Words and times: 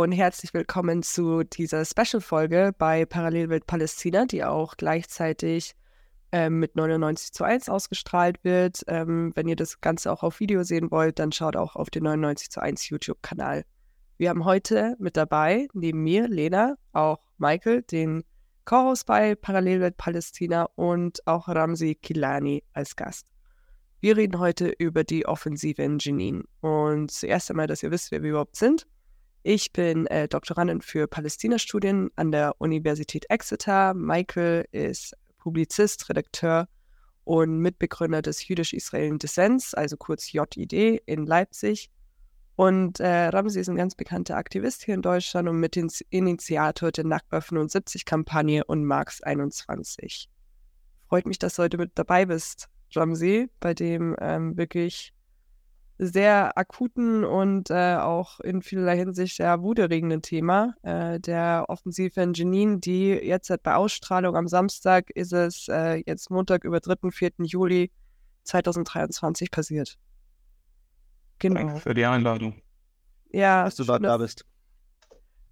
und 0.00 0.12
herzlich 0.12 0.54
willkommen 0.54 1.02
zu 1.02 1.42
dieser 1.42 1.84
Special-Folge 1.84 2.72
bei 2.78 3.04
Parallelwelt 3.04 3.66
Palästina, 3.66 4.24
die 4.24 4.42
auch 4.42 4.78
gleichzeitig 4.78 5.74
ähm, 6.32 6.58
mit 6.58 6.74
99 6.74 7.34
zu 7.34 7.44
1 7.44 7.68
ausgestrahlt 7.68 8.42
wird. 8.42 8.82
Ähm, 8.86 9.32
wenn 9.34 9.46
ihr 9.46 9.56
das 9.56 9.82
Ganze 9.82 10.10
auch 10.10 10.22
auf 10.22 10.40
Video 10.40 10.62
sehen 10.62 10.90
wollt, 10.90 11.18
dann 11.18 11.32
schaut 11.32 11.54
auch 11.54 11.76
auf 11.76 11.90
den 11.90 12.04
99 12.04 12.48
zu 12.48 12.62
1 12.62 12.88
YouTube-Kanal. 12.88 13.66
Wir 14.16 14.30
haben 14.30 14.46
heute 14.46 14.96
mit 14.98 15.18
dabei, 15.18 15.68
neben 15.74 16.02
mir, 16.02 16.28
Lena, 16.28 16.76
auch 16.94 17.18
Michael, 17.36 17.82
den 17.82 18.24
Co-Host 18.64 19.04
bei 19.04 19.34
Parallelwelt 19.34 19.98
Palästina 19.98 20.66
und 20.76 21.26
auch 21.26 21.46
Ramsi 21.46 21.94
Kilani 21.94 22.64
als 22.72 22.96
Gast. 22.96 23.26
Wir 24.00 24.16
reden 24.16 24.38
heute 24.38 24.70
über 24.78 25.04
die 25.04 25.26
Offensive 25.26 25.82
in 25.82 25.98
Jenin. 25.98 26.44
Und 26.62 27.10
zuerst 27.10 27.50
einmal, 27.50 27.66
dass 27.66 27.82
ihr 27.82 27.90
wisst, 27.90 28.10
wer 28.12 28.22
wir 28.22 28.30
überhaupt 28.30 28.56
sind. 28.56 28.86
Ich 29.42 29.72
bin 29.72 30.06
äh, 30.08 30.28
Doktorandin 30.28 30.82
für 30.82 31.06
Palästina-Studien 31.06 32.10
an 32.14 32.30
der 32.30 32.54
Universität 32.58 33.24
Exeter. 33.30 33.94
Michael 33.94 34.66
ist 34.70 35.16
Publizist, 35.38 36.10
Redakteur 36.10 36.68
und 37.24 37.58
Mitbegründer 37.58 38.20
des 38.20 38.46
Jüdisch-Israelischen 38.46 39.18
Dissens, 39.18 39.72
also 39.72 39.96
kurz 39.96 40.30
JID, 40.30 41.00
in 41.06 41.24
Leipzig. 41.24 41.90
Und 42.56 43.00
äh, 43.00 43.28
Ramsi 43.28 43.60
ist 43.60 43.70
ein 43.70 43.76
ganz 43.76 43.94
bekannter 43.94 44.36
Aktivist 44.36 44.84
hier 44.84 44.92
in 44.92 45.00
Deutschland 45.00 45.48
und 45.48 45.58
Mitinitiator 45.58 46.92
der 46.92 47.04
Nakba 47.06 47.38
75-Kampagne 47.38 48.62
und 48.66 48.84
Marx 48.84 49.22
21. 49.22 50.28
Freut 51.08 51.26
mich, 51.26 51.38
dass 51.38 51.54
du 51.54 51.62
heute 51.62 51.78
mit 51.78 51.92
dabei 51.94 52.26
bist, 52.26 52.68
Ramsi, 52.94 53.48
bei 53.58 53.72
dem 53.72 54.14
ähm, 54.20 54.58
wirklich 54.58 55.14
sehr 56.02 56.56
akuten 56.56 57.24
und 57.24 57.68
äh, 57.70 57.96
auch 57.96 58.40
in 58.40 58.62
vielerlei 58.62 58.96
Hinsicht 58.96 59.36
sehr 59.36 59.60
wuterregenden 59.60 60.22
Thema 60.22 60.74
äh, 60.82 61.20
der 61.20 61.66
Offensive 61.68 62.18
in 62.22 62.32
Jenin, 62.32 62.80
die 62.80 63.10
jetzt 63.10 63.52
bei 63.62 63.74
Ausstrahlung 63.74 64.34
am 64.34 64.48
Samstag 64.48 65.10
ist 65.10 65.34
es 65.34 65.68
äh, 65.68 66.02
jetzt 66.06 66.30
Montag 66.30 66.64
über 66.64 66.80
3. 66.80 67.10
4. 67.10 67.32
Juli 67.40 67.90
2023 68.44 69.50
passiert. 69.50 69.98
Genau. 71.38 71.60
Danke 71.60 71.80
für 71.80 71.94
die 71.94 72.06
Einladung. 72.06 72.62
Ja, 73.30 73.64
dass 73.64 73.76
du 73.76 73.84
dort 73.84 74.02
da 74.02 74.16
bist. 74.16 74.46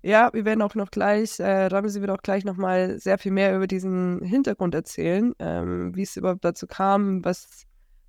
Ja, 0.00 0.30
wir 0.32 0.46
werden 0.46 0.62
auch 0.62 0.74
noch 0.74 0.90
gleich, 0.90 1.40
äh, 1.40 1.66
Ramsey 1.66 2.00
wird 2.00 2.10
auch 2.10 2.22
gleich 2.22 2.44
nochmal 2.44 2.98
sehr 2.98 3.18
viel 3.18 3.32
mehr 3.32 3.54
über 3.54 3.66
diesen 3.66 4.22
Hintergrund 4.22 4.74
erzählen, 4.74 5.34
ähm, 5.40 5.94
wie 5.94 6.02
es 6.02 6.16
überhaupt 6.16 6.44
dazu 6.44 6.66
kam, 6.66 7.22
was 7.22 7.66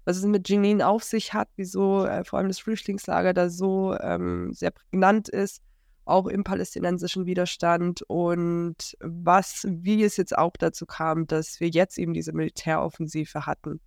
was 0.09 0.17
es 0.17 0.25
mit 0.25 0.49
Jenin 0.49 0.81
auf 0.81 1.03
sich 1.03 1.35
hat, 1.35 1.49
wieso 1.55 2.03
äh, 2.03 2.23
vor 2.23 2.39
allem 2.39 2.47
das 2.47 2.57
Flüchtlingslager 2.57 3.31
da 3.31 3.47
so 3.47 3.95
ähm, 3.99 4.51
sehr 4.53 4.71
prägnant 4.71 5.29
ist, 5.29 5.61
auch 6.03 6.25
im 6.25 6.43
palästinensischen 6.43 7.27
Widerstand 7.27 8.01
und 8.07 8.97
was, 9.01 9.67
wie 9.69 10.03
es 10.03 10.17
jetzt 10.17 10.35
auch 10.35 10.53
dazu 10.57 10.87
kam, 10.87 11.27
dass 11.27 11.59
wir 11.59 11.69
jetzt 11.69 11.99
eben 11.99 12.15
diese 12.15 12.33
Militäroffensive 12.33 13.45
hatten. 13.45 13.81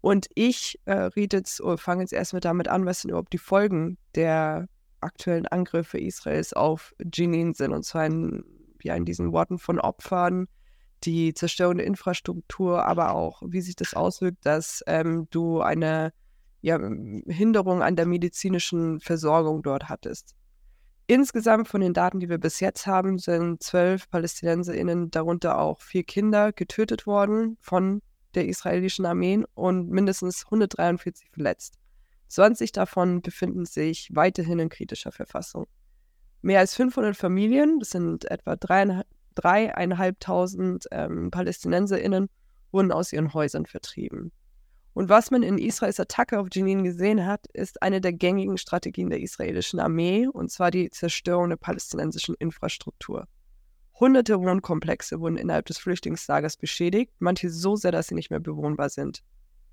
Und 0.00 0.26
ich 0.34 0.80
äh, 0.86 0.94
rede 0.94 1.36
jetzt, 1.36 1.62
fange 1.76 2.02
jetzt 2.02 2.12
erstmal 2.12 2.40
damit 2.40 2.66
an, 2.66 2.84
was 2.84 3.02
sind 3.02 3.10
überhaupt 3.10 3.32
die 3.32 3.38
Folgen 3.38 3.96
der 4.16 4.66
aktuellen 5.00 5.46
Angriffe 5.46 6.00
Israels 6.00 6.52
auf 6.52 6.96
Jenin 7.14 7.54
sind. 7.54 7.72
Und 7.72 7.84
zwar 7.84 8.06
in, 8.06 8.44
ja, 8.82 8.96
in 8.96 9.04
diesen 9.04 9.30
Worten 9.30 9.58
von 9.58 9.78
Opfern, 9.78 10.48
die 11.04 11.34
Zerstörung 11.34 11.76
der 11.76 11.86
Infrastruktur, 11.86 12.84
aber 12.84 13.14
auch, 13.14 13.42
wie 13.46 13.60
sich 13.60 13.76
das 13.76 13.94
auswirkt, 13.94 14.44
dass 14.44 14.82
ähm, 14.86 15.28
du 15.30 15.60
eine 15.60 16.12
ja, 16.60 16.78
Hinderung 17.26 17.82
an 17.82 17.96
der 17.96 18.06
medizinischen 18.06 19.00
Versorgung 19.00 19.62
dort 19.62 19.88
hattest. 19.88 20.34
Insgesamt 21.06 21.68
von 21.68 21.82
den 21.82 21.92
Daten, 21.92 22.20
die 22.20 22.30
wir 22.30 22.38
bis 22.38 22.60
jetzt 22.60 22.86
haben, 22.86 23.18
sind 23.18 23.62
zwölf 23.62 24.08
PalästinenserInnen, 24.08 25.10
darunter 25.10 25.58
auch 25.58 25.82
vier 25.82 26.04
Kinder, 26.04 26.52
getötet 26.52 27.06
worden 27.06 27.58
von 27.60 28.00
der 28.34 28.48
israelischen 28.48 29.04
Armee 29.04 29.44
und 29.54 29.90
mindestens 29.90 30.44
143 30.46 31.28
verletzt. 31.30 31.74
20 32.28 32.72
davon 32.72 33.20
befinden 33.20 33.66
sich 33.66 34.08
weiterhin 34.14 34.58
in 34.58 34.70
kritischer 34.70 35.12
Verfassung. 35.12 35.66
Mehr 36.40 36.60
als 36.60 36.74
500 36.74 37.14
Familien, 37.16 37.78
das 37.78 37.90
sind 37.90 38.24
etwa 38.30 38.56
dreieinhalb, 38.56 39.06
dreieinhalbtausend 39.34 40.86
ähm, 40.90 41.30
PalästinenserInnen 41.30 42.28
wurden 42.72 42.92
aus 42.92 43.12
ihren 43.12 43.34
Häusern 43.34 43.66
vertrieben. 43.66 44.32
Und 44.94 45.08
was 45.08 45.32
man 45.32 45.42
in 45.42 45.58
Israels 45.58 45.98
Attacke 45.98 46.38
auf 46.38 46.48
Jenin 46.52 46.84
gesehen 46.84 47.26
hat, 47.26 47.46
ist 47.52 47.82
eine 47.82 48.00
der 48.00 48.12
gängigen 48.12 48.58
Strategien 48.58 49.10
der 49.10 49.20
israelischen 49.20 49.80
Armee, 49.80 50.28
und 50.28 50.52
zwar 50.52 50.70
die 50.70 50.88
Zerstörung 50.90 51.48
der 51.48 51.56
palästinensischen 51.56 52.36
Infrastruktur. 52.38 53.26
Hunderte 53.98 54.40
Wohnkomplexe 54.40 55.20
wurden 55.20 55.36
innerhalb 55.36 55.66
des 55.66 55.78
Flüchtlingslagers 55.78 56.56
beschädigt, 56.56 57.12
manche 57.18 57.50
so 57.50 57.74
sehr, 57.74 57.92
dass 57.92 58.08
sie 58.08 58.14
nicht 58.14 58.30
mehr 58.30 58.40
bewohnbar 58.40 58.88
sind. 58.88 59.22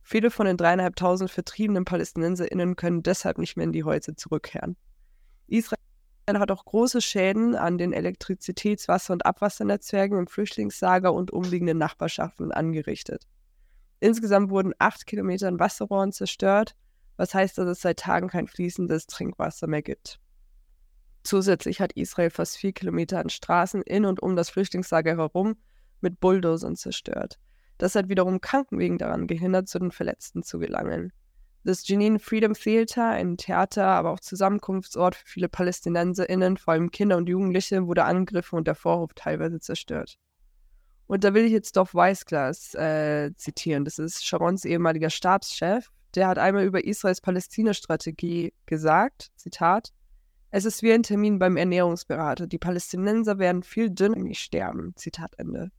Viele 0.04 0.32
von 0.32 0.48
den 0.48 0.58
dreieinhalbtausend 0.58 1.30
vertriebenen 1.30 1.86
PalästinenserInnen 1.86 2.76
können 2.76 3.04
deshalb 3.04 3.38
nicht 3.38 3.58
mehr 3.58 3.66
in 3.66 3.74
die 3.74 3.84
Häuser 3.84 4.16
zurückkehren. 4.16 4.76
Israel 5.48 5.78
hat 6.40 6.52
auch 6.52 6.66
große 6.66 7.02
Schäden 7.02 7.56
an 7.56 7.78
den 7.78 7.94
Elektrizitäts-, 7.94 8.88
Wasser- 8.88 9.14
und 9.14 9.26
Abwassernetzwerken 9.26 10.18
im 10.18 10.28
Flüchtlingslager 10.28 11.14
und 11.14 11.32
umliegenden 11.32 11.78
Nachbarschaften 11.78 12.52
angerichtet. 12.52 13.28
Insgesamt 14.00 14.50
wurden 14.50 14.74
acht 14.80 15.06
Kilometer 15.06 15.48
an 15.48 15.60
Wasserrohren 15.60 16.12
zerstört, 16.12 16.76
was 17.18 17.34
heißt, 17.34 17.58
dass 17.58 17.68
es 17.68 17.82
seit 17.82 18.00
Tagen 18.00 18.30
kein 18.30 18.48
fließendes 18.48 19.08
Trinkwasser 19.08 19.68
mehr 19.68 19.84
gibt. 19.84 20.20
Zusätzlich 21.24 21.80
hat 21.80 21.94
Israel 21.94 22.32
fast 22.32 22.58
vier 22.58 22.74
Kilometer 22.74 23.20
an 23.20 23.30
Straßen 23.30 23.84
in 23.84 24.06
und 24.06 24.22
um 24.22 24.36
das 24.36 24.50
Flüchtlingslager 24.50 25.18
herum 25.18 25.56
mit 26.02 26.20
Bulldozern 26.20 26.76
zerstört. 26.76 27.40
Das 27.78 27.96
hat 27.96 28.10
wiederum 28.10 28.42
Krankenwegen 28.42 28.98
daran 28.98 29.28
gehindert, 29.28 29.68
zu 29.68 29.80
den 29.80 29.92
Verletzten 29.92 30.44
zu 30.44 30.60
gelangen. 30.60 31.14
Das 31.64 31.88
Jenin 31.88 32.18
Freedom 32.18 32.54
Theater, 32.54 33.08
ein 33.10 33.38
Theater, 33.38 33.86
aber 33.86 34.12
auch 34.12 34.20
Zusammenkunftsort 34.20 35.16
für 35.16 35.28
viele 35.28 35.50
PalästinenserInnen, 35.50 36.58
vor 36.58 36.74
allem 36.74 36.90
Kinder 36.90 37.18
und 37.18 37.30
Jugendliche, 37.30 37.86
wurde 37.86 38.04
angegriffen 38.04 38.58
und 38.58 38.68
der 38.68 38.74
Vorhof 38.74 39.12
teilweise 39.14 39.60
zerstört. 39.60 40.18
Und 41.06 41.24
da 41.24 41.34
will 41.34 41.46
ich 41.46 41.52
jetzt 41.52 41.78
Dov 41.78 41.94
Weißglas 41.94 42.74
äh, 42.76 43.32
zitieren. 43.36 43.86
Das 43.86 44.00
ist 44.00 44.26
Sharons 44.26 44.66
ehemaliger 44.66 45.10
Stabschef. 45.10 45.90
Der 46.16 46.28
hat 46.28 46.38
einmal 46.38 46.64
über 46.64 46.84
Israels 46.84 47.22
Palästina-Strategie 47.22 48.54
gesagt, 48.66 49.30
Zitat, 49.36 49.92
es 50.50 50.66
ist 50.66 50.84
wie 50.84 50.92
ein 50.92 51.04
Termin 51.04 51.38
beim 51.38 51.58
Ernährungsberater. 51.58 52.48
Die 52.48 52.58
Palästinenser 52.58 53.40
werden 53.40 53.62
viel 53.64 53.90
dünner 53.90 54.18
nicht 54.18 54.42
sterben. 54.42 54.94
Zitat 54.96 55.34
Ende. 55.38 55.72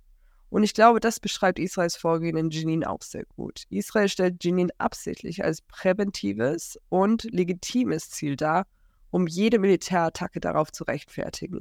Und 0.52 0.64
ich 0.64 0.74
glaube, 0.74 1.00
das 1.00 1.18
beschreibt 1.18 1.58
Israels 1.58 1.96
Vorgehen 1.96 2.36
in 2.36 2.50
Jenin 2.50 2.84
auch 2.84 3.00
sehr 3.00 3.24
gut. 3.24 3.64
Israel 3.70 4.10
stellt 4.10 4.44
Jenin 4.44 4.70
absichtlich 4.76 5.42
als 5.42 5.62
präventives 5.62 6.78
und 6.90 7.24
legitimes 7.24 8.10
Ziel 8.10 8.36
dar, 8.36 8.66
um 9.10 9.26
jede 9.26 9.58
Militärattacke 9.58 10.40
darauf 10.40 10.70
zu 10.70 10.84
rechtfertigen. 10.84 11.60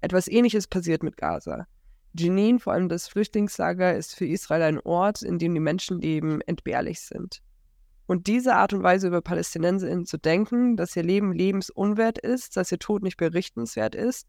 Etwas 0.00 0.26
Ähnliches 0.26 0.66
passiert 0.68 1.02
mit 1.02 1.18
Gaza. 1.18 1.66
Jenin, 2.14 2.60
vor 2.60 2.72
allem 2.72 2.88
das 2.88 3.08
Flüchtlingslager, 3.08 3.94
ist 3.94 4.16
für 4.16 4.24
Israel 4.24 4.62
ein 4.62 4.80
Ort, 4.80 5.20
in 5.20 5.38
dem 5.38 5.52
die 5.52 5.60
Menschenleben 5.60 6.40
entbehrlich 6.40 7.02
sind. 7.02 7.42
Und 8.06 8.26
diese 8.26 8.56
Art 8.56 8.72
und 8.72 8.82
Weise 8.82 9.08
über 9.08 9.20
PalästinenserInnen 9.20 10.06
zu 10.06 10.16
denken, 10.16 10.78
dass 10.78 10.96
ihr 10.96 11.02
Leben 11.02 11.34
lebensunwert 11.34 12.16
ist, 12.16 12.56
dass 12.56 12.72
ihr 12.72 12.78
Tod 12.78 13.02
nicht 13.02 13.18
berichtenswert 13.18 13.94
ist 13.94 14.26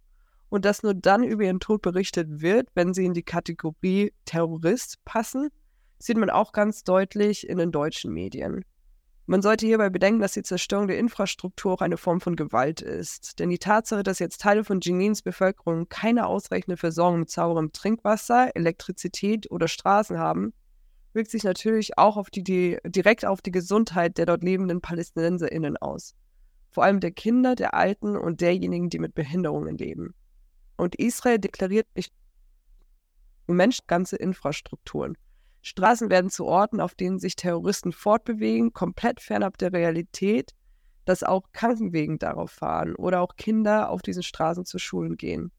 und 0.51 0.66
dass 0.66 0.84
nur 0.84 0.94
dann 0.94 1.23
über 1.23 1.45
ihren 1.45 1.62
Tod 1.62 1.81
berichtet 1.81 2.41
wird, 2.41 2.67
wenn 2.75 2.94
sie 2.94 3.06
in 3.06 3.13
die 3.13 3.23
Kategorie 3.23 4.13
Terrorist 4.25 4.97
passen, 5.05 5.49
sieht 5.97 6.17
man 6.17 6.29
auch 6.29 6.52
ganz 6.52 6.84
deutlich 6.84 7.47
in 7.47 7.58
den 7.58 7.72
deutschen 7.72 8.11
Medien. 8.11 8.66
Man 9.28 9.41
sollte 9.41 9.66
hierbei 9.66 9.90
bedenken, 9.90 10.20
dass 10.20 10.34
die 10.34 10.43
Zerstörung 10.43 10.87
der 10.87 10.99
Infrastruktur 10.99 11.72
auch 11.73 11.81
eine 11.81 11.96
Form 11.96 12.20
von 12.20 12.35
Gewalt 12.35 12.81
ist. 12.81 13.40
Denn 13.40 13.49
die 13.49 13.59
Tatsache, 13.59 14.03
dass 14.03 14.20
jetzt 14.20 14.41
Teile 14.41 14.66
von 14.66 14.81
Jenins 14.81 15.22
Bevölkerung 15.22 15.87
keine 15.87 16.28
ausreichende 16.28 16.76
Versorgung 16.76 17.22
mit 17.22 17.31
sauberem 17.31 17.72
Trinkwasser, 17.72 18.53
Elektrizität 18.53 19.49
oder 19.52 19.70
Straßen 19.70 20.17
haben, 20.17 20.53
wirkt 21.14 21.31
sich 21.31 21.46
natürlich 21.46 21.97
auch 21.97 22.17
auf 22.17 22.29
die, 22.29 22.43
die, 22.43 22.78
direkt 22.84 23.23
auf 23.23 23.41
die 23.41 23.52
Gesundheit 23.52 24.17
der 24.17 24.26
dort 24.26 24.43
lebenden 24.43 24.81
PalästinenserInnen 24.81 25.78
aus. 25.78 26.14
Vor 26.72 26.84
allem 26.84 26.99
der 26.99 27.11
Kinder, 27.11 27.55
der 27.55 27.73
Alten 27.73 28.17
und 28.17 28.41
derjenigen, 28.41 28.90
die 28.90 28.99
mit 28.99 29.16
Behinderungen 29.16 29.78
leben. 29.78 30.14
Und 30.81 30.95
Israel 30.95 31.37
deklariert 31.37 31.85
nicht 31.95 32.11
Menschen 33.45 33.85
ganze 33.85 34.16
Infrastrukturen. 34.16 35.16
Straßen 35.61 36.09
werden 36.09 36.31
zu 36.31 36.45
Orten, 36.45 36.81
auf 36.81 36.95
denen 36.95 37.19
sich 37.19 37.35
Terroristen 37.35 37.91
fortbewegen, 37.91 38.73
komplett 38.73 39.22
fernab 39.22 39.59
der 39.59 39.73
Realität, 39.73 40.55
dass 41.05 41.22
auch 41.22 41.43
Krankenwegen 41.53 42.17
darauf 42.17 42.49
fahren 42.49 42.95
oder 42.95 43.22
auch 43.22 43.35
Kinder 43.35 43.91
auf 43.91 44.01
diesen 44.01 44.23
Straßen 44.23 44.66
zu 44.66 44.79
Schulen 44.79 45.17
gehen. 45.17 45.51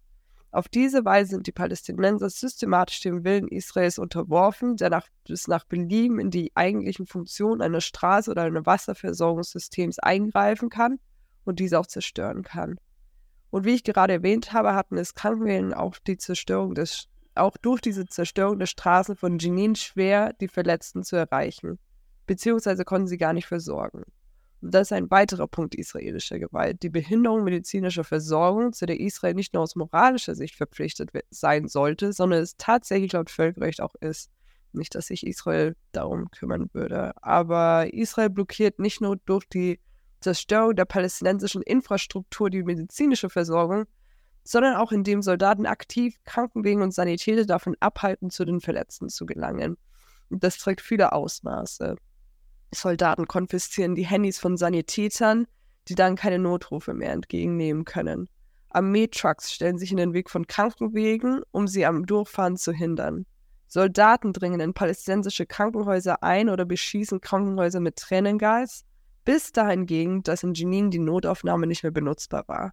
Auf 0.51 0.67
diese 0.67 1.05
Weise 1.05 1.31
sind 1.31 1.47
die 1.47 1.53
Palästinenser 1.53 2.29
systematisch 2.29 2.99
dem 3.03 3.23
Willen 3.23 3.47
Israels 3.47 4.01
unterworfen, 4.01 4.77
der 4.77 4.91
nach, 4.91 5.07
es 5.29 5.47
nach 5.47 5.63
Belieben 5.63 6.19
in 6.19 6.33
die 6.33 6.51
eigentlichen 6.57 7.07
Funktionen 7.07 7.63
einer 7.63 7.81
Straße 7.81 8.29
oder 8.29 8.43
eines 8.43 8.67
Wasserversorgungssystems 8.67 10.01
eingreifen 10.01 10.69
kann 10.69 10.99
und 11.45 11.61
diese 11.61 11.79
auch 11.79 11.87
zerstören 11.87 12.43
kann. 12.43 12.81
Und 13.53 13.67
wie 13.67 13.75
ich 13.75 13.85
gerade 13.85 14.15
erwähnt 14.15 14.55
habe, 14.55 14.75
hatten 14.75 14.97
es 14.97 15.15
Krankenwählen 15.15 15.75
auch 15.75 15.99
die 15.99 16.17
Zerstörung 16.17 16.75
des, 16.75 17.09
auch 17.35 17.59
durch 17.59 17.83
diese 17.83 18.07
Zerstörung 18.07 18.59
der 18.59 18.65
Straßen 18.65 19.15
von 19.15 19.39
Jenin 19.39 19.77
schwer, 19.77 20.33
die 20.33 20.49
Verletzten 20.49 21.05
zu 21.05 21.17
erreichen, 21.17 21.79
beziehungsweise 22.27 22.87
konnten 22.87 23.09
sie 23.09 23.19
gar 23.19 23.35
nicht 23.35 23.47
versorgen. 23.47 24.05
Und 24.63 24.73
das 24.73 24.89
ist 24.89 24.93
ein 24.93 25.11
weiterer 25.11 25.49
Punkt 25.49 25.75
israelischer 25.75 26.39
Gewalt, 26.39 26.83
die 26.83 26.89
Behinderung 26.89 27.45
medizinischer 27.45 28.05
Versorgung, 28.05 28.73
zu 28.73 28.87
der 28.87 28.99
Israel 28.99 29.35
nicht 29.35 29.53
nur 29.53 29.65
aus 29.65 29.77
moralischer 29.77 30.35
Sicht 30.35 30.55
verpflichtet 30.55 31.11
sein 31.29 31.69
sollte, 31.69 32.15
sondern 32.15 32.41
es 32.41 32.57
tatsächlich 32.57 33.13
laut 33.13 33.29
Völkerrecht 33.29 33.83
auch 33.83 33.95
ist. 33.97 34.31
Nicht, 34.73 34.95
dass 34.95 35.09
sich 35.09 35.27
Israel 35.27 35.77
darum 35.93 36.31
kümmern 36.31 36.71
würde, 36.73 37.13
aber 37.23 37.93
Israel 37.93 38.31
blockiert 38.31 38.79
nicht 38.79 39.03
nur 39.03 39.19
durch 39.27 39.47
die 39.47 39.79
Zerstörung 40.23 40.75
der 40.75 40.85
palästinensischen 40.85 41.63
Infrastruktur 41.63 42.51
die 42.51 42.63
medizinische 42.63 43.29
Versorgung, 43.29 43.85
sondern 44.45 44.77
auch 44.77 44.93
indem 44.93 45.23
Soldaten 45.23 45.67
aktiv 45.67 46.17
Krankenwegen 46.25 46.83
und 46.83 46.95
Sanitäter 46.95 47.45
davon 47.45 47.77
abhalten, 47.81 48.31
zu 48.31 48.45
den 48.45 48.61
Verletzten 48.61 49.09
zu 49.09 49.27
gelangen. 49.27 49.77
Und 50.31 50.43
das 50.43 50.59
trägt 50.59 50.81
viele 50.81 51.13
Ausmaße. 51.13 51.97
Soldaten 52.75 53.29
konfiszieren 53.29 53.95
die 53.95 54.07
Handys 54.07 54.39
von 54.39 54.57
Sanitätern, 54.57 55.47
die 55.89 55.95
dann 55.95 56.17
keine 56.17 56.39
Notrufe 56.39 56.95
mehr 56.95 57.13
entgegennehmen 57.13 57.85
können. 57.85 58.29
Armeetrucks 58.71 59.53
stellen 59.53 59.79
sich 59.79 59.91
in 59.91 59.99
den 59.99 60.15
Weg 60.15 60.31
von 60.31 60.47
Krankenwegen, 60.47 61.43
um 61.51 61.69
sie 61.69 61.85
am 61.85 62.07
Durchfahren 62.07 62.57
zu 62.57 62.73
hindern. 62.73 63.27
Soldaten 63.69 64.33
dringen 64.33 64.61
in 64.61 64.75
palästinensische 64.75 65.47
Krankenhäuser 65.47 66.23
ein 66.23 66.49
oder 66.49 66.65
beschießen 66.65 67.21
Krankenhäuser 67.21 67.81
mit 67.81 67.97
Tränengas, 67.97 68.85
bis 69.25 69.53
dahin 69.53 69.87
ging, 69.87 70.23
dass 70.23 70.43
in 70.43 70.55
Jenin 70.55 70.91
die 70.91 70.99
Notaufnahme 70.99 71.67
nicht 71.67 71.83
mehr 71.83 71.93
benutzbar 71.93 72.45
war. 72.49 72.73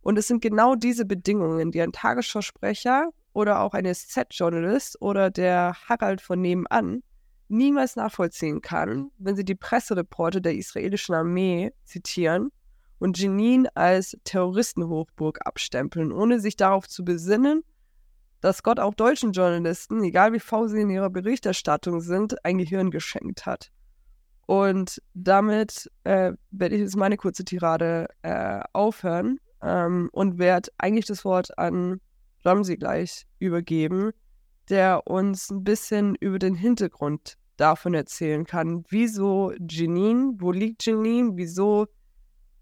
Und 0.00 0.18
es 0.18 0.28
sind 0.28 0.42
genau 0.42 0.74
diese 0.74 1.04
Bedingungen, 1.04 1.70
die 1.70 1.80
ein 1.80 1.92
Tagesschausprecher 1.92 3.10
oder 3.32 3.60
auch 3.60 3.74
ein 3.74 3.92
SZ-Journalist 3.92 5.00
oder 5.00 5.30
der 5.30 5.74
Harald 5.88 6.20
von 6.20 6.40
nebenan 6.40 7.02
niemals 7.48 7.96
nachvollziehen 7.96 8.60
kann, 8.60 9.10
wenn 9.18 9.36
sie 9.36 9.44
die 9.44 9.54
Pressereporte 9.54 10.40
der 10.40 10.54
israelischen 10.54 11.14
Armee 11.14 11.72
zitieren 11.84 12.50
und 12.98 13.18
Jenin 13.18 13.68
als 13.74 14.16
Terroristenhochburg 14.24 15.40
abstempeln, 15.44 16.12
ohne 16.12 16.40
sich 16.40 16.56
darauf 16.56 16.88
zu 16.88 17.04
besinnen, 17.04 17.62
dass 18.40 18.62
Gott 18.62 18.78
auch 18.78 18.94
deutschen 18.94 19.32
Journalisten, 19.32 20.02
egal 20.04 20.32
wie 20.32 20.40
faul 20.40 20.68
sie 20.68 20.80
in 20.80 20.90
ihrer 20.90 21.10
Berichterstattung 21.10 22.00
sind, 22.00 22.44
ein 22.44 22.58
Gehirn 22.58 22.90
geschenkt 22.90 23.46
hat. 23.46 23.70
Und 24.46 25.00
damit 25.14 25.90
äh, 26.04 26.32
werde 26.50 26.74
ich 26.74 26.80
jetzt 26.82 26.96
meine 26.96 27.16
kurze 27.16 27.44
Tirade 27.44 28.08
äh, 28.22 28.60
aufhören 28.72 29.40
ähm, 29.62 30.10
und 30.12 30.38
werde 30.38 30.70
eigentlich 30.78 31.06
das 31.06 31.24
Wort 31.24 31.56
an 31.58 32.00
Ramsi 32.44 32.76
gleich 32.76 33.26
übergeben, 33.38 34.12
der 34.68 35.06
uns 35.06 35.50
ein 35.50 35.64
bisschen 35.64 36.14
über 36.16 36.38
den 36.38 36.54
Hintergrund 36.54 37.36
davon 37.56 37.94
erzählen 37.94 38.44
kann. 38.44 38.84
Wieso 38.88 39.52
Jenin? 39.70 40.40
Wo 40.40 40.52
liegt 40.52 40.84
Jenin? 40.84 41.36
Wieso? 41.36 41.86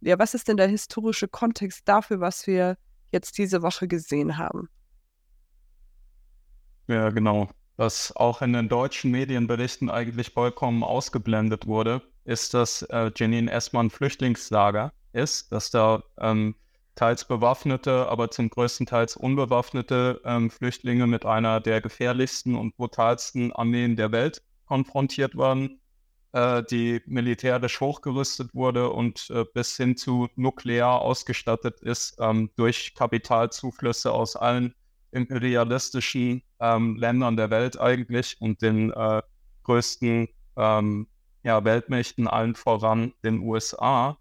Ja, 0.01 0.19
was 0.19 0.35
ist 0.35 0.49
denn 0.49 0.57
der 0.57 0.69
historische 0.69 1.29
Kontext 1.29 1.83
dafür, 1.87 2.21
was 2.21 2.47
wir 2.47 2.77
jetzt 3.11 3.39
diese 3.39 3.63
Woche 3.63 3.89
gesehen 3.89 4.39
haben? 4.39 4.69
Ja, 6.89 7.11
genau 7.11 7.49
was 7.77 8.15
auch 8.17 8.43
in 8.43 8.53
den 8.53 8.69
deutschen 8.69 9.11
Medienberichten 9.11 9.91
eigentlich 9.91 10.31
vollkommen 10.31 10.85
ausgeblendet 10.85 11.67
wurde, 11.67 12.03
ist, 12.25 12.55
dass 12.55 12.83
äh, 12.83 13.11
Jenin 13.17 13.49
erstmal 13.49 13.85
ein 13.85 13.91
Flüchtlingslager 13.91 14.93
ist, 15.13 15.53
dass 15.53 15.71
da 15.71 16.03
ähm, 16.19 16.55
teils 16.95 17.27
bewaffnete, 17.27 18.09
aber 18.09 18.31
zum 18.31 18.51
größten 18.51 18.87
Teils 18.87 19.17
unbewaffnete 19.17 20.21
ähm, 20.25 20.51
Flüchtlinge 20.51 21.07
mit 21.07 21.25
einer 21.25 21.61
der 21.61 21.81
gefährlichsten 21.81 22.55
und 22.55 22.77
brutalsten 22.77 23.53
Armeen 23.53 23.97
der 23.97 24.13
Welt 24.13 24.43
konfrontiert 24.67 25.37
waren, 25.37 25.81
äh, 26.33 26.63
die 26.63 27.01
militärisch 27.07 27.81
hochgerüstet 27.81 28.55
wurde 28.55 28.91
und 28.91 29.31
äh, 29.31 29.45
bis 29.53 29.77
hin 29.77 29.97
zu 29.97 30.29
nuklear 30.37 31.01
ausgestattet 31.01 31.81
ist 31.81 32.17
ähm, 32.21 32.51
durch 32.57 32.95
Kapitalzuflüsse 32.95 34.13
aus 34.13 34.37
allen 34.37 34.75
imperialistischen 35.13 36.43
ähm, 36.61 36.97
Ländern 36.97 37.37
der 37.37 37.51
Welt 37.51 37.79
eigentlich 37.79 38.37
und 38.41 38.61
den 38.63 38.93
äh, 38.93 39.23
größten 39.65 40.29
ähm, 40.57 41.07
ja, 41.45 41.65
Weltmächten, 41.65 42.27
allen 42.27 42.55
voran 42.55 43.13
den 43.25 43.41
USA. 43.41 44.19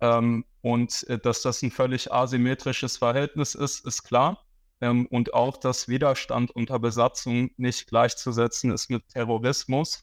Ähm, 0.00 0.44
und 0.62 1.04
äh, 1.08 1.18
dass 1.18 1.42
das 1.42 1.62
ein 1.62 1.70
völlig 1.70 2.12
asymmetrisches 2.12 2.96
Verhältnis 2.96 3.54
ist, 3.54 3.86
ist 3.86 4.02
klar. 4.02 4.44
Ähm, 4.80 5.06
und 5.06 5.32
auch, 5.32 5.56
dass 5.56 5.88
Widerstand 5.88 6.50
unter 6.50 6.78
Besatzung 6.78 7.50
nicht 7.56 7.86
gleichzusetzen 7.86 8.72
ist 8.72 8.90
mit 8.90 9.08
Terrorismus. 9.08 10.02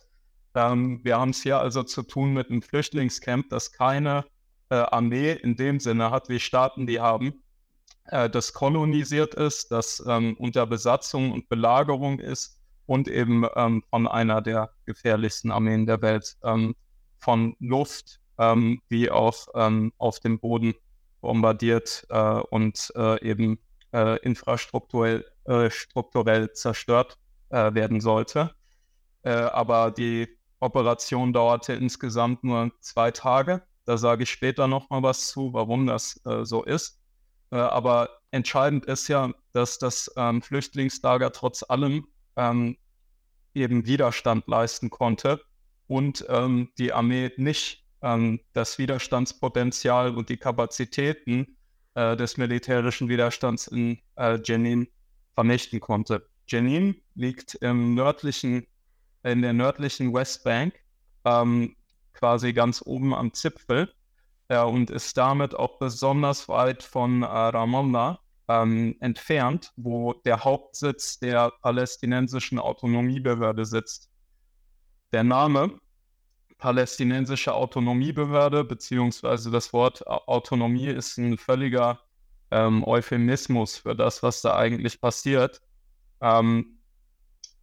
Ähm, 0.56 1.02
wir 1.04 1.20
haben 1.20 1.32
es 1.32 1.44
hier 1.44 1.60
also 1.60 1.84
zu 1.84 2.04
tun 2.04 2.34
mit 2.34 2.50
einem 2.50 2.62
Flüchtlingscamp, 2.62 3.50
das 3.50 3.72
keine 3.72 4.26
äh, 4.70 4.76
Armee 4.76 5.34
in 5.34 5.56
dem 5.56 5.80
Sinne 5.80 6.12
hat, 6.12 6.30
wie 6.30 6.40
Staaten 6.40 6.88
die 6.88 7.00
haben, 7.00 7.44
äh, 8.06 8.30
das 8.30 8.54
kolonisiert 8.54 9.36
ist, 9.36 9.72
das 9.72 10.04
ähm, 10.08 10.36
unter 10.38 10.66
Besatzung 10.66 11.32
und 11.32 11.50
Belagerung 11.50 12.20
ist 12.20 12.60
und 12.86 13.08
eben 13.08 13.46
ähm, 13.56 13.84
von 13.90 14.08
einer 14.08 14.42
der 14.42 14.72
gefährlichsten 14.86 15.52
Armeen 15.52 15.86
der 15.86 16.02
Welt 16.02 16.36
ähm, 16.44 16.76
von 17.20 17.56
Luft 17.60 18.20
ähm, 18.38 18.82
wie 18.90 19.10
auch 19.10 19.48
ähm, 19.56 19.94
auf 19.98 20.20
dem 20.20 20.40
Boden 20.40 20.74
bombardiert 21.22 22.06
äh, 22.10 22.40
und 22.50 22.92
äh, 22.96 23.24
eben 23.24 23.60
äh, 23.94 24.18
infrastrukturell 24.20 25.26
äh, 25.46 25.70
strukturell 25.70 26.52
zerstört 26.54 27.18
werden 27.50 28.02
sollte. 28.02 28.56
aber 29.22 29.92
die 29.92 30.28
Operation 30.60 31.34
dauerte 31.34 31.74
insgesamt 31.74 32.44
nur 32.44 32.72
zwei 32.80 33.12
Tage. 33.12 33.62
Da 33.86 33.96
sage 33.96 34.24
ich 34.24 34.32
später 34.32 34.68
noch 34.68 34.90
mal 34.90 35.04
was 35.04 35.28
zu, 35.28 35.54
warum 35.54 35.86
das 35.86 36.20
so 36.42 36.64
ist. 36.64 37.03
Äh, 37.54 37.58
aber 37.58 38.10
entscheidend 38.32 38.86
ist 38.86 39.08
ja, 39.08 39.32
dass 39.52 39.78
das 39.78 40.12
ähm, 40.18 40.42
Flüchtlingslager 40.42 41.32
trotz 41.32 41.64
allem 41.70 42.08
ähm, 42.36 42.78
eben 43.54 43.86
Widerstand 43.86 44.48
leisten 44.48 44.90
konnte 44.90 45.40
und 45.86 46.26
ähm, 46.30 46.70
die 46.80 46.92
Armee 46.94 47.32
nicht 47.38 47.86
ähm, 48.02 48.40
das 48.54 48.80
Widerstandspotenzial 48.80 50.18
und 50.18 50.30
die 50.30 50.38
Kapazitäten 50.38 51.56
äh, 51.94 52.18
des 52.18 52.38
militärischen 52.38 53.08
Widerstands 53.08 53.68
in 53.68 54.00
äh, 54.16 54.40
Jenin 54.44 54.88
vernichten 55.36 55.80
konnte. 55.80 56.28
Jenin 56.48 56.96
liegt 57.14 57.54
im 57.56 57.94
nördlichen, 57.94 58.66
in 59.22 59.44
der 59.44 59.54
nördlichen 59.54 60.12
Westbank, 60.12 60.74
ähm, 61.24 61.76
quasi 62.14 62.52
ganz 62.52 62.82
oben 62.84 63.14
am 63.14 63.32
Zipfel 63.32 63.94
äh, 64.54 64.64
und 64.64 64.90
ist 64.90 65.18
damit 65.18 65.56
auch 65.56 65.80
besonders 65.80 66.48
weit 66.48 66.84
von 66.84 67.24
äh, 67.24 67.26
Ramallah 67.26 68.20
ähm, 68.48 68.96
entfernt, 69.00 69.72
wo 69.76 70.14
der 70.14 70.44
Hauptsitz 70.44 71.20
der 71.20 71.52
palästinensischen 71.62 72.60
Autonomiebehörde 72.60 73.66
sitzt. 73.66 74.10
Der 75.12 75.24
Name 75.24 75.80
palästinensische 76.58 77.54
Autonomiebehörde, 77.54 78.64
beziehungsweise 78.64 79.52
das 79.52 79.74
Wort 79.74 80.06
Autonomie 80.08 80.88
ist 80.88 81.18
ein 81.18 81.38
völliger 81.38 82.00
ähm, 82.52 82.84
Euphemismus 82.88 83.78
für 83.78 83.96
das, 83.96 84.24
was 84.24 84.42
da 84.42 84.56
eigentlich 84.56 85.02
passiert. 85.02 85.62
Ähm, 86.22 86.80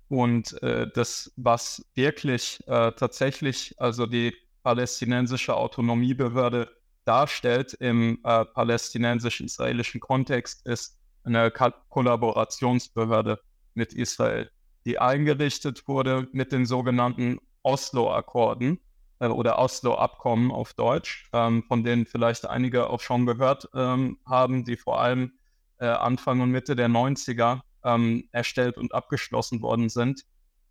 und 0.09 0.61
äh, 0.62 0.90
das, 0.92 1.32
was 1.37 1.85
wirklich 1.94 2.61
äh, 2.66 2.92
tatsächlich, 2.92 3.75
also 3.78 4.06
die 4.06 4.35
palästinensische 4.62 5.56
Autonomiebehörde 5.56 6.68
darstellt 7.11 7.75
im 7.75 8.21
äh, 8.23 8.45
palästinensisch-israelischen 8.45 10.00
Kontext, 10.00 10.64
ist 10.64 10.97
eine 11.25 11.50
Ko 11.50 11.73
Kollaborationsbehörde 11.88 13.40
mit 13.75 13.93
Israel, 13.93 14.49
die 14.85 15.00
eingerichtet 15.00 15.88
wurde 15.88 16.29
mit 16.31 16.52
den 16.52 16.67
sogenannten 16.67 17.40
Oslo-Akkorden 17.64 18.79
äh, 19.19 19.26
oder 19.26 19.59
Oslo-Abkommen 19.59 20.52
auf 20.52 20.73
Deutsch, 20.75 21.29
ähm, 21.33 21.64
von 21.64 21.83
denen 21.83 22.07
vielleicht 22.07 22.47
einige 22.47 22.88
auch 22.88 23.00
schon 23.00 23.26
gehört 23.26 23.69
ähm, 23.75 24.19
haben, 24.25 24.64
die 24.64 24.76
vor 24.76 25.00
allem 25.00 25.33
äh, 25.81 25.87
Anfang 25.87 26.40
und 26.40 26.52
Mitte 26.52 26.76
der 26.76 26.88
90er 26.88 27.62
ähm, 27.83 28.29
erstellt 28.31 28.79
und 28.79 28.95
abgeschlossen 28.95 29.62
worden 29.62 29.88
sind 29.88 30.23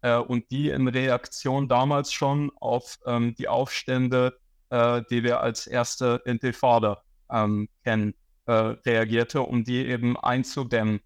äh, 0.04 0.16
und 0.16 0.50
die 0.52 0.70
in 0.70 0.88
Reaktion 0.88 1.68
damals 1.68 2.14
schon 2.14 2.50
auf 2.62 2.98
ähm, 3.06 3.36
die 3.36 3.50
Aufstände 3.50 4.40
äh, 4.70 5.02
die 5.10 5.24
wir 5.24 5.42
als 5.42 5.68
erste 5.68 6.22
Intifada 6.26 7.02
ähm, 7.32 7.70
kennen, 7.84 8.14
äh, 8.46 8.52
reagierte, 8.52 9.42
um 9.42 9.64
die 9.64 9.86
eben 9.86 10.18
einzudämmen. 10.18 11.02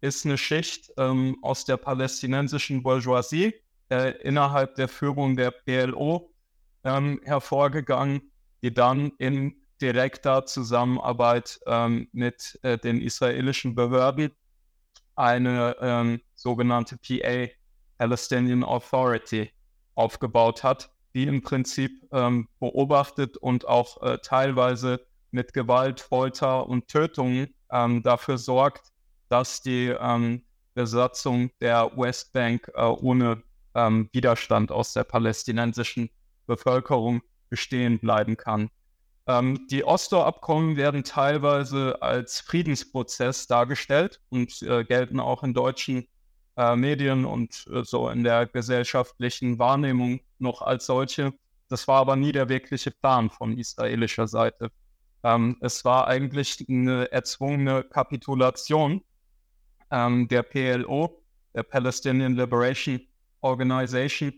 Ist 0.00 0.24
eine 0.24 0.38
Schicht 0.38 0.92
ähm, 0.96 1.38
aus 1.42 1.64
der 1.64 1.76
palästinensischen 1.76 2.82
Bourgeoisie 2.82 3.54
äh, 3.90 4.12
innerhalb 4.22 4.76
der 4.76 4.88
Führung 4.88 5.36
der 5.36 5.50
PLO 5.50 6.32
ähm, 6.84 7.20
hervorgegangen, 7.24 8.30
die 8.62 8.72
dann 8.72 9.12
in 9.18 9.54
direkter 9.80 10.46
Zusammenarbeit 10.46 11.60
ähm, 11.66 12.08
mit 12.12 12.58
äh, 12.62 12.78
den 12.78 13.00
israelischen 13.00 13.74
Behörden 13.74 14.30
eine 15.14 15.76
ähm, 15.80 16.20
sogenannte 16.34 16.96
PA, 16.96 17.48
Palestinian 17.98 18.62
Authority, 18.62 19.50
aufgebaut 19.94 20.62
hat, 20.62 20.92
die 21.14 21.24
im 21.26 21.42
Prinzip 21.42 22.06
ähm, 22.12 22.48
beobachtet 22.60 23.36
und 23.36 23.66
auch 23.66 24.02
äh, 24.02 24.18
teilweise 24.18 25.00
mit 25.30 25.52
Gewalt, 25.52 26.00
Folter 26.00 26.66
und 26.68 26.88
Tötungen 26.88 27.54
ähm, 27.70 28.02
dafür 28.02 28.38
sorgt, 28.38 28.92
dass 29.28 29.60
die 29.60 29.88
ähm, 29.88 30.42
Besatzung 30.74 31.50
der 31.60 31.90
Westbank 31.96 32.70
äh, 32.74 32.82
ohne 32.82 33.42
ähm, 33.74 34.08
Widerstand 34.12 34.72
aus 34.72 34.92
der 34.92 35.04
palästinensischen 35.04 36.10
Bevölkerung 36.46 37.22
bestehen 37.50 37.98
bleiben 37.98 38.36
kann. 38.36 38.70
Ähm, 39.26 39.66
die 39.70 39.84
Oslo-Abkommen 39.84 40.76
werden 40.76 41.04
teilweise 41.04 42.00
als 42.00 42.40
Friedensprozess 42.40 43.46
dargestellt 43.46 44.20
und 44.30 44.62
äh, 44.62 44.84
gelten 44.84 45.20
auch 45.20 45.42
in 45.42 45.52
deutschen 45.52 46.08
äh, 46.58 46.74
Medien 46.74 47.24
und 47.24 47.66
äh, 47.72 47.84
so 47.84 48.10
in 48.10 48.24
der 48.24 48.46
gesellschaftlichen 48.46 49.60
Wahrnehmung 49.60 50.20
noch 50.40 50.60
als 50.60 50.86
solche. 50.86 51.32
Das 51.68 51.86
war 51.86 52.00
aber 52.00 52.16
nie 52.16 52.32
der 52.32 52.48
wirkliche 52.48 52.90
Plan 52.90 53.30
von 53.30 53.56
israelischer 53.56 54.26
Seite. 54.26 54.72
Ähm, 55.22 55.56
es 55.60 55.84
war 55.84 56.08
eigentlich 56.08 56.66
eine 56.68 57.12
erzwungene 57.12 57.84
Kapitulation 57.84 59.02
ähm, 59.92 60.26
der 60.26 60.42
PLO, 60.42 61.22
der 61.54 61.62
Palestinian 61.62 62.34
Liberation 62.34 63.00
Organization, 63.40 64.32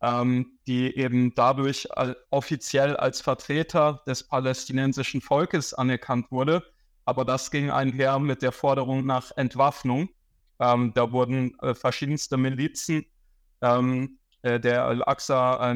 ähm, 0.00 0.58
die 0.66 0.96
eben 0.96 1.34
dadurch 1.34 1.86
offiziell 2.30 2.96
als 2.96 3.20
Vertreter 3.20 4.02
des 4.06 4.26
palästinensischen 4.26 5.20
Volkes 5.20 5.74
anerkannt 5.74 6.32
wurde. 6.32 6.62
Aber 7.04 7.26
das 7.26 7.50
ging 7.50 7.70
einher 7.70 8.18
mit 8.18 8.40
der 8.40 8.52
Forderung 8.52 9.04
nach 9.04 9.32
Entwaffnung 9.36 10.08
ähm, 10.60 10.92
da 10.94 11.12
wurden 11.12 11.58
äh, 11.60 11.74
verschiedenste 11.74 12.36
Milizen 12.36 13.06
ähm, 13.60 14.18
äh, 14.42 14.60
der 14.60 14.84
Al-Aqsa 14.84 15.72
äh, 15.72 15.74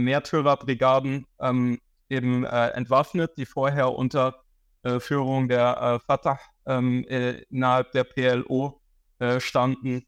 ähm, 1.41 1.79
eben 2.09 2.45
äh, 2.45 2.69
entwaffnet, 2.69 3.37
die 3.37 3.47
vorher 3.47 3.93
unter 3.93 4.43
äh, 4.83 5.01
Führung 5.01 5.49
der 5.49 6.01
Fatah 6.07 6.39
ähm, 6.67 7.05
innerhalb 7.05 7.93
der 7.93 8.05
PLO 8.05 8.81
standen. 9.39 10.05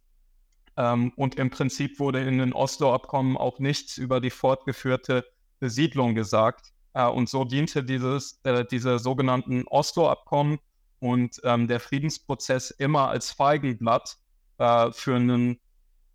Ähm, 0.77 1.13
und 1.15 1.37
im 1.37 1.51
Prinzip 1.51 2.01
wurde 2.01 2.21
in 2.21 2.39
den 2.39 2.53
Oslo-Abkommen 2.53 3.37
auch 3.37 3.61
nichts 3.61 3.97
über 3.97 4.21
die 4.21 4.31
fortgeführte 4.31 5.25
Besiedlung 5.61 6.17
gesagt. 6.17 6.73
und 6.95 7.29
so 7.29 7.45
diente 7.45 7.85
dieses, 7.85 8.41
diese 8.71 8.99
sogenannten 8.99 9.65
Oslo-Abkommen 9.69 10.59
und 10.99 11.41
ähm, 11.45 11.69
der 11.69 11.81
Friedensprozess 11.81 12.71
immer 12.71 13.09
als 13.09 13.31
Feigenblatt 13.31 14.19
äh, 14.59 14.93
für 14.93 15.17
einen 15.17 15.61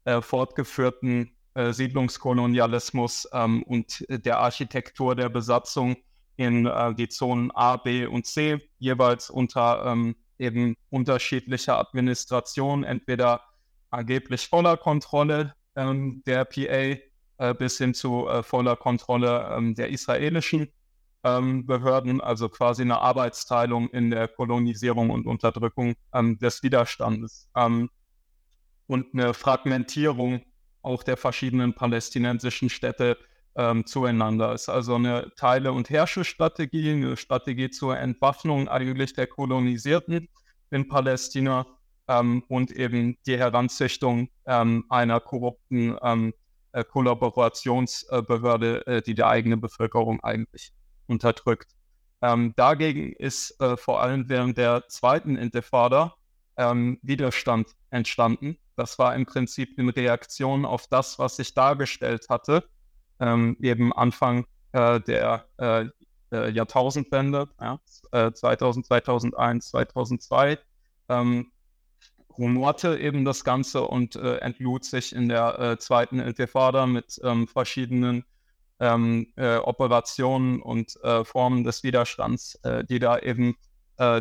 äh, 0.06 0.22
fortgeführten 0.22 1.32
äh, 1.54 1.74
Siedlungskolonialismus 1.74 3.28
ähm, 3.34 3.64
und 3.64 4.06
der 4.10 4.40
Architektur 4.40 5.16
der 5.16 5.30
Besatzung 5.30 5.98
in 6.38 6.66
äh, 6.66 6.94
die 6.96 7.10
Zonen 7.10 7.52
A, 7.52 7.78
B 7.78 8.06
und 8.06 8.26
C, 8.26 8.60
jeweils 8.78 9.30
unter 9.30 9.84
ähm, 9.86 10.16
eben 10.38 10.76
unterschiedlicher 10.90 11.78
Administration, 11.78 12.84
entweder 12.84 13.42
angeblich 13.90 14.48
voller 14.48 14.78
Kontrolle 14.78 15.54
ähm, 15.76 16.24
der 16.26 16.46
PA 16.46 16.98
äh, 17.40 17.54
bis 17.58 17.78
hin 17.78 17.94
zu 17.94 18.28
äh, 18.28 18.44
voller 18.44 18.76
Kontrolle 18.76 19.50
ähm, 19.52 19.76
der 19.76 19.90
israelischen 19.90 20.70
ähm, 21.24 21.66
Behörden, 21.66 22.22
also 22.22 22.48
quasi 22.50 22.84
eine 22.84 23.00
Arbeitsteilung 23.00 23.90
in 23.90 24.10
der 24.10 24.28
Kolonisierung 24.28 25.10
und 25.10 25.28
Unterdrückung 25.28 25.96
ähm, 26.14 26.38
des 26.40 26.64
Widerstandes. 26.64 27.50
Ähm, 27.56 27.90
und 28.90 29.14
eine 29.14 29.36
Fragmentierung 29.36 30.42
auch 30.82 31.04
der 31.04 31.16
verschiedenen 31.16 31.76
palästinensischen 31.76 32.70
Städte 32.70 33.18
ähm, 33.56 33.86
zueinander. 33.86 34.54
Es 34.54 34.64
ist 34.64 34.70
also 34.70 34.96
eine 34.96 35.32
Teile- 35.36 35.74
und 35.74 35.90
Herrschestrategie, 35.90 36.94
eine 36.94 37.16
Strategie 37.16 37.70
zur 37.70 37.98
Entwaffnung 37.98 38.68
eigentlich 38.68 39.14
der 39.14 39.28
Kolonisierten 39.28 40.28
in 40.72 40.88
Palästina 40.88 41.68
ähm, 42.08 42.44
und 42.48 42.72
eben 42.72 43.18
die 43.28 43.38
Heranzüchtung 43.38 44.30
ähm, 44.48 44.86
einer 44.90 45.20
korrupten 45.20 45.96
ähm, 46.02 46.34
äh, 46.72 46.84
Kollaborationsbehörde, 46.84 48.88
äh, 48.88 49.02
die 49.04 49.14
die 49.14 49.24
eigene 49.24 49.58
Bevölkerung 49.58 50.20
eigentlich 50.22 50.72
unterdrückt. 51.06 51.74
Ähm, 52.22 52.54
dagegen 52.56 53.14
ist 53.14 53.60
äh, 53.62 53.78
vor 53.78 54.02
allem 54.02 54.30
während 54.30 54.58
der 54.58 54.88
zweiten 54.88 55.36
Intifada 55.36 56.16
ähm, 56.58 56.98
Widerstand 57.04 57.76
entstanden. 57.92 58.58
Das 58.76 59.00
war 59.00 59.16
im 59.16 59.26
Prinzip 59.26 59.78
in 59.78 59.90
Reaktion 59.90 60.66
auf 60.66 60.88
das, 60.88 61.20
was 61.20 61.40
ich 61.40 61.54
dargestellt 61.54 62.28
hatte, 62.30 62.64
ähm, 63.20 63.58
eben 63.60 63.92
Anfang 63.94 64.46
äh, 64.72 65.00
der 65.02 65.46
äh, 65.58 65.86
äh 66.32 66.50
Jahrtausendwende, 66.52 67.50
ja, 67.60 67.80
2000, 68.12 68.86
2001, 68.86 69.70
2002, 69.70 70.60
ähm, 71.10 71.52
rumorte 72.38 72.98
eben 72.98 73.26
das 73.26 73.44
Ganze 73.44 73.82
und 73.82 74.16
äh, 74.16 74.38
entlud 74.38 74.86
sich 74.86 75.14
in 75.14 75.28
der 75.28 75.60
äh, 75.60 75.78
zweiten 75.78 76.20
Intifada 76.20 76.86
mit 76.86 77.20
ähm, 77.24 77.48
verschiedenen 77.48 78.24
ähm, 78.80 79.28
äh, 79.36 79.58
Operationen 79.58 80.62
und 80.62 80.98
Formen 81.24 81.66
des 81.66 81.84
Widerstands, 81.84 82.60
die 82.90 83.00
da 83.00 83.20
eben 83.20 83.56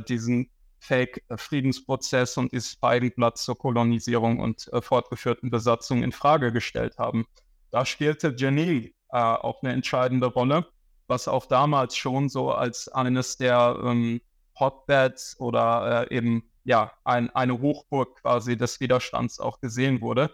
diesen 0.08 0.50
Fake-Friedensprozess 0.80 2.36
und 2.36 2.52
dieses 2.52 2.74
Feigenblatt 2.74 3.38
zur 3.38 3.58
Kolonisierung 3.58 4.40
und 4.40 4.72
äh, 4.72 4.80
fortgeführten 4.80 5.50
Besatzung 5.50 6.02
in 6.02 6.12
Frage 6.12 6.52
gestellt 6.52 6.98
haben. 6.98 7.26
Da 7.70 7.84
spielte 7.84 8.34
Janine 8.36 8.90
äh, 9.10 9.18
auch 9.18 9.62
eine 9.62 9.72
entscheidende 9.72 10.26
Rolle, 10.26 10.66
was 11.06 11.28
auch 11.28 11.46
damals 11.46 11.96
schon 11.96 12.28
so 12.28 12.52
als 12.52 12.88
eines 12.88 13.36
der 13.36 13.78
ähm, 13.84 14.20
Hotbeds 14.58 15.38
oder 15.40 16.08
äh, 16.10 16.16
eben 16.16 16.50
ja 16.64 16.92
ein, 17.04 17.30
eine 17.30 17.60
Hochburg 17.60 18.20
quasi 18.20 18.56
des 18.56 18.80
Widerstands 18.80 19.40
auch 19.40 19.60
gesehen 19.60 20.00
wurde. 20.00 20.30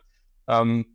Ähm, 0.48 0.86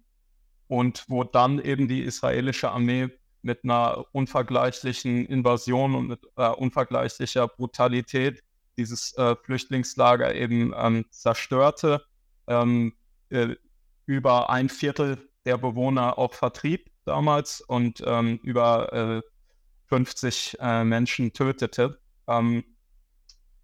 und 0.68 1.06
wo 1.08 1.24
dann 1.24 1.60
eben 1.60 1.88
die 1.88 2.04
israelische 2.04 2.70
Armee 2.70 3.10
mit 3.42 3.64
einer 3.64 4.06
unvergleichlichen 4.12 5.26
Invasion 5.26 5.96
und 5.96 6.08
mit 6.08 6.20
äh, 6.36 6.50
unvergleichlicher 6.50 7.48
Brutalität 7.48 8.44
dieses 8.80 9.14
äh, 9.18 9.36
Flüchtlingslager 9.36 10.34
eben 10.34 10.74
ähm, 10.76 11.06
zerstörte, 11.12 12.02
ähm, 12.48 12.94
äh, 13.30 13.56
über 14.06 14.50
ein 14.50 14.70
Viertel 14.70 15.30
der 15.46 15.58
Bewohner 15.58 16.18
auch 16.18 16.34
vertrieb 16.34 16.90
damals 17.06 17.62
und 17.62 18.02
ähm, 18.06 18.40
über 18.42 18.94
äh, 18.94 19.22
50 19.88 20.58
äh, 20.60 20.84
Menschen 20.84 21.34
tötete. 21.34 22.00
Ähm, 22.28 22.64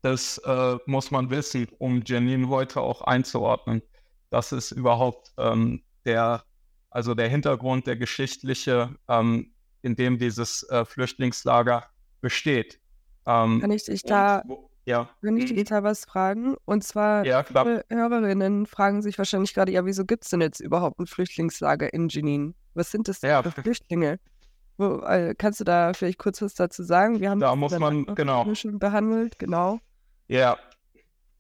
das 0.02 0.38
äh, 0.40 0.78
muss 0.86 1.10
man 1.12 1.30
wissen, 1.30 1.68
um 1.80 2.04
Janine 2.06 2.50
heute 2.50 2.82
auch 2.82 3.02
einzuordnen. 3.02 3.82
Das 4.30 4.52
ist 4.52 4.72
überhaupt 4.72 5.32
ähm, 5.38 5.84
der, 6.04 6.44
also 6.90 7.16
der 7.16 7.30
Hintergrund, 7.30 7.88
der 7.88 7.96
geschichtliche, 7.96 8.96
ähm, 9.08 9.54
in 9.82 9.96
dem 9.96 10.20
dieses 10.20 10.64
äh, 10.64 10.84
Flüchtlingslager 10.84 11.86
besteht. 12.22 12.80
Kann 13.24 13.72
ich 13.72 13.86
dich 13.86 14.04
da 14.04 14.44
wo, 14.46 14.70
ja. 14.86 15.10
Wenn 15.22 15.38
ich 15.38 15.54
dich 15.54 15.66
da 15.66 15.84
was 15.84 16.06
fragen? 16.06 16.56
Und 16.66 16.84
zwar, 16.84 17.26
ja, 17.26 17.44
viele 17.44 17.84
Hörerinnen 17.90 18.66
fragen 18.68 19.02
sich 19.02 19.18
wahrscheinlich 19.18 19.54
gerade, 19.54 19.72
ja, 19.72 19.86
wieso 19.86 20.06
gibt 20.06 20.24
es 20.24 20.30
denn 20.30 20.42
jetzt 20.42 20.60
überhaupt 20.60 21.00
ein 21.00 21.08
Flüchtlingslager 21.08 21.92
in 21.94 22.08
Jenin? 22.08 22.56
Was 22.76 22.92
sind 22.92 23.08
das 23.08 23.22
ja. 23.22 23.42
für 23.42 23.52
Flüchtlinge? 23.52 24.20
Wo, 24.78 25.00
äh, 25.00 25.34
kannst 25.36 25.60
du 25.60 25.64
da 25.64 25.94
vielleicht 25.94 26.20
kurz 26.20 26.42
was 26.42 26.54
dazu 26.54 26.84
sagen? 26.84 27.20
Wir 27.20 27.30
haben 27.30 27.40
da 27.40 27.56
muss 27.56 27.78
man, 27.78 28.06
genau. 28.14 28.54
schon 28.54 28.78
behandelt, 28.78 29.40
genau. 29.40 29.80
Ja, 30.28 30.58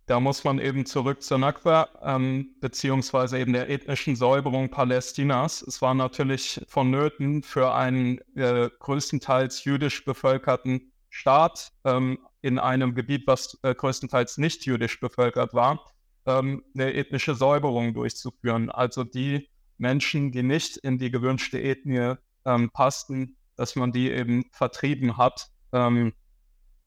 da 0.08 0.20
muss 0.20 0.44
man 0.44 0.60
eben 0.60 0.86
zurück 0.86 1.22
zur 1.22 1.40
Nakba, 1.40 1.90
ähm, 2.04 2.56
beziehungsweise 2.62 3.40
eben 3.40 3.54
der 3.54 3.70
ethnischen 3.70 4.16
Säuberung 4.16 4.70
Palästinas. 4.70 5.62
Es 5.64 5.82
war 5.82 5.94
natürlich 5.94 6.62
vonnöten 6.68 7.44
für 7.44 7.74
einen 7.74 8.20
äh, 8.36 8.70
größtenteils 8.80 9.64
jüdisch 9.66 10.06
bevölkerten 10.06 10.92
Staat 11.10 11.72
ähm, 11.86 12.20
in 12.46 12.60
einem 12.60 12.94
Gebiet, 12.94 13.26
was 13.26 13.58
äh, 13.64 13.74
größtenteils 13.74 14.38
nicht 14.38 14.68
jüdisch 14.68 15.00
bevölkert 15.00 15.56
war, 15.56 15.84
ähm, 16.28 16.64
eine 16.76 16.94
ethnische 16.94 17.34
Säuberung 17.34 17.96
durchzuführen. 17.96 18.70
Also 18.70 19.04
die 19.04 19.50
Menschen, 19.80 20.32
die 20.32 20.44
nicht 20.44 20.78
in 20.78 21.00
die 21.00 21.10
gewünschte 21.10 21.60
Ethnie 21.60 22.14
ähm, 22.46 22.70
passten, 22.70 23.36
dass 23.56 23.76
man 23.76 23.92
die 23.92 24.12
eben 24.12 24.46
vertrieben 24.52 25.18
hat. 25.18 25.48
Ähm, 25.74 26.14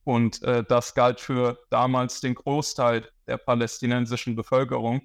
und 0.05 0.41
äh, 0.43 0.63
das 0.63 0.95
galt 0.95 1.19
für 1.19 1.59
damals 1.69 2.21
den 2.21 2.35
Großteil 2.35 3.09
der 3.27 3.37
palästinensischen 3.37 4.37
Bevölkerung. 4.37 5.01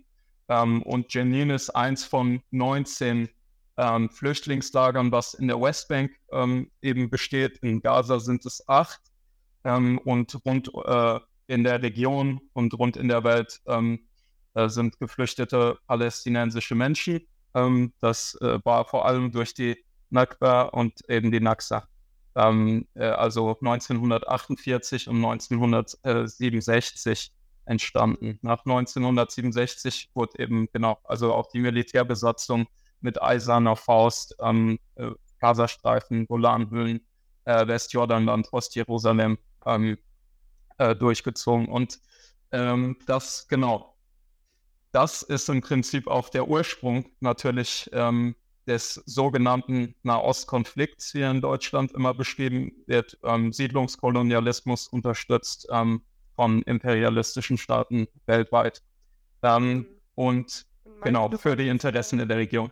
Ähm, 0.48 0.82
und 0.84 1.12
Jenin 1.12 1.50
ist 1.50 1.70
eins 1.70 2.04
von 2.04 2.42
19 2.52 3.28
ähm, 3.76 4.08
Flüchtlingslagern, 4.08 5.10
was 5.10 5.34
in 5.34 5.48
der 5.48 5.60
Westbank 5.60 6.12
ähm, 6.30 6.70
eben 6.80 7.10
besteht. 7.10 7.58
In 7.58 7.80
Gaza 7.80 8.20
sind 8.20 8.46
es 8.46 8.62
acht. 8.68 9.00
Ähm, 9.64 9.98
und 9.98 10.38
rund 10.44 10.70
äh, 10.74 11.20
in 11.46 11.64
der 11.64 11.82
Region 11.82 12.40
und 12.52 12.78
rund 12.78 12.96
in 12.96 13.08
der 13.08 13.24
Welt 13.24 13.60
ähm, 13.66 14.00
äh, 14.54 14.68
sind 14.68 14.98
geflüchtete 14.98 15.78
palästinensische 15.86 16.74
Menschen. 16.74 17.26
Ähm, 17.54 17.92
das 18.00 18.34
äh, 18.40 18.58
war 18.64 18.84
vor 18.84 19.06
allem 19.06 19.32
durch 19.32 19.54
die 19.54 19.76
Nakba 20.10 20.62
und 20.62 21.08
eben 21.08 21.32
die 21.32 21.40
Naksa. 21.40 21.88
Ähm, 22.36 22.86
äh, 22.94 23.04
also 23.04 23.56
1948 23.60 25.08
und 25.08 25.24
1967 25.24 27.32
entstanden. 27.66 28.38
Nach 28.42 28.64
1967 28.64 30.10
wurde 30.14 30.38
eben 30.38 30.68
genau, 30.72 30.98
also 31.04 31.32
auch 31.32 31.48
die 31.48 31.60
Militärbesatzung 31.60 32.66
mit 33.00 33.22
eiserner 33.22 33.76
Faust 33.76 34.40
am 34.40 34.78
äh, 34.96 35.10
Gazastreifen, 35.40 36.26
Golanhöhlen, 36.26 37.00
äh, 37.44 37.66
Westjordanland, 37.66 38.52
Ostjerusalem 38.52 39.38
ähm, 39.66 39.98
äh, 40.78 40.94
durchgezogen. 40.94 41.66
Und 41.68 42.00
ähm, 42.52 42.96
das, 43.06 43.48
genau, 43.48 43.94
das 44.92 45.22
ist 45.22 45.48
im 45.48 45.60
Prinzip 45.60 46.06
auch 46.06 46.28
der 46.28 46.48
Ursprung 46.48 47.06
natürlich 47.20 47.90
ähm, 47.92 48.36
des 48.66 48.94
sogenannten 49.06 49.94
Nahostkonflikts 50.02 51.12
hier 51.12 51.30
in 51.30 51.40
Deutschland 51.40 51.92
immer 51.92 52.14
beschrieben 52.14 52.72
wird, 52.86 53.18
ähm, 53.24 53.52
Siedlungskolonialismus 53.52 54.88
unterstützt 54.88 55.66
ähm, 55.70 56.02
von 56.34 56.62
imperialistischen 56.62 57.58
Staaten 57.58 58.06
weltweit. 58.26 58.82
Ähm, 59.42 59.74
mhm. 59.74 59.86
und 60.14 60.66
genau, 61.02 61.30
für 61.36 61.56
die 61.56 61.68
Interessen 61.68 62.18
in 62.20 62.28
der 62.28 62.38
Region. 62.38 62.70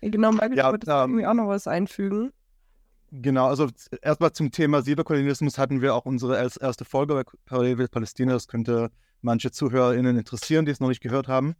Genau, 0.00 0.30
Michael, 0.30 0.56
ja, 0.56 0.70
du 0.70 0.90
ähm, 0.90 1.10
irgendwie 1.10 1.26
auch 1.26 1.34
noch 1.34 1.48
was 1.48 1.66
einfügen. 1.66 2.32
Genau, 3.10 3.46
also 3.46 3.68
erstmal 4.02 4.32
zum 4.32 4.50
Thema 4.50 4.82
Siedlerkolonialismus 4.82 5.56
hatten 5.56 5.80
wir 5.80 5.94
auch 5.94 6.04
unsere 6.04 6.36
erste 6.36 6.84
Folge 6.84 7.14
bei 7.14 7.22
Parallel 7.46 7.88
Palästina. 7.88 8.34
Das 8.34 8.48
könnte 8.48 8.90
manche 9.22 9.50
ZuhörerInnen 9.50 10.18
interessieren, 10.18 10.66
die 10.66 10.72
es 10.72 10.80
noch 10.80 10.88
nicht 10.88 11.00
gehört 11.00 11.26
haben 11.26 11.54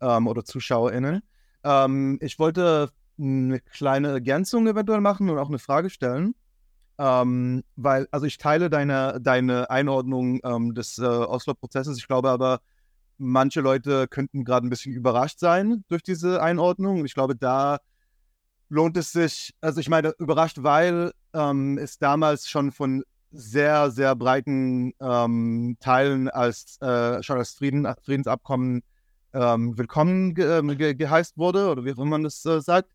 ähm, 0.00 0.28
oder 0.28 0.44
ZuschauerInnen. 0.44 1.22
Ähm, 1.64 2.18
ich 2.20 2.38
wollte 2.38 2.90
eine 3.18 3.60
kleine 3.60 4.08
Ergänzung 4.08 4.66
eventuell 4.66 5.00
machen 5.00 5.28
und 5.28 5.38
auch 5.38 5.48
eine 5.48 5.58
Frage 5.58 5.90
stellen. 5.90 6.34
Ähm, 6.98 7.64
weil, 7.74 8.06
also 8.12 8.26
ich 8.26 8.38
teile 8.38 8.70
deine, 8.70 9.20
deine 9.20 9.70
Einordnung 9.70 10.40
ähm, 10.44 10.74
des 10.74 10.98
äh, 10.98 11.04
Oslo-Prozesses. 11.04 11.98
Ich 11.98 12.06
glaube 12.06 12.30
aber, 12.30 12.60
manche 13.18 13.60
Leute 13.60 14.06
könnten 14.08 14.44
gerade 14.44 14.66
ein 14.66 14.70
bisschen 14.70 14.92
überrascht 14.92 15.40
sein 15.40 15.84
durch 15.88 16.02
diese 16.02 16.42
Einordnung. 16.42 17.04
Ich 17.04 17.14
glaube, 17.14 17.34
da 17.34 17.78
lohnt 18.72 18.96
es 18.96 19.12
sich, 19.12 19.54
also 19.60 19.80
ich 19.80 19.90
meine, 19.90 20.14
überrascht, 20.18 20.62
weil 20.62 21.12
ähm, 21.34 21.76
es 21.76 21.98
damals 21.98 22.48
schon 22.48 22.72
von 22.72 23.04
sehr, 23.30 23.90
sehr 23.90 24.16
breiten 24.16 24.94
ähm, 24.98 25.76
Teilen 25.78 26.28
als 26.30 26.80
äh, 26.80 27.22
schon 27.22 27.36
als 27.36 27.52
Frieden, 27.52 27.86
Friedensabkommen 28.02 28.82
ähm, 29.34 29.76
willkommen 29.76 30.34
ge, 30.34 30.58
äh, 30.58 30.74
ge, 30.74 30.94
geheißt 30.94 31.36
wurde, 31.36 31.70
oder 31.70 31.84
wie 31.84 31.92
auch 31.92 31.98
immer 31.98 32.06
man 32.06 32.22
das 32.24 32.44
äh, 32.46 32.62
sagt. 32.62 32.90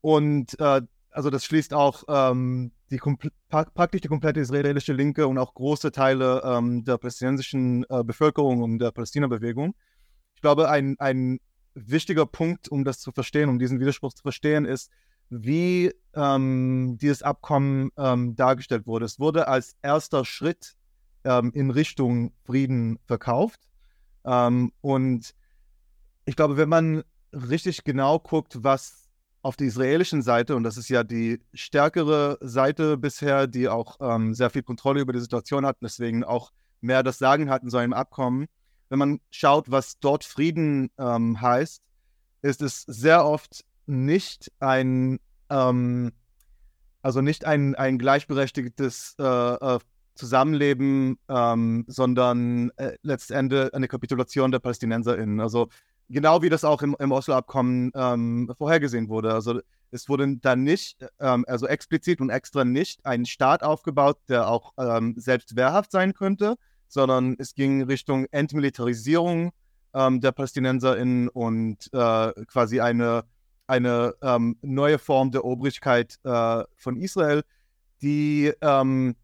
Und 0.00 0.58
äh, 0.60 0.82
also 1.10 1.30
das 1.30 1.44
schließt 1.44 1.74
auch 1.74 2.04
ähm, 2.08 2.70
die 2.90 3.00
praktisch 3.48 4.02
die 4.02 4.08
komplette 4.08 4.38
israelische 4.38 4.92
Linke 4.92 5.26
und 5.26 5.38
auch 5.38 5.54
große 5.54 5.90
Teile 5.90 6.40
ähm, 6.44 6.84
der 6.84 6.98
palästinensischen 6.98 7.84
äh, 7.88 8.04
Bevölkerung 8.04 8.62
und 8.62 8.78
der 8.78 8.92
Palästina-Bewegung. 8.92 9.74
Ich 10.36 10.40
glaube, 10.40 10.68
ein, 10.70 10.94
ein 11.00 11.40
wichtiger 11.74 12.26
Punkt, 12.26 12.68
um 12.68 12.84
das 12.84 13.00
zu 13.00 13.10
verstehen, 13.10 13.48
um 13.48 13.58
diesen 13.58 13.80
Widerspruch 13.80 14.12
zu 14.12 14.22
verstehen, 14.22 14.64
ist, 14.64 14.90
wie 15.30 15.92
ähm, 16.14 16.98
dieses 17.00 17.22
Abkommen 17.22 17.90
ähm, 17.96 18.36
dargestellt 18.36 18.86
wurde. 18.86 19.04
Es 19.04 19.18
wurde 19.18 19.48
als 19.48 19.76
erster 19.82 20.24
Schritt 20.24 20.74
ähm, 21.24 21.50
in 21.54 21.70
Richtung 21.70 22.32
Frieden 22.44 22.98
verkauft. 23.06 23.60
Ähm, 24.24 24.72
und 24.80 25.34
ich 26.24 26.36
glaube, 26.36 26.56
wenn 26.56 26.68
man 26.68 27.02
richtig 27.32 27.84
genau 27.84 28.18
guckt, 28.18 28.62
was 28.62 29.08
auf 29.42 29.56
der 29.56 29.68
israelischen 29.68 30.22
Seite, 30.22 30.56
und 30.56 30.64
das 30.64 30.76
ist 30.76 30.88
ja 30.88 31.04
die 31.04 31.40
stärkere 31.54 32.38
Seite 32.40 32.96
bisher, 32.96 33.46
die 33.46 33.68
auch 33.68 33.96
ähm, 34.00 34.34
sehr 34.34 34.50
viel 34.50 34.62
Kontrolle 34.62 35.00
über 35.00 35.12
die 35.12 35.20
Situation 35.20 35.64
hat, 35.64 35.76
deswegen 35.80 36.24
auch 36.24 36.50
mehr 36.80 37.02
das 37.02 37.18
Sagen 37.18 37.48
hat 37.50 37.62
in 37.62 37.70
so 37.70 37.76
einem 37.76 37.92
Abkommen, 37.92 38.46
wenn 38.88 38.98
man 38.98 39.20
schaut, 39.30 39.70
was 39.70 39.98
dort 39.98 40.24
Frieden 40.24 40.90
ähm, 40.98 41.40
heißt, 41.40 41.82
ist 42.42 42.62
es 42.62 42.82
sehr 42.82 43.24
oft 43.24 43.64
nicht 43.86 44.50
ein, 44.60 45.18
ähm, 45.50 46.12
also 47.02 47.20
nicht 47.20 47.44
ein, 47.44 47.74
ein 47.74 47.98
gleichberechtigtes 47.98 49.16
äh, 49.18 49.24
äh, 49.24 49.78
Zusammenleben, 50.14 51.18
ähm, 51.28 51.84
sondern 51.88 52.70
äh, 52.76 52.96
letztendlich 53.02 53.72
eine 53.74 53.86
Kapitulation 53.86 54.50
der 54.50 54.60
PalästinenserInnen. 54.60 55.40
Also 55.40 55.68
genau 56.08 56.42
wie 56.42 56.48
das 56.48 56.64
auch 56.64 56.82
im, 56.82 56.96
im 56.98 57.12
Oslo-Abkommen 57.12 57.90
ähm, 57.94 58.52
vorhergesehen 58.56 59.08
wurde. 59.08 59.34
Also 59.34 59.60
es 59.90 60.08
wurde 60.08 60.36
dann 60.38 60.62
nicht, 60.62 61.04
ähm, 61.20 61.44
also 61.46 61.66
explizit 61.66 62.20
und 62.20 62.30
extra 62.30 62.64
nicht 62.64 63.04
ein 63.04 63.26
Staat 63.26 63.62
aufgebaut, 63.62 64.18
der 64.28 64.48
auch 64.48 64.72
ähm, 64.78 65.14
selbst 65.16 65.56
wehrhaft 65.56 65.92
sein 65.92 66.14
könnte, 66.14 66.56
sondern 66.88 67.36
es 67.38 67.54
ging 67.54 67.82
Richtung 67.82 68.26
Entmilitarisierung 68.30 69.52
ähm, 69.94 70.20
der 70.20 70.32
PalästinenserInnen 70.32 71.28
und 71.28 71.92
äh, 71.92 72.32
quasi 72.46 72.80
eine, 72.80 73.24
eine 73.66 74.14
ähm, 74.22 74.56
neue 74.62 74.98
Form 74.98 75.30
der 75.30 75.44
Obrigkeit 75.44 76.18
äh, 76.24 76.64
von 76.76 76.96
Israel, 76.96 77.42
die 78.02 78.52
ähm, 78.60 79.16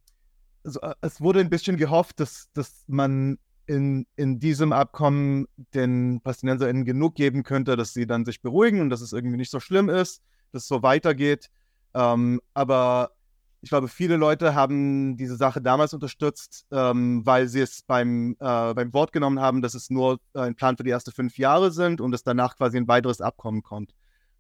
also, 0.65 0.81
es 1.01 1.21
wurde 1.21 1.41
ein 1.41 1.51
bisschen 1.51 1.77
gehofft, 1.77 2.21
dass, 2.21 2.49
dass 2.53 2.85
man 2.87 3.39
in, 3.67 4.07
in 4.17 4.39
diesem 4.39 4.73
Abkommen 4.73 5.47
den 5.75 6.21
PalästinenserInnen 6.23 6.85
genug 6.85 7.15
geben 7.15 7.43
könnte, 7.43 7.77
dass 7.77 7.93
sie 7.93 8.07
dann 8.07 8.25
sich 8.25 8.43
beruhigen 8.43 8.81
und 8.81 8.91
dass 8.91 9.01
es 9.01 9.13
irgendwie 9.13 9.37
nicht 9.37 9.51
so 9.51 9.61
schlimm 9.61 9.89
ist, 9.89 10.23
dass 10.53 10.63
es 10.63 10.69
so 10.69 10.83
weitergeht. 10.83 11.51
Ähm, 11.95 12.41
aber 12.55 13.13
ich 13.61 13.71
glaube, 13.71 13.87
viele 13.87 14.17
Leute 14.17 14.55
haben 14.57 15.17
diese 15.17 15.37
Sache 15.37 15.63
damals 15.63 15.95
unterstützt, 15.95 16.67
ähm, 16.73 17.25
weil 17.25 17.47
sie 17.47 17.61
es 17.61 17.83
beim, 17.83 18.33
äh, 18.41 18.75
beim 18.75 18.93
Wort 18.93 19.13
genommen 19.13 19.41
haben, 19.41 19.63
dass 19.63 19.75
es 19.75 19.89
nur 19.89 20.19
ein 20.35 20.57
Plan 20.57 20.77
für 20.77 20.83
die 20.83 20.91
ersten 20.91 21.13
fünf 21.13 21.39
Jahre 21.39 21.71
sind 21.71 22.01
und 22.01 22.13
es 22.13 22.25
danach 22.25 22.57
quasi 22.57 22.77
ein 22.77 22.89
weiteres 22.89 23.21
Abkommen 23.21 23.63
kommt. 23.63 23.95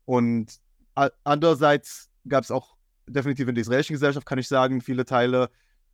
Und 0.04 0.60
andererseits 1.24 2.10
gab 2.28 2.44
es 2.44 2.50
auch 2.50 2.76
definitiv 3.06 3.48
in 3.48 3.54
der 3.54 3.62
israelischen 3.62 3.94
Gesellschaft, 3.94 4.26
kann 4.26 4.38
ich 4.38 4.48
sagen, 4.48 4.80
viele 4.80 5.04
Teile, 5.04 5.50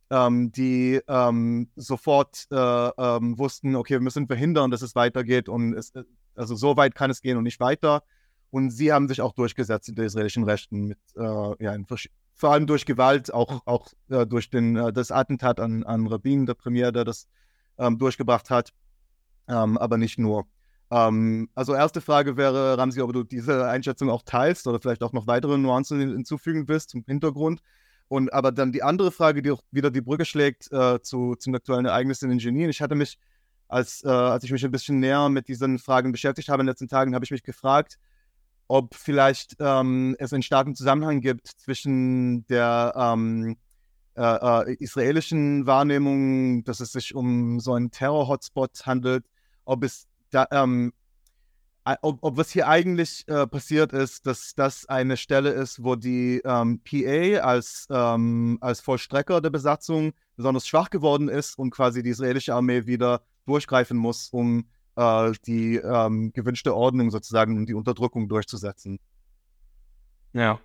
ähm, 0.09 0.51
die 0.51 0.99
ähm, 1.07 1.69
sofort 1.75 2.47
äh, 2.51 2.55
ähm, 2.55 3.37
wussten, 3.37 3.75
okay, 3.75 3.95
wir 3.95 4.01
müssen 4.01 4.27
verhindern, 4.27 4.71
dass 4.71 4.81
es 4.81 4.95
weitergeht 4.95 5.49
und 5.49 5.73
es, 5.73 5.91
äh, 5.91 6.03
also 6.35 6.55
so 6.55 6.77
weit 6.77 6.95
kann 6.95 7.11
es 7.11 7.21
gehen 7.21 7.37
und 7.37 7.43
nicht 7.43 7.59
weiter. 7.59 8.03
Und 8.51 8.71
sie 8.71 8.91
haben 8.91 9.07
sich 9.07 9.21
auch 9.21 9.33
durchgesetzt 9.33 9.89
in 9.89 9.95
den 9.95 10.05
israelischen 10.05 10.43
Rechten, 10.43 10.87
mit, 10.87 10.97
äh, 11.15 11.63
ja, 11.63 11.75
vor 12.33 12.51
allem 12.51 12.65
durch 12.65 12.85
Gewalt, 12.85 13.31
auch, 13.33 13.61
auch 13.65 13.89
äh, 14.09 14.25
durch 14.25 14.49
den, 14.49 14.75
äh, 14.75 14.93
das 14.93 15.11
Attentat 15.11 15.59
an, 15.59 15.83
an 15.83 16.07
Rabin, 16.07 16.45
der 16.45 16.55
Premier, 16.55 16.91
der 16.91 17.03
das 17.03 17.27
ähm, 17.77 17.99
durchgebracht 17.99 18.49
hat, 18.49 18.71
ähm, 19.47 19.77
aber 19.77 19.97
nicht 19.97 20.17
nur. 20.17 20.47
Ähm, 20.91 21.49
also 21.55 21.75
erste 21.75 22.01
Frage 22.01 22.37
wäre, 22.37 22.77
Ramsi, 22.77 23.01
ob 23.01 23.13
du 23.13 23.23
diese 23.23 23.67
Einschätzung 23.67 24.09
auch 24.09 24.23
teilst 24.23 24.67
oder 24.67 24.79
vielleicht 24.79 25.03
auch 25.03 25.13
noch 25.13 25.27
weitere 25.27 25.57
Nuancen 25.57 25.99
hinzufügen 25.99 26.67
willst 26.67 26.89
zum 26.89 27.03
Hintergrund. 27.05 27.61
Und 28.07 28.33
aber 28.33 28.51
dann 28.51 28.71
die 28.71 28.81
andere 28.81 29.11
Frage, 29.11 29.43
die 29.43 29.51
auch 29.51 29.61
wieder 29.71 29.91
die 29.91 30.01
Brücke 30.01 30.25
schlägt 30.25 30.71
äh, 30.71 30.99
zu, 31.01 31.35
zum 31.35 31.53
aktuellen 31.53 31.85
Ereignis 31.85 32.23
in 32.23 32.31
Ingenieren. 32.31 32.71
Ich 32.71 32.81
hatte 32.81 32.95
mich, 32.95 33.19
als, 33.67 34.03
äh, 34.03 34.09
als 34.09 34.43
ich 34.43 34.51
mich 34.51 34.65
ein 34.65 34.71
bisschen 34.71 34.99
näher 34.99 35.29
mit 35.29 35.47
diesen 35.47 35.77
Fragen 35.77 36.11
beschäftigt 36.11 36.49
habe 36.49 36.61
in 36.61 36.65
den 36.65 36.71
letzten 36.71 36.87
Tagen, 36.87 37.13
habe 37.13 37.23
ich 37.23 37.31
mich 37.31 37.43
gefragt, 37.43 37.99
ob 38.67 38.95
vielleicht 38.95 39.57
ähm, 39.59 40.15
es 40.17 40.33
einen 40.33 40.43
starken 40.43 40.75
Zusammenhang 40.75 41.21
gibt 41.21 41.47
zwischen 41.47 42.47
der 42.47 42.93
ähm, 42.95 43.57
äh, 44.15 44.21
äh 44.21 44.73
israelischen 44.79 45.67
Wahrnehmung, 45.67 46.63
dass 46.63 46.79
es 46.79 46.91
sich 46.91 47.13
um 47.13 47.59
so 47.59 47.73
einen 47.73 47.91
Terror-Hotspot 47.91 48.87
handelt, 48.87 49.25
ob 49.65 49.83
es 49.83 50.08
da, 50.31 50.47
ähm, 50.51 50.93
ob, 52.01 52.19
ob, 52.21 52.37
was 52.37 52.51
hier 52.51 52.67
eigentlich 52.67 53.27
äh, 53.27 53.47
passiert 53.47 53.93
ist, 53.93 54.27
dass 54.27 54.53
das 54.53 54.85
eine 54.87 55.17
Stelle 55.17 55.49
ist, 55.51 55.83
wo 55.83 55.95
die 55.95 56.41
ähm, 56.45 56.81
PA 56.83 57.39
als, 57.39 57.87
ähm, 57.89 58.57
als 58.61 58.81
Vollstrecker 58.81 59.41
der 59.41 59.49
Besatzung 59.49 60.13
besonders 60.35 60.67
schwach 60.67 60.89
geworden 60.89 61.29
ist 61.29 61.57
und 61.57 61.71
quasi 61.71 62.03
die 62.03 62.09
israelische 62.09 62.53
Armee 62.53 62.85
wieder 62.85 63.21
durchgreifen 63.45 63.97
muss, 63.97 64.29
um 64.29 64.65
äh, 64.95 65.31
die 65.47 65.77
ähm, 65.77 66.31
gewünschte 66.33 66.75
Ordnung 66.75 67.09
sozusagen 67.09 67.57
und 67.57 67.67
die 67.67 67.73
Unterdrückung 67.73 68.29
durchzusetzen. 68.29 68.99
Ja. 70.33 70.59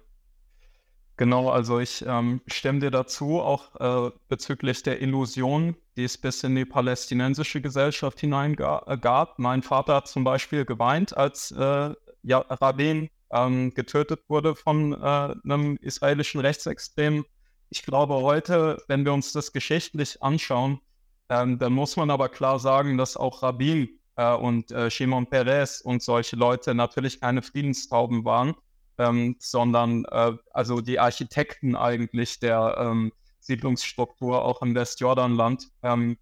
Genau, 1.17 1.49
also 1.49 1.79
ich 1.79 2.05
ähm, 2.07 2.41
stimme 2.49 2.81
dir 2.81 2.91
dazu, 2.91 3.41
auch 3.41 4.09
äh, 4.09 4.11
bezüglich 4.29 4.83
der 4.83 5.01
Illusion, 5.01 5.77
die 5.97 6.05
es 6.05 6.19
bis 6.19 6.43
in 6.43 6.57
die 6.57 6.65
palästinensische 6.65 7.61
Gesellschaft 7.61 8.19
hinein 8.19 8.55
äh, 8.55 8.99
gab. 8.99 9.39
Mein 9.39 9.63
Vater 9.63 9.95
hat 9.95 10.09
zum 10.09 10.25
Beispiel 10.25 10.65
geweint, 10.65 11.17
als 11.17 11.53
äh, 11.53 11.95
ja, 12.25 12.39
Rabin 12.39 13.11
ähm, 13.31 13.73
getötet 13.75 14.23
wurde 14.29 14.57
von 14.57 14.93
äh, 14.93 14.97
einem 14.97 15.77
israelischen 15.81 16.41
Rechtsextremen. 16.41 17.25
ich 17.71 17.83
glaube 17.85 18.15
heute, 18.15 18.83
wenn 18.89 19.05
wir 19.05 19.13
uns 19.13 19.33
das 19.33 19.53
geschichtlich 19.53 20.21
anschauen, 20.21 20.81
ähm, 21.29 21.59
dann 21.59 21.73
muss 21.73 21.97
man 21.97 22.11
aber 22.11 22.29
klar 22.29 22.59
sagen, 22.59 22.99
dass 22.99 23.17
auch 23.17 23.43
Rabin 23.43 24.01
äh, 24.17 24.35
und 24.35 24.73
äh, 24.73 24.91
Shimon 24.91 25.27
Peres 25.29 25.81
und 25.81 26.03
solche 26.03 26.37
Leute 26.37 26.75
natürlich 26.75 27.21
keine 27.21 27.43
Friedenstauben 27.43 28.25
waren, 28.25 28.55
ähm, 28.99 29.37
sondern 29.39 30.05
äh, 30.07 30.33
also 30.53 30.81
die 30.81 30.99
Architekten 30.99 31.77
eigentlich 31.77 32.41
der 32.41 32.77
ähm, 32.79 33.13
Siedlungsstruktur 33.41 34.45
auch 34.45 34.63
im 34.63 34.75
Westjordanland. 34.75 35.69
Ähm, 35.83 36.17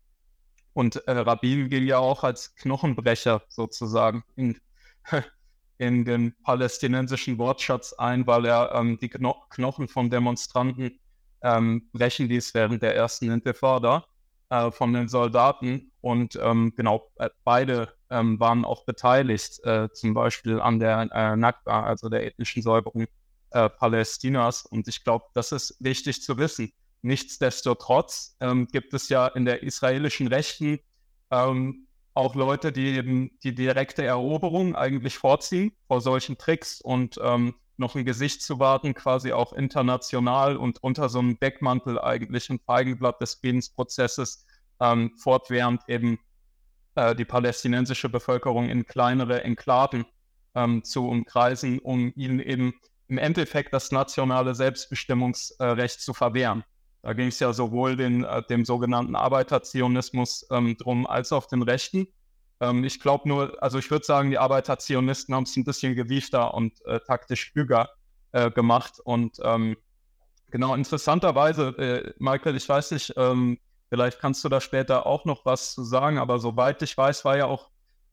und 0.75 0.97
äh, 1.07 1.13
Rabin 1.13 1.69
ging 1.69 1.87
ja 1.87 1.99
auch 1.99 2.25
als 2.25 2.55
Knochenbrecher 2.57 3.43
sozusagen 3.49 4.25
in, 4.37 4.59
in 5.79 6.05
den 6.05 6.35
palästinensischen 6.43 7.39
Wortschatz 7.39 7.93
ein, 7.93 8.27
weil 8.27 8.47
er 8.47 8.73
ähm, 8.75 8.99
die 9.01 9.09
Kno 9.09 9.35
Knochen 9.51 9.89
von 9.89 10.11
Demonstranten 10.11 10.99
ähm, 11.43 11.89
brechen 11.93 12.29
ließ 12.29 12.55
während 12.55 12.83
der 12.83 12.95
ersten 12.95 13.31
Intifada 13.31 14.05
äh, 14.49 14.71
von 14.71 14.93
den 14.93 15.09
Soldaten. 15.09 15.93
Und 16.01 16.39
ähm, 16.41 16.73
genau, 16.77 17.11
äh, 17.17 17.29
beide 17.45 17.93
ähm, 18.13 18.39
waren 18.39 18.65
auch 18.65 18.85
beteiligt, 18.85 19.65
äh, 19.65 19.89
zum 19.93 20.15
Beispiel 20.15 20.61
an 20.61 20.79
der 20.79 21.09
äh, 21.13 21.37
Nakba, 21.37 21.83
also 21.83 22.09
der 22.09 22.27
ethnischen 22.27 22.63
Säuberung 22.63 23.07
äh, 23.51 23.69
Palästinas. 23.69 24.67
Und 24.67 24.89
ich 24.89 25.03
glaube, 25.05 25.27
das 25.35 25.53
ist 25.53 25.77
wichtig 25.81 26.23
zu 26.23 26.37
wissen. 26.39 26.73
Nichtsdestotrotz 27.03 28.37
ähm, 28.41 28.69
gibt 28.69 28.95
es 28.95 29.09
ja 29.09 29.27
in 29.27 29.45
der 29.45 29.63
israelischen 29.63 30.29
Rechten 30.29 30.79
ähm, 31.31 31.89
auch 32.15 32.35
Leute, 32.35 32.73
die 32.73 32.89
eben 32.89 33.31
die 33.43 33.55
direkte 33.55 34.05
Eroberung 34.05 34.77
eigentlich 34.77 35.19
vorziehen 35.19 35.73
vor 35.89 36.01
solchen 36.01 36.39
Tricks 36.39 36.81
und 36.81 37.19
ähm, 37.23 37.55
noch 37.77 37.97
ein 37.97 38.05
Gesicht 38.05 38.43
zu 38.43 38.59
warten, 38.59 38.95
quasi 38.95 39.33
auch 39.33 39.53
international 39.53 40.57
und 40.57 40.83
unter 40.83 41.09
so 41.09 41.19
einem 41.19 41.39
Deckmantel 41.41 41.99
eigentlich 41.99 42.51
ein 42.51 42.61
Feigenblatt 42.61 43.21
des 43.21 43.35
Friedensprozesses 43.35 44.47
ähm, 44.81 45.13
fortwährend 45.17 45.83
eben 45.89 46.19
äh, 46.95 47.15
die 47.15 47.25
palästinensische 47.25 48.09
Bevölkerung 48.09 48.69
in 48.69 48.87
kleinere 48.87 49.45
Enklaven 49.45 50.05
ähm, 50.55 50.85
zu 50.85 51.09
umkreisen, 51.09 51.79
um 51.79 52.13
ihnen 52.15 52.41
eben 52.41 52.75
im 53.09 53.19
Endeffekt 53.19 53.73
das 53.73 53.93
nationale 53.93 54.55
Selbstbestimmungsrecht 54.55 56.01
zu 56.01 56.15
verwehren. 56.15 56.65
Da 57.03 57.15
ging 57.15 57.29
es 57.29 57.41
ja 57.41 57.53
sowohl 57.53 57.97
den, 57.97 58.25
äh, 58.25 58.43
dem 58.45 58.65
sogenannten 58.65 59.17
Arbeiterzionismus 59.17 60.47
ähm, 60.51 60.77
drum 60.79 61.07
als 61.07 61.33
auch 61.33 61.47
den 61.47 61.63
Rechten. 61.63 62.07
Ähm, 62.61 62.85
ich 62.85 63.01
glaube 63.01 63.29
nur, 63.29 63.61
also 63.63 63.79
ich 63.79 63.91
würde 63.91 64.05
sagen, 64.05 64.31
die 64.31 64.39
Arbeiterzionisten 64.39 65.35
haben 65.35 65.43
es 65.45 65.57
ein 65.57 65.65
bisschen 65.65 65.97
gewiefter 65.97 66.55
und 66.55 66.73
äh, 66.87 67.01
taktisch 67.01 67.53
klüger 67.53 67.91
äh, 68.31 68.51
gemacht. 68.51 69.01
Und 69.03 69.39
ähm, 69.43 69.77
genau, 70.51 70.75
interessanterweise, 70.75 71.69
äh, 71.79 72.13
Michael, 72.19 72.57
ich 72.57 72.69
weiß 72.69 72.93
nicht, 72.93 73.15
ähm, 73.17 73.59
vielleicht 73.93 74.21
kannst 74.21 74.43
du 74.43 74.49
da 74.49 74.63
später 74.63 75.05
auch 75.05 75.27
noch 75.27 75.45
was 75.45 75.75
zu 75.75 75.85
sagen, 75.85 76.17
aber 76.17 76.39
soweit 76.39 76.81
ich 76.81 76.97
weiß, 76.97 77.27
war 77.27 77.37
ja 77.37 77.45
auch 77.45 77.69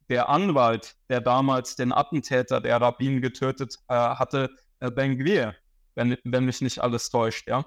der 0.09 0.27
Anwalt, 0.27 0.97
der 1.07 1.21
damals 1.21 1.77
den 1.77 1.93
Attentäter 1.93 2.59
der 2.59 2.81
Rabbin 2.81 3.21
getötet 3.21 3.77
äh, 3.87 3.93
hatte, 3.93 4.49
äh, 4.81 4.91
Ben 4.91 5.17
Gvir, 5.17 5.55
wenn, 5.95 6.17
wenn 6.25 6.43
mich 6.43 6.59
nicht 6.59 6.79
alles 6.79 7.09
täuscht, 7.09 7.47
ja. 7.47 7.65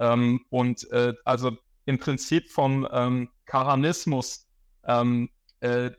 Ähm, 0.00 0.44
und 0.50 0.90
äh, 0.90 1.14
also 1.24 1.52
im 1.84 2.00
Prinzip 2.00 2.50
vom 2.50 2.88
ähm, 2.90 3.30
Karanismus 3.44 4.48
ähm, 4.84 5.30
äh, 5.60 5.92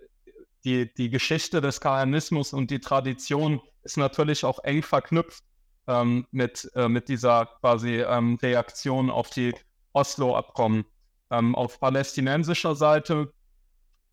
die, 0.65 0.93
die 0.93 1.10
Geschichte 1.10 1.62
des 1.62 1.80
Kahanismus 1.80 2.52
und 2.52 2.71
die 2.71 2.82
Tradition 2.82 3.62
ist 3.84 3.95
natürlich 3.95 4.43
auch 4.43 4.60
eng 4.65 4.84
verknüpft 4.84 5.45
ähm, 5.88 6.28
mit, 6.32 6.69
äh, 6.76 6.89
mit 6.89 7.08
dieser 7.08 7.45
quasi 7.62 8.02
ähm, 8.02 8.38
Reaktion 8.41 9.10
auf 9.10 9.30
die 9.30 9.56
Oslo-Abkommen. 9.93 10.84
Ähm, 11.31 11.55
auf 11.55 11.79
palästinensischer 11.79 12.75
Seite 12.75 13.33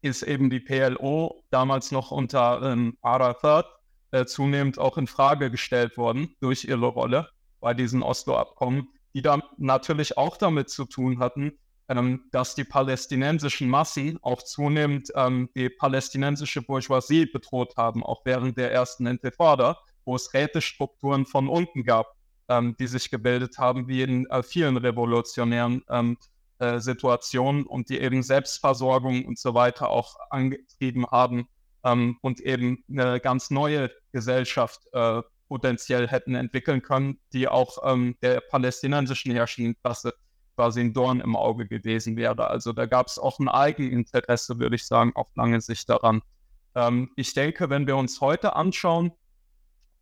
ist 0.02 0.22
eben 0.22 0.50
die 0.50 0.60
PLO 0.60 1.42
damals 1.50 1.92
noch 1.92 2.10
unter 2.10 2.62
ähm, 2.62 2.96
Arafat 3.02 3.66
äh, 4.12 4.24
zunehmend 4.24 4.78
auch 4.78 4.96
in 4.96 5.06
Frage 5.06 5.50
gestellt 5.50 5.96
worden 5.96 6.34
durch 6.40 6.64
ihre 6.64 6.86
Rolle 6.86 7.28
bei 7.60 7.74
diesen 7.74 8.02
Oslo-Abkommen, 8.02 8.88
die 9.14 9.22
dann 9.22 9.42
natürlich 9.58 10.16
auch 10.16 10.36
damit 10.36 10.70
zu 10.70 10.84
tun 10.86 11.18
hatten, 11.18 11.52
ähm, 11.88 12.24
dass 12.32 12.54
die 12.54 12.64
palästinensischen 12.64 13.68
Massen 13.68 14.18
auch 14.22 14.42
zunehmend 14.42 15.10
ähm, 15.14 15.50
die 15.54 15.68
palästinensische 15.68 16.62
Bourgeoisie 16.62 17.26
bedroht 17.26 17.76
haben, 17.76 18.02
auch 18.02 18.22
während 18.24 18.56
der 18.56 18.72
ersten 18.72 19.06
Intifada, 19.06 19.78
wo 20.04 20.16
es 20.16 20.32
Rätestrukturen 20.32 21.26
von 21.26 21.48
unten 21.48 21.84
gab, 21.84 22.14
ähm, 22.48 22.76
die 22.78 22.86
sich 22.86 23.10
gebildet 23.10 23.58
haben, 23.58 23.88
wie 23.88 24.02
in 24.02 24.26
äh, 24.30 24.42
vielen 24.42 24.76
revolutionären 24.76 25.82
ähm, 25.88 26.16
äh, 26.60 26.78
Situationen 26.78 27.64
und 27.64 27.88
die 27.88 27.98
eben 27.98 28.22
Selbstversorgung 28.22 29.24
und 29.24 29.38
so 29.38 29.54
weiter 29.54 29.88
auch 29.88 30.16
angetrieben 30.30 31.06
haben 31.06 31.48
ähm, 31.84 32.18
und 32.22 32.40
eben 32.40 32.84
eine 32.88 33.18
ganz 33.20 33.50
neue 33.50 33.90
Gesellschaft 34.12 34.82
äh, 34.92 35.22
potenziell 35.48 36.06
hätten 36.06 36.34
entwickeln 36.34 36.82
können, 36.82 37.18
die 37.32 37.48
auch 37.48 37.78
ähm, 37.84 38.16
der 38.22 38.40
palästinensischen 38.40 39.32
herrschenden 39.32 39.74
quasi 40.54 40.80
ein 40.80 40.92
Dorn 40.92 41.20
im 41.20 41.34
Auge 41.34 41.66
gewesen 41.66 42.16
wäre. 42.16 42.48
Also 42.48 42.72
da 42.72 42.86
gab 42.86 43.06
es 43.06 43.18
auch 43.18 43.38
ein 43.38 43.48
Eigeninteresse, 43.48 44.58
würde 44.58 44.76
ich 44.76 44.86
sagen, 44.86 45.12
auf 45.14 45.28
lange 45.34 45.60
Sicht 45.60 45.88
daran. 45.88 46.22
Ähm, 46.74 47.10
ich 47.16 47.32
denke, 47.34 47.70
wenn 47.70 47.86
wir 47.86 47.96
uns 47.96 48.20
heute 48.20 48.54
anschauen, 48.54 49.12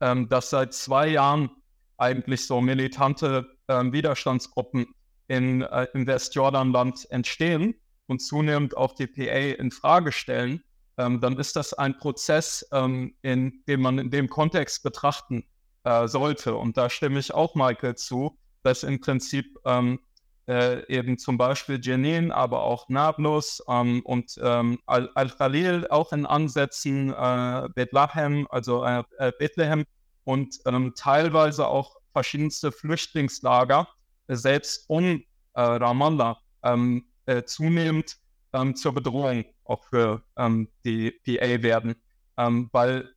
ähm, 0.00 0.28
dass 0.28 0.50
seit 0.50 0.74
zwei 0.74 1.08
Jahren 1.08 1.50
eigentlich 1.96 2.46
so 2.46 2.60
militante 2.60 3.46
ähm, 3.68 3.92
Widerstandsgruppen 3.92 4.86
in, 5.28 5.62
äh, 5.62 5.86
im 5.94 6.06
Westjordanland 6.06 7.10
entstehen 7.10 7.74
und 8.06 8.20
zunehmend 8.20 8.76
auch 8.76 8.94
die 8.94 9.06
PA 9.06 9.60
in 9.60 9.70
Frage 9.70 10.12
stellen, 10.12 10.62
ähm, 10.96 11.20
dann 11.20 11.38
ist 11.38 11.56
das 11.56 11.74
ein 11.74 11.96
Prozess, 11.96 12.66
ähm, 12.72 13.14
in 13.22 13.62
dem 13.68 13.82
man 13.82 13.98
in 13.98 14.10
dem 14.10 14.28
Kontext 14.28 14.82
betrachten 14.82 15.44
äh, 15.84 16.08
sollte. 16.08 16.56
Und 16.56 16.76
da 16.76 16.90
stimme 16.90 17.20
ich 17.20 17.32
auch 17.32 17.54
Michael 17.54 17.94
zu, 17.94 18.36
dass 18.62 18.82
im 18.82 19.00
Prinzip 19.00 19.58
ähm, 19.64 20.00
äh, 20.48 20.84
eben 20.88 21.18
zum 21.18 21.38
Beispiel 21.38 21.78
Jenin, 21.80 22.32
aber 22.32 22.62
auch 22.62 22.88
Nablus 22.88 23.62
ähm, 23.68 24.00
und 24.04 24.40
ähm, 24.42 24.78
Al-Khalil 24.86 25.86
auch 25.88 26.12
in 26.12 26.26
Ansätzen, 26.26 27.12
äh, 27.12 27.68
Bethlehem, 27.74 28.48
also 28.50 28.82
äh, 28.82 29.04
Bethlehem 29.38 29.84
und 30.24 30.58
ähm, 30.66 30.94
teilweise 30.96 31.68
auch 31.68 31.96
verschiedenste 32.12 32.72
Flüchtlingslager, 32.72 33.88
selbst 34.28 34.84
um 34.88 35.22
äh, 35.54 35.60
Ramallah, 35.60 36.38
ähm, 36.62 37.04
zunehmend 37.44 38.16
ähm, 38.54 38.74
zur 38.74 38.94
Bedrohung 38.94 39.44
auch 39.64 39.84
für 39.84 40.22
ähm, 40.38 40.68
die 40.84 41.10
PA 41.10 41.62
werden, 41.62 41.94
weil 42.36 43.10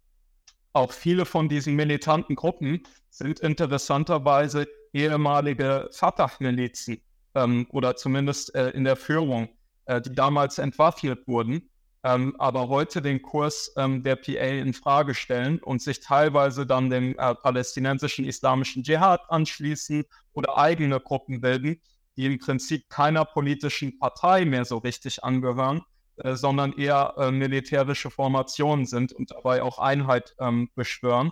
auch 0.73 0.91
viele 0.91 1.25
von 1.25 1.49
diesen 1.49 1.75
militanten 1.75 2.35
Gruppen 2.35 2.83
sind 3.09 3.39
interessanterweise 3.39 4.67
ehemalige 4.93 5.89
Fatah-Milizen 5.91 7.01
ähm, 7.35 7.67
oder 7.71 7.95
zumindest 7.95 8.55
äh, 8.55 8.69
in 8.69 8.83
der 8.83 8.95
Führung, 8.95 9.49
äh, 9.85 10.01
die 10.01 10.13
damals 10.13 10.57
entwaffnet 10.57 11.27
wurden, 11.27 11.69
ähm, 12.03 12.35
aber 12.39 12.67
heute 12.67 13.01
den 13.01 13.21
Kurs 13.21 13.73
ähm, 13.77 14.03
der 14.03 14.15
PA 14.15 14.31
in 14.31 14.73
Frage 14.73 15.13
stellen 15.13 15.59
und 15.59 15.81
sich 15.81 15.99
teilweise 15.99 16.65
dann 16.65 16.89
dem 16.89 17.17
äh, 17.17 17.35
palästinensischen 17.35 18.25
islamischen 18.25 18.83
Dschihad 18.83 19.21
anschließen 19.29 20.05
oder 20.33 20.57
eigene 20.57 20.99
Gruppen 20.99 21.41
bilden, 21.41 21.79
die 22.17 22.25
im 22.25 22.39
Prinzip 22.39 22.89
keiner 22.89 23.25
politischen 23.25 23.99
Partei 23.99 24.45
mehr 24.45 24.65
so 24.65 24.79
richtig 24.79 25.23
angehören, 25.23 25.83
äh, 26.17 26.35
sondern 26.35 26.73
eher 26.73 27.13
äh, 27.17 27.31
militärische 27.31 28.09
Formationen 28.09 28.85
sind 28.85 29.13
und 29.13 29.31
dabei 29.31 29.61
auch 29.61 29.77
Einheit 29.77 30.35
ähm, 30.39 30.69
beschwören. 30.75 31.31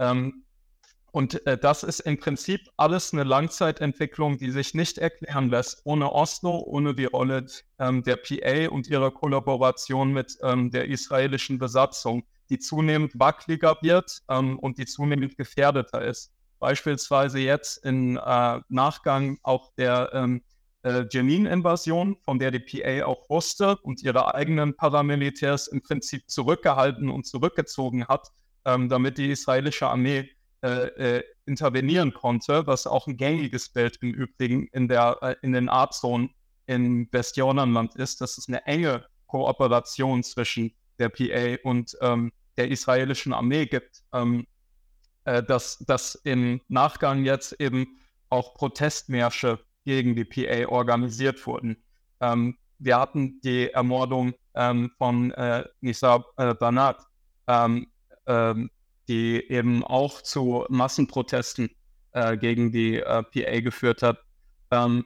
Ähm, 0.00 0.44
und 1.10 1.46
äh, 1.46 1.56
das 1.56 1.82
ist 1.82 2.00
im 2.00 2.18
Prinzip 2.18 2.68
alles 2.76 3.12
eine 3.12 3.24
Langzeitentwicklung, 3.24 4.38
die 4.38 4.50
sich 4.50 4.74
nicht 4.74 4.98
erklären 4.98 5.48
lässt 5.48 5.80
ohne 5.84 6.12
Oslo, 6.12 6.58
ohne 6.58 6.94
die 6.94 7.06
Rolle 7.06 7.46
ähm, 7.78 8.02
der 8.02 8.16
PA 8.16 8.68
und 8.70 8.88
ihre 8.88 9.10
Kollaboration 9.10 10.12
mit 10.12 10.36
ähm, 10.42 10.70
der 10.70 10.88
israelischen 10.88 11.58
Besatzung, 11.58 12.24
die 12.50 12.58
zunehmend 12.58 13.18
wackeliger 13.18 13.76
wird 13.80 14.22
ähm, 14.28 14.58
und 14.58 14.78
die 14.78 14.86
zunehmend 14.86 15.36
gefährdeter 15.36 16.02
ist. 16.04 16.32
Beispielsweise 16.58 17.38
jetzt 17.38 17.84
im 17.84 18.16
äh, 18.16 18.60
Nachgang 18.68 19.38
auch 19.42 19.72
der 19.76 20.10
ähm, 20.12 20.42
äh, 20.82 21.04
Jenin-Invasion, 21.10 22.16
von 22.22 22.38
der 22.38 22.50
die 22.50 22.60
PA 22.60 23.06
auch 23.06 23.28
wusste 23.30 23.76
und 23.78 24.02
ihre 24.02 24.34
eigenen 24.34 24.76
Paramilitärs 24.76 25.68
im 25.68 25.82
Prinzip 25.82 26.28
zurückgehalten 26.28 27.08
und 27.08 27.26
zurückgezogen 27.26 28.06
hat, 28.06 28.28
ähm, 28.64 28.88
damit 28.88 29.18
die 29.18 29.30
israelische 29.30 29.88
Armee 29.88 30.28
äh, 30.62 31.18
äh, 31.18 31.22
intervenieren 31.46 32.12
konnte, 32.12 32.66
was 32.66 32.86
auch 32.86 33.06
ein 33.06 33.16
gängiges 33.16 33.68
Bild 33.68 33.98
im 34.02 34.12
Übrigen 34.12 34.66
in, 34.72 34.88
der, 34.88 35.18
äh, 35.22 35.36
in 35.42 35.52
den 35.52 35.68
Artzonen 35.68 36.30
im 36.66 37.08
Westjordanland 37.12 37.94
ist, 37.94 38.20
dass 38.20 38.38
es 38.38 38.48
eine 38.48 38.66
enge 38.66 39.06
Kooperation 39.26 40.24
zwischen 40.24 40.74
der 40.98 41.10
PA 41.10 41.62
und 41.62 41.96
ähm, 42.00 42.32
der 42.56 42.72
israelischen 42.72 43.32
Armee 43.32 43.66
gibt, 43.66 44.02
ähm, 44.12 44.46
äh, 45.24 45.44
dass, 45.44 45.78
dass 45.78 46.16
im 46.24 46.60
Nachgang 46.66 47.24
jetzt 47.24 47.52
eben 47.60 47.98
auch 48.28 48.54
Protestmärsche 48.54 49.60
gegen 49.84 50.16
die 50.16 50.24
PA 50.24 50.68
organisiert 50.68 51.46
wurden. 51.46 51.82
Ähm, 52.20 52.58
wir 52.80 52.98
hatten 52.98 53.40
die 53.42 53.70
Ermordung 53.70 54.34
ähm, 54.54 54.90
von 54.98 55.30
äh, 55.32 55.64
Nisa 55.80 56.24
äh, 56.36 56.54
Banat, 56.54 57.04
die 59.08 59.50
eben 59.50 59.82
auch 59.82 60.22
zu 60.22 60.64
Massenprotesten 60.68 61.70
äh, 62.12 62.36
gegen 62.36 62.70
die 62.72 62.96
äh, 62.96 63.22
PA 63.22 63.60
geführt 63.60 64.02
hat. 64.02 64.18
Ähm, 64.70 65.04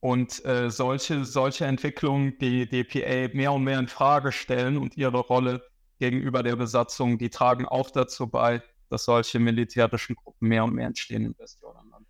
und 0.00 0.44
äh, 0.44 0.68
solche, 0.68 1.24
solche 1.24 1.66
Entwicklungen, 1.66 2.36
die 2.40 2.68
die 2.68 2.82
PA 2.82 3.36
mehr 3.36 3.52
und 3.52 3.62
mehr 3.62 3.78
in 3.78 3.86
Frage 3.86 4.32
stellen 4.32 4.76
und 4.76 4.96
ihre 4.96 5.18
Rolle 5.18 5.62
gegenüber 6.00 6.42
der 6.42 6.56
Besatzung, 6.56 7.18
die 7.18 7.30
tragen 7.30 7.66
auch 7.66 7.90
dazu 7.90 8.26
bei, 8.26 8.62
dass 8.88 9.04
solche 9.04 9.38
militärischen 9.38 10.16
Gruppen 10.16 10.48
mehr 10.48 10.64
und 10.64 10.74
mehr 10.74 10.88
entstehen 10.88 11.24
im 11.24 11.38
Westjordanland. 11.38 12.06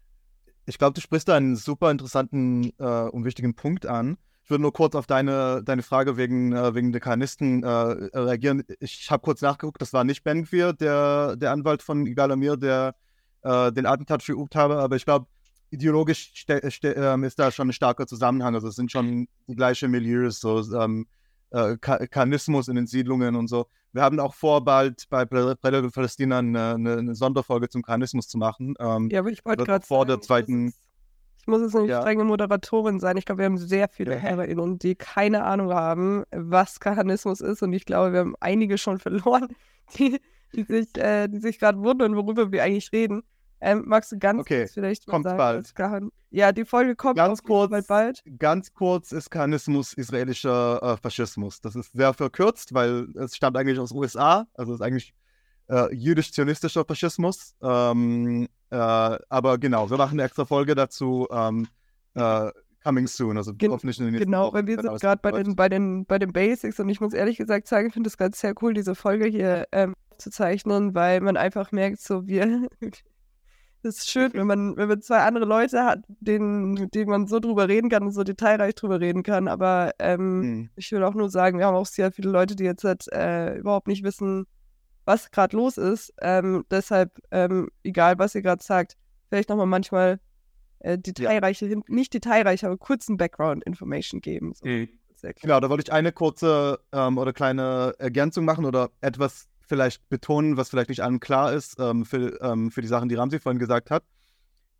Ich 0.64 0.78
glaube, 0.78 0.94
du 0.94 1.00
sprichst 1.00 1.28
da 1.28 1.36
einen 1.36 1.56
super 1.56 1.90
interessanten 1.90 2.72
äh, 2.78 3.08
und 3.10 3.24
wichtigen 3.24 3.54
Punkt 3.54 3.84
an. 3.84 4.16
Ich 4.44 4.50
würde 4.50 4.62
nur 4.62 4.72
kurz 4.72 4.94
auf 4.94 5.06
deine, 5.06 5.62
deine 5.64 5.82
Frage 5.82 6.16
wegen, 6.16 6.52
äh, 6.52 6.74
wegen 6.74 6.92
Dekanisten 6.92 7.62
äh, 7.62 7.68
reagieren. 7.68 8.64
Ich 8.80 9.10
habe 9.10 9.22
kurz 9.22 9.40
nachgeguckt, 9.40 9.80
das 9.80 9.92
war 9.92 10.04
nicht 10.04 10.24
Ben 10.24 10.44
Gvir, 10.44 10.72
der, 10.72 11.36
der 11.36 11.52
Anwalt 11.52 11.82
von 11.82 12.06
Igal 12.06 12.32
Amir, 12.32 12.56
der 12.56 12.94
äh, 13.42 13.72
den 13.72 13.86
Attentat 13.86 14.22
verübt 14.22 14.56
habe, 14.56 14.78
aber 14.78 14.96
ich 14.96 15.04
glaube, 15.04 15.26
ideologisch 15.70 16.44
ähm, 16.48 17.24
ist 17.24 17.38
da 17.38 17.50
schon 17.50 17.70
ein 17.70 17.72
starker 17.72 18.06
Zusammenhang. 18.06 18.54
Also 18.54 18.68
es 18.68 18.76
sind 18.76 18.92
schon 18.92 19.26
die 19.46 19.54
gleichen 19.54 19.90
Milieus, 19.90 20.40
so 20.40 20.60
ähm, 20.78 21.06
äh, 21.50 21.76
Karnismus 21.78 22.68
in 22.68 22.76
den 22.76 22.86
Siedlungen 22.86 23.36
und 23.36 23.48
so. 23.48 23.66
Wir 23.92 24.02
haben 24.02 24.20
auch 24.20 24.34
vor, 24.34 24.64
bald 24.64 25.08
bei 25.10 25.24
Predator 25.24 25.90
Palästina 25.90 26.38
eine, 26.38 26.74
eine, 26.74 27.14
Sonderfolge 27.14 27.68
zum 27.68 27.82
Karnismus 27.82 28.28
zu 28.28 28.38
machen. 28.38 28.74
Ähm, 28.78 29.08
ja, 29.10 29.20
aber 29.20 29.30
ich 29.30 29.44
wollte 29.44 29.64
gerade 29.64 29.86
vor 29.86 30.00
sagen, 30.00 30.08
der 30.08 30.20
zweiten. 30.20 30.74
Ich 31.42 31.48
muss 31.48 31.60
jetzt 31.60 31.74
nicht 31.74 31.90
ja. 31.90 32.00
strenge 32.00 32.24
Moderatorin 32.24 33.00
sein. 33.00 33.16
Ich 33.16 33.24
glaube, 33.24 33.40
wir 33.40 33.46
haben 33.46 33.58
sehr 33.58 33.88
viele 33.88 34.22
HörerInnen, 34.22 34.78
die 34.78 34.94
keine 34.94 35.42
Ahnung 35.42 35.72
haben, 35.72 36.22
was 36.30 36.78
Kahanismus 36.78 37.40
ist. 37.40 37.62
Und 37.62 37.72
ich 37.72 37.84
glaube, 37.84 38.12
wir 38.12 38.20
haben 38.20 38.36
einige 38.38 38.78
schon 38.78 38.98
verloren, 39.00 39.48
die, 39.98 40.20
die 40.54 40.62
sich, 40.62 40.96
äh, 40.96 41.28
sich 41.32 41.58
gerade 41.58 41.78
wundern, 41.80 42.16
worüber 42.16 42.52
wir 42.52 42.62
eigentlich 42.62 42.92
reden. 42.92 43.24
Ähm, 43.60 43.84
magst 43.86 44.10
du 44.12 44.18
ganz 44.18 44.40
okay. 44.40 44.60
kurz 44.60 44.74
vielleicht 44.74 45.06
kommt 45.06 45.24
sagen, 45.24 45.38
bald. 45.38 45.74
Kahan 45.74 46.10
ja, 46.30 46.50
die 46.50 46.64
Folge 46.64 46.96
kommt 46.96 47.16
ganz 47.16 47.42
kurz, 47.42 47.70
bald, 47.70 47.86
bald. 47.86 48.22
Ganz 48.38 48.72
kurz 48.72 49.12
ist 49.12 49.30
Kahanismus 49.30 49.92
israelischer 49.92 50.82
äh, 50.82 50.96
Faschismus. 50.96 51.60
Das 51.60 51.76
ist 51.76 51.92
sehr 51.92 52.14
verkürzt, 52.14 52.72
weil 52.72 53.06
es 53.16 53.36
stammt 53.36 53.56
eigentlich 53.56 53.78
aus 53.78 53.92
USA. 53.92 54.46
Also 54.54 54.72
es 54.72 54.80
ist 54.80 54.86
eigentlich 54.86 55.14
äh, 55.72 55.94
jüdisch-zionistischer 55.94 56.84
Faschismus. 56.84 57.54
Ähm, 57.62 58.46
äh, 58.70 58.76
aber 58.76 59.58
genau, 59.58 59.88
wir 59.90 59.96
machen 59.96 60.20
eine 60.20 60.24
extra 60.24 60.44
Folge 60.44 60.74
dazu. 60.74 61.26
Ähm, 61.32 61.66
äh, 62.14 62.50
coming 62.84 63.06
soon, 63.06 63.36
also 63.36 63.54
Gen 63.54 63.70
hoffentlich 63.70 63.98
in 63.98 64.06
den 64.06 64.12
nächsten 64.12 64.30
Genau, 64.30 64.52
weil 64.52 64.66
wir 64.66 64.80
sind 64.80 65.00
gerade 65.00 65.20
bei 65.22 65.30
den, 65.30 65.56
bei, 65.56 65.68
den, 65.68 66.04
bei 66.04 66.18
den 66.18 66.32
Basics 66.32 66.80
und 66.80 66.88
ich 66.88 67.00
muss 67.00 67.14
ehrlich 67.14 67.38
gesagt 67.38 67.68
sagen, 67.68 67.88
ich 67.88 67.94
finde 67.94 68.08
es 68.08 68.18
gerade 68.18 68.36
sehr 68.36 68.54
cool, 68.60 68.74
diese 68.74 68.94
Folge 68.94 69.26
hier 69.26 69.66
ähm, 69.72 69.94
zu 70.18 70.30
zeichnen, 70.30 70.94
weil 70.94 71.20
man 71.20 71.36
einfach 71.36 71.72
merkt, 71.72 72.00
so 72.00 72.26
wir, 72.26 72.68
das 73.82 73.98
ist 73.98 74.10
schön, 74.10 74.32
wenn 74.34 74.48
man, 74.48 74.76
wenn 74.76 74.88
man 74.88 75.00
zwei 75.00 75.18
andere 75.18 75.44
Leute 75.44 75.84
hat, 75.84 76.00
denen, 76.20 76.72
mit 76.72 76.94
denen 76.94 77.10
man 77.10 77.26
so 77.28 77.38
drüber 77.38 77.68
reden 77.68 77.88
kann 77.88 78.02
und 78.02 78.12
so 78.12 78.24
detailreich 78.24 78.74
drüber 78.74 79.00
reden 79.00 79.22
kann. 79.22 79.48
Aber 79.48 79.92
ähm, 80.00 80.40
mhm. 80.40 80.70
ich 80.76 80.90
will 80.92 81.04
auch 81.04 81.14
nur 81.14 81.30
sagen, 81.30 81.58
wir 81.58 81.66
haben 81.66 81.76
auch 81.76 81.86
sehr 81.86 82.10
viele 82.10 82.30
Leute, 82.30 82.56
die 82.56 82.64
jetzt 82.64 82.84
halt, 82.84 83.06
äh, 83.12 83.56
überhaupt 83.58 83.86
nicht 83.86 84.02
wissen, 84.02 84.46
was 85.04 85.30
gerade 85.30 85.56
los 85.56 85.76
ist. 85.76 86.12
Ähm, 86.20 86.64
deshalb, 86.70 87.18
ähm, 87.30 87.70
egal 87.82 88.18
was 88.18 88.34
ihr 88.34 88.42
gerade 88.42 88.62
sagt, 88.62 88.96
vielleicht 89.28 89.48
nochmal 89.48 89.66
manchmal 89.66 90.20
äh, 90.80 90.98
detailreiche, 90.98 91.66
ja. 91.66 91.76
nicht 91.88 92.14
detailreich, 92.14 92.64
aber 92.64 92.76
kurzen 92.76 93.16
Background-Information 93.16 94.20
geben. 94.20 94.52
So. 94.54 94.66
Mhm. 94.66 94.88
Genau, 95.40 95.60
da 95.60 95.70
wollte 95.70 95.84
ich 95.84 95.92
eine 95.92 96.10
kurze 96.10 96.80
ähm, 96.92 97.16
oder 97.16 97.32
kleine 97.32 97.94
Ergänzung 97.98 98.44
machen 98.44 98.64
oder 98.64 98.90
etwas 99.00 99.46
vielleicht 99.60 100.08
betonen, 100.08 100.56
was 100.56 100.68
vielleicht 100.68 100.88
nicht 100.88 101.02
allen 101.02 101.20
klar 101.20 101.52
ist, 101.52 101.78
ähm, 101.78 102.04
für, 102.04 102.40
ähm, 102.42 102.72
für 102.72 102.82
die 102.82 102.88
Sachen, 102.88 103.08
die 103.08 103.14
Ramsi 103.14 103.38
vorhin 103.38 103.60
gesagt 103.60 103.90
hat. 103.90 104.02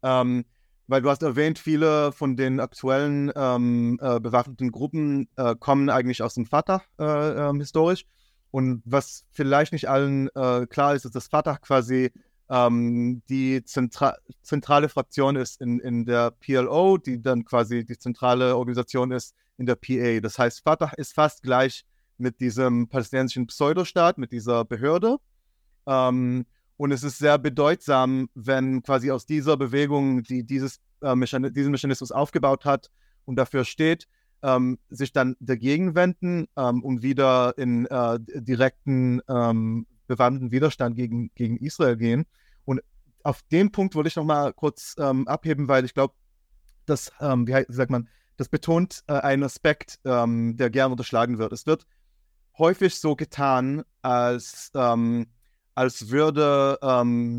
Ähm, 0.03 0.45
weil 0.89 1.01
du 1.01 1.09
hast 1.09 1.23
erwähnt, 1.23 1.59
viele 1.59 2.13
von 2.13 2.37
den 2.37 2.59
aktuellen 2.59 3.33
ähm, 3.37 3.99
äh, 4.03 4.19
bewaffneten 4.19 4.73
Gruppen 4.73 5.29
äh, 5.37 5.55
kommen 5.55 5.89
eigentlich 5.89 6.23
aus 6.23 6.35
dem 6.35 6.45
Fatah 6.45 6.83
äh, 6.99 7.57
historisch. 7.57 8.05
Und 8.53 8.83
was 8.85 9.25
vielleicht 9.31 9.73
nicht 9.73 9.89
allen 9.89 10.29
äh, 10.35 10.67
klar 10.67 10.95
ist, 10.95 11.07
ist, 11.07 11.17
dass 11.17 11.27
Fatah 11.27 11.57
quasi 11.57 12.13
ähm, 12.51 13.23
die 13.31 13.65
Zentra 13.65 14.15
zentrale 14.43 14.91
Fraktion 14.91 15.37
ist 15.37 15.61
in, 15.61 15.81
in 15.81 16.05
der 16.05 16.33
PLO, 16.33 16.99
die 16.99 17.21
dann 17.21 17.45
quasi 17.45 17.85
die 17.85 17.99
zentrale 17.99 18.57
Organisation 18.57 19.11
ist 19.11 19.35
in 19.57 19.65
der 19.65 19.77
PA. 19.77 20.21
Das 20.21 20.39
heißt, 20.39 20.63
Fatah 20.63 20.93
ist 20.99 21.15
fast 21.15 21.43
gleich 21.43 21.85
mit 22.19 22.41
diesem 22.41 22.89
palästinensischen 22.89 23.47
Pseudostaat, 23.47 24.19
mit 24.19 24.33
dieser 24.33 24.67
Behörde. 24.67 25.17
Ähm, 25.87 26.45
und 26.77 26.93
es 26.93 27.03
ist 27.05 27.19
sehr 27.19 27.39
bedeutsam, 27.39 28.29
wenn 28.35 28.83
quasi 28.83 29.11
aus 29.11 29.25
dieser 29.25 29.57
Bewegung, 29.57 30.25
die 30.25 30.45
dieses, 30.45 30.79
äh, 31.01 31.15
Mechan 31.15 31.51
diesen 31.55 31.73
Mechanismus 31.73 32.13
aufgebaut 32.13 32.67
hat 32.67 32.91
und 33.25 33.37
dafür 33.37 33.65
steht, 33.65 34.09
ähm, 34.43 34.79
sich 34.91 35.13
dann 35.13 35.37
dagegen 35.41 35.95
wenden 35.95 36.47
ähm, 36.57 36.83
und 36.83 37.03
wieder 37.03 37.57
in 37.57 37.87
äh, 37.87 38.19
direkten 38.21 39.21
ähm, 39.29 39.87
bewandten 40.07 40.51
Widerstand 40.51 40.97
gegen, 40.97 41.31
gegen 41.35 41.57
Israel 41.59 41.97
gehen. 41.97 42.27
Und 42.65 42.81
auf 43.23 43.43
den 43.51 43.73
Punkt 43.73 43.95
wollte 43.95 44.09
ich 44.09 44.17
noch 44.17 44.25
mal 44.25 44.53
kurz 44.53 44.95
ähm, 44.99 45.29
abheben, 45.29 45.69
weil 45.69 45.85
ich 45.85 45.95
glaube, 45.95 46.15
das, 46.87 47.13
ähm, 47.21 47.47
wie, 47.47 47.65
sagt 47.69 47.91
man, 47.91 48.09
das 48.37 48.49
betont 48.49 49.05
äh, 49.07 49.15
einen 49.15 49.45
Aspekt, 49.45 50.01
ähm, 50.05 50.57
der 50.57 50.71
gern 50.71 50.91
unterschlagen 50.91 51.39
wird. 51.39 51.53
Es 51.53 51.67
wird 51.67 51.87
häufig 52.59 52.97
so 52.97 53.17
getan, 53.17 53.83
als, 54.03 54.71
als 54.75 56.11
würde 56.11 56.79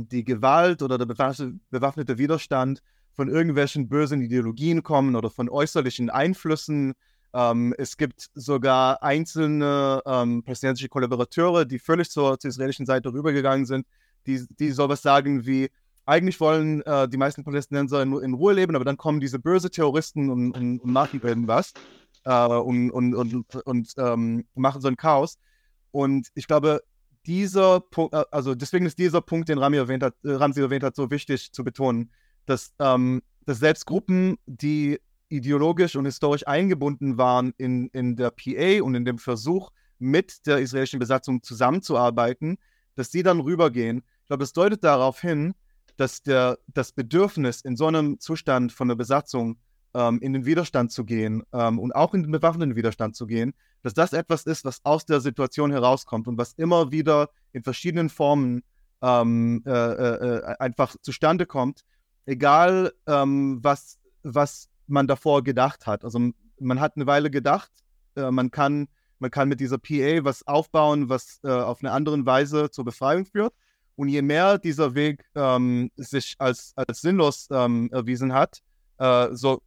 die 0.10 0.24
Gewalt 0.24 0.82
oder 0.82 0.98
der 0.98 1.06
bewaffnete 1.06 2.18
Widerstand 2.18 2.82
von 3.14 3.30
irgendwelchen 3.30 3.88
bösen 3.88 4.22
Ideologien 4.22 4.84
kommen 4.84 5.16
oder 5.16 5.30
von 5.30 5.50
äußerlichen 5.50 6.10
Einflüssen. 6.10 6.94
Ähm, 7.34 7.74
es 7.78 7.98
gibt 7.98 8.30
sogar 8.34 9.02
einzelne 9.02 10.02
ähm, 10.06 10.44
palästinensische 10.44 10.90
Kollaborateure, 10.90 11.66
die 11.66 11.80
völlig 11.80 12.10
zur, 12.10 12.40
zur, 12.40 12.50
israelischen 12.50 12.86
Seite 12.86 13.12
rübergegangen 13.14 13.66
sind, 13.66 13.88
die, 14.28 14.46
die 14.60 14.72
sowas 14.72 15.02
sagen 15.02 15.46
wie, 15.46 15.70
eigentlich 16.06 16.40
wollen 16.40 16.82
äh, 16.82 17.08
die 17.08 17.18
meisten 17.18 17.44
Palästinenser 17.44 18.02
in, 18.02 18.14
in, 18.22 18.34
Ruhe 18.34 18.54
leben, 18.54 18.76
aber 18.76 18.86
dann 18.86 18.98
kommen 18.98 19.20
diese 19.20 19.40
böse 19.40 19.70
Terroristen 19.70 20.30
und, 20.30 20.56
und, 20.56 20.80
und 20.80 20.92
machen 20.92 21.22
irgendwas 21.24 21.74
äh, 22.26 22.46
und, 22.46 22.92
und, 22.92 23.16
und, 23.16 23.56
und 23.56 23.94
ähm, 23.98 24.46
machen 24.54 24.82
so 24.82 24.88
ein 24.88 24.98
Chaos. 24.98 25.38
Und 25.92 26.28
ich 26.36 26.48
glaube, 26.48 26.82
dieser 27.26 27.80
Punkt, 27.80 28.14
äh, 28.14 28.24
also 28.32 28.56
deswegen 28.56 28.86
ist 28.86 29.00
dieser 29.00 29.22
Punkt, 29.22 29.50
den 29.50 29.58
Rami 29.58 29.78
erwähnt 29.78 30.04
hat, 30.04 30.16
äh, 30.24 30.32
Ramsi 30.32 30.62
erwähnt 30.62 30.84
hat, 30.84 30.96
so 30.96 31.10
wichtig 31.10 31.52
zu 31.52 31.64
betonen, 31.64 32.12
dass, 32.46 32.74
ähm, 32.80 33.22
dass 33.46 33.60
selbst 33.60 33.86
Gruppen, 33.86 34.38
die 34.46 35.00
ideologisch 35.30 35.96
und 35.96 36.06
historisch 36.06 36.48
eingebunden 36.48 37.18
waren 37.18 37.54
in, 37.58 37.88
in 37.88 38.16
der 38.16 38.32
PA 38.32 38.84
und 38.84 38.96
in 38.96 39.06
dem 39.06 39.18
Versuch, 39.18 39.72
mit 40.00 40.46
der 40.46 40.60
israelischen 40.60 41.00
Besatzung 41.00 41.42
zusammenzuarbeiten, 41.42 42.58
dass 42.96 43.12
sie 43.12 43.24
dann 43.24 43.40
rübergehen. 43.40 44.04
Ich 44.22 44.28
glaube, 44.28 44.44
das 44.44 44.54
deutet 44.54 44.84
darauf 44.84 45.22
hin, 45.22 45.54
dass 45.98 46.22
der, 46.22 46.60
das 46.68 46.92
Bedürfnis 46.92 47.62
in 47.62 47.76
so 47.76 47.88
einem 47.88 48.20
Zustand 48.20 48.72
von 48.72 48.88
der 48.88 48.96
Besatzung 48.96 49.58
ähm, 49.94 50.20
in 50.22 50.34
den 50.34 50.46
Widerstand 50.46 50.92
zu 50.92 51.06
gehen 51.06 51.44
ähm, 51.54 51.80
und 51.80 51.94
auch 51.94 52.14
in 52.14 52.24
den 52.24 52.32
bewaffneten 52.32 52.76
Widerstand 52.76 53.16
zu 53.16 53.28
gehen, 53.28 53.54
dass 53.82 53.94
das 53.94 54.14
etwas 54.14 54.44
ist, 54.44 54.66
was 54.66 54.84
aus 54.84 55.06
der 55.06 55.20
Situation 55.20 55.72
herauskommt 55.72 56.28
und 56.28 56.38
was 56.38 56.54
immer 56.54 56.92
wieder 56.92 57.30
in 57.52 57.64
verschiedenen 57.64 58.10
Formen 58.10 58.64
ähm, 59.02 59.64
äh, 59.66 59.72
äh, 59.72 60.38
äh 60.38 60.56
einfach 60.60 60.96
zustande 61.02 61.46
kommt, 61.46 61.82
egal 62.26 62.94
ähm, 63.08 63.60
was, 63.62 64.00
was 64.24 64.70
man 64.88 65.08
davor 65.08 65.44
gedacht 65.44 65.88
hat. 65.88 66.04
Also 66.04 66.32
man 66.60 66.80
hat 66.80 66.96
eine 66.96 67.08
Weile 67.08 67.30
gedacht, 67.30 67.72
äh, 68.16 68.32
man, 68.32 68.52
kann, 68.52 68.88
man 69.20 69.32
kann 69.32 69.50
mit 69.50 69.60
dieser 69.60 69.78
PA 69.78 70.24
was 70.24 70.46
aufbauen, 70.48 71.10
was 71.10 71.40
äh, 71.44 71.50
auf 71.50 71.80
eine 71.82 71.92
andere 71.92 72.26
Weise 72.26 72.70
zur 72.70 72.86
Befreiung 72.86 73.26
führt. 73.26 73.54
Und 73.96 74.08
je 74.08 74.22
mehr 74.22 74.58
dieser 74.58 74.96
Weg 74.96 75.24
ähm, 75.36 75.92
sich 75.96 76.36
als, 76.40 76.74
als 76.76 77.02
sinnlos 77.02 77.48
ähm, 77.52 77.90
erwiesen 77.92 78.34
hat, 78.34 78.62
äh, 78.98 79.30
so 79.34 79.62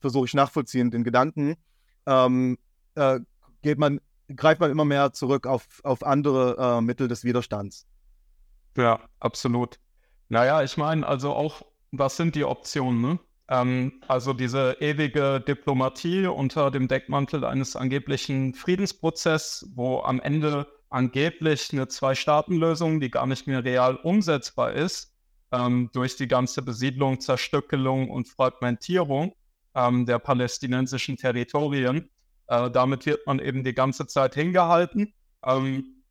versuche 0.00 0.26
ich 0.26 0.34
nachvollziehen, 0.34 0.90
den 0.90 1.02
Gedanken, 1.02 1.56
ähm, 2.06 2.58
äh, 2.94 3.20
geht 3.62 3.78
man, 3.78 4.00
greift 4.34 4.60
man 4.60 4.70
immer 4.70 4.84
mehr 4.84 5.12
zurück 5.12 5.46
auf, 5.46 5.66
auf 5.82 6.04
andere 6.04 6.56
äh, 6.58 6.80
Mittel 6.80 7.08
des 7.08 7.24
Widerstands. 7.24 7.86
Ja, 8.76 9.00
absolut. 9.18 9.78
Naja, 10.28 10.62
ich 10.62 10.76
meine, 10.76 11.06
also 11.06 11.32
auch, 11.32 11.62
was 11.92 12.16
sind 12.16 12.34
die 12.34 12.44
Optionen? 12.44 13.00
Ne? 13.00 13.18
Ähm, 13.48 14.00
also 14.08 14.32
diese 14.32 14.76
ewige 14.80 15.40
Diplomatie 15.40 16.26
unter 16.26 16.70
dem 16.70 16.88
Deckmantel 16.88 17.44
eines 17.44 17.76
angeblichen 17.76 18.54
Friedensprozesses, 18.54 19.70
wo 19.74 20.00
am 20.00 20.20
Ende 20.20 20.66
angeblich 20.90 21.72
eine 21.72 21.88
Zwei-Staaten-Lösung, 21.88 23.00
die 23.00 23.10
gar 23.10 23.26
nicht 23.26 23.46
mehr 23.46 23.64
real 23.64 23.96
umsetzbar 23.96 24.72
ist, 24.72 25.14
ähm, 25.52 25.90
durch 25.92 26.16
die 26.16 26.28
ganze 26.28 26.62
Besiedlung, 26.62 27.20
Zerstückelung 27.20 28.10
und 28.10 28.28
Fragmentierung 28.28 29.34
ähm, 29.74 30.06
der 30.06 30.18
palästinensischen 30.18 31.16
Territorien. 31.16 32.10
Äh, 32.48 32.70
damit 32.70 33.06
wird 33.06 33.26
man 33.26 33.38
eben 33.38 33.64
die 33.64 33.74
ganze 33.74 34.06
Zeit 34.06 34.34
hingehalten. 34.34 35.14
Ähm, 35.44 36.02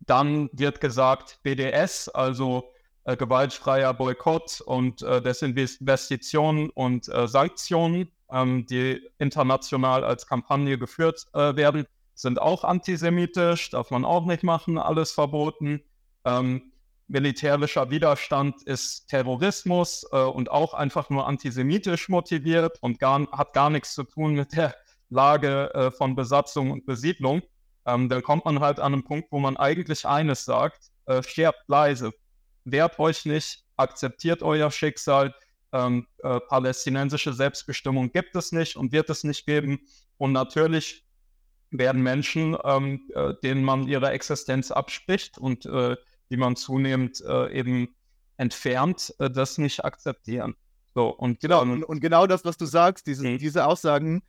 dann 0.00 0.48
wird 0.52 0.80
gesagt, 0.80 1.40
BDS, 1.42 2.08
also 2.08 2.72
äh, 3.06 3.16
gewaltfreier 3.16 3.94
Boykott 3.94 4.60
und 4.60 5.02
äh, 5.02 5.22
Desinvestitionen 5.22 6.70
und 6.70 7.08
äh, 7.08 7.28
Sanktionen, 7.28 8.10
ähm, 8.30 8.66
die 8.66 9.00
international 9.18 10.04
als 10.04 10.26
Kampagne 10.26 10.76
geführt 10.76 11.26
äh, 11.32 11.54
werden, 11.54 11.86
sind 12.14 12.40
auch 12.40 12.64
antisemitisch, 12.64 13.70
darf 13.70 13.90
man 13.90 14.04
auch 14.04 14.24
nicht 14.24 14.42
machen, 14.42 14.76
alles 14.76 15.12
verboten. 15.12 15.82
Ähm, 16.24 16.72
militärischer 17.06 17.90
Widerstand 17.90 18.62
ist 18.64 19.06
Terrorismus 19.06 20.04
äh, 20.10 20.18
und 20.18 20.50
auch 20.50 20.74
einfach 20.74 21.08
nur 21.08 21.28
antisemitisch 21.28 22.08
motiviert 22.08 22.78
und 22.80 22.98
gar, 22.98 23.30
hat 23.30 23.52
gar 23.52 23.70
nichts 23.70 23.94
zu 23.94 24.02
tun 24.02 24.34
mit 24.34 24.56
der 24.56 24.74
Lage 25.10 25.72
äh, 25.74 25.90
von 25.92 26.16
Besatzung 26.16 26.72
und 26.72 26.86
Besiedlung. 26.86 27.42
Ähm, 27.86 28.08
dann 28.08 28.24
kommt 28.24 28.46
man 28.46 28.58
halt 28.58 28.80
an 28.80 28.94
einen 28.94 29.04
Punkt, 29.04 29.30
wo 29.30 29.38
man 29.38 29.56
eigentlich 29.56 30.04
eines 30.04 30.44
sagt, 30.44 30.90
äh, 31.04 31.22
sterbt 31.22 31.68
leise, 31.68 32.12
wehrt 32.66 32.98
euch 32.98 33.24
nicht, 33.24 33.64
akzeptiert 33.76 34.42
euer 34.42 34.70
Schicksal, 34.70 35.34
ähm, 35.72 36.06
äh, 36.18 36.40
palästinensische 36.40 37.32
Selbstbestimmung 37.32 38.12
gibt 38.12 38.36
es 38.36 38.52
nicht 38.52 38.76
und 38.76 38.92
wird 38.92 39.08
es 39.10 39.24
nicht 39.24 39.46
geben. 39.46 39.80
Und 40.18 40.32
natürlich 40.32 41.04
werden 41.70 42.02
Menschen, 42.02 42.56
ähm, 42.64 43.08
äh, 43.14 43.34
denen 43.42 43.64
man 43.64 43.88
ihre 43.88 44.10
Existenz 44.10 44.70
abspricht 44.70 45.38
und 45.38 45.66
äh, 45.66 45.96
die 46.30 46.36
man 46.36 46.56
zunehmend 46.56 47.22
äh, 47.26 47.52
eben 47.52 47.94
entfernt, 48.36 49.14
äh, 49.18 49.30
das 49.30 49.58
nicht 49.58 49.84
akzeptieren. 49.84 50.54
So, 50.94 51.08
und 51.08 51.40
genau, 51.40 51.62
und, 51.62 51.84
und, 51.84 52.00
genau 52.00 52.26
das, 52.26 52.44
was 52.44 52.56
du 52.56 52.64
sagst, 52.64 53.06
diese, 53.06 53.26
mhm. 53.26 53.38
diese 53.38 53.66
Aussagen 53.66 54.22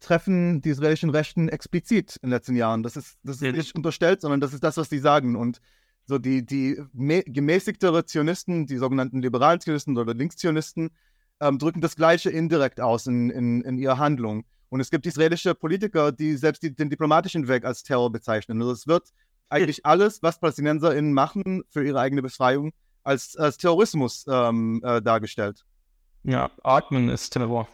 treffen 0.00 0.60
die 0.60 0.70
israelischen 0.70 1.10
Rechten 1.10 1.48
explizit 1.48 2.16
in 2.16 2.28
den 2.28 2.36
letzten 2.36 2.56
Jahren. 2.56 2.82
Das 2.82 2.96
ist, 2.96 3.18
das 3.22 3.36
ist 3.36 3.42
mhm. 3.42 3.56
nicht 3.56 3.74
unterstellt, 3.74 4.20
sondern 4.20 4.40
das 4.40 4.52
ist 4.52 4.62
das, 4.62 4.76
was 4.76 4.88
die 4.88 4.98
sagen. 4.98 5.36
Und 5.36 5.60
so 6.10 6.18
die, 6.18 6.44
die 6.44 6.76
gemäßigtere 6.92 8.04
Zionisten, 8.04 8.66
die 8.66 8.76
sogenannten 8.78 9.22
liberalen 9.22 9.60
Zionisten 9.60 9.96
oder 9.96 10.12
Linkszionisten, 10.12 10.90
ähm, 11.40 11.58
drücken 11.58 11.80
das 11.80 11.94
Gleiche 11.94 12.30
indirekt 12.30 12.80
aus 12.80 13.06
in, 13.06 13.30
in, 13.30 13.62
in 13.62 13.78
ihrer 13.78 13.98
Handlung. 13.98 14.44
Und 14.70 14.80
es 14.80 14.90
gibt 14.90 15.06
israelische 15.06 15.54
Politiker, 15.54 16.10
die 16.10 16.34
selbst 16.36 16.64
die, 16.64 16.74
den 16.74 16.90
diplomatischen 16.90 17.46
Weg 17.46 17.64
als 17.64 17.84
Terror 17.84 18.10
bezeichnen. 18.10 18.60
Also 18.60 18.72
es 18.72 18.88
wird 18.88 19.10
eigentlich 19.48 19.86
alles, 19.86 20.20
was 20.20 20.40
PalästinenserInnen 20.40 21.12
machen 21.12 21.62
für 21.70 21.86
ihre 21.86 22.00
eigene 22.00 22.22
Befreiung, 22.22 22.72
als, 23.04 23.36
als 23.36 23.56
Terrorismus 23.56 24.26
ähm, 24.28 24.82
äh, 24.84 25.00
dargestellt. 25.00 25.64
Ja, 26.24 26.50
Atmen 26.64 27.08
ist 27.08 27.30
Terror. 27.30 27.68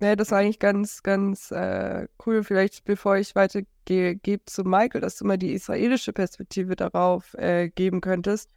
Ja, 0.00 0.14
das 0.14 0.30
war 0.30 0.38
eigentlich 0.40 0.58
ganz, 0.58 1.02
ganz 1.02 1.50
äh, 1.50 2.06
cool. 2.26 2.44
Vielleicht, 2.44 2.84
bevor 2.84 3.16
ich 3.16 3.34
weitergehe, 3.34 4.16
gebe 4.16 4.44
zu 4.44 4.64
Michael, 4.64 5.00
dass 5.00 5.16
du 5.16 5.24
mal 5.24 5.38
die 5.38 5.52
israelische 5.52 6.12
Perspektive 6.12 6.76
darauf 6.76 7.32
äh, 7.34 7.70
geben 7.70 8.02
könntest. 8.02 8.50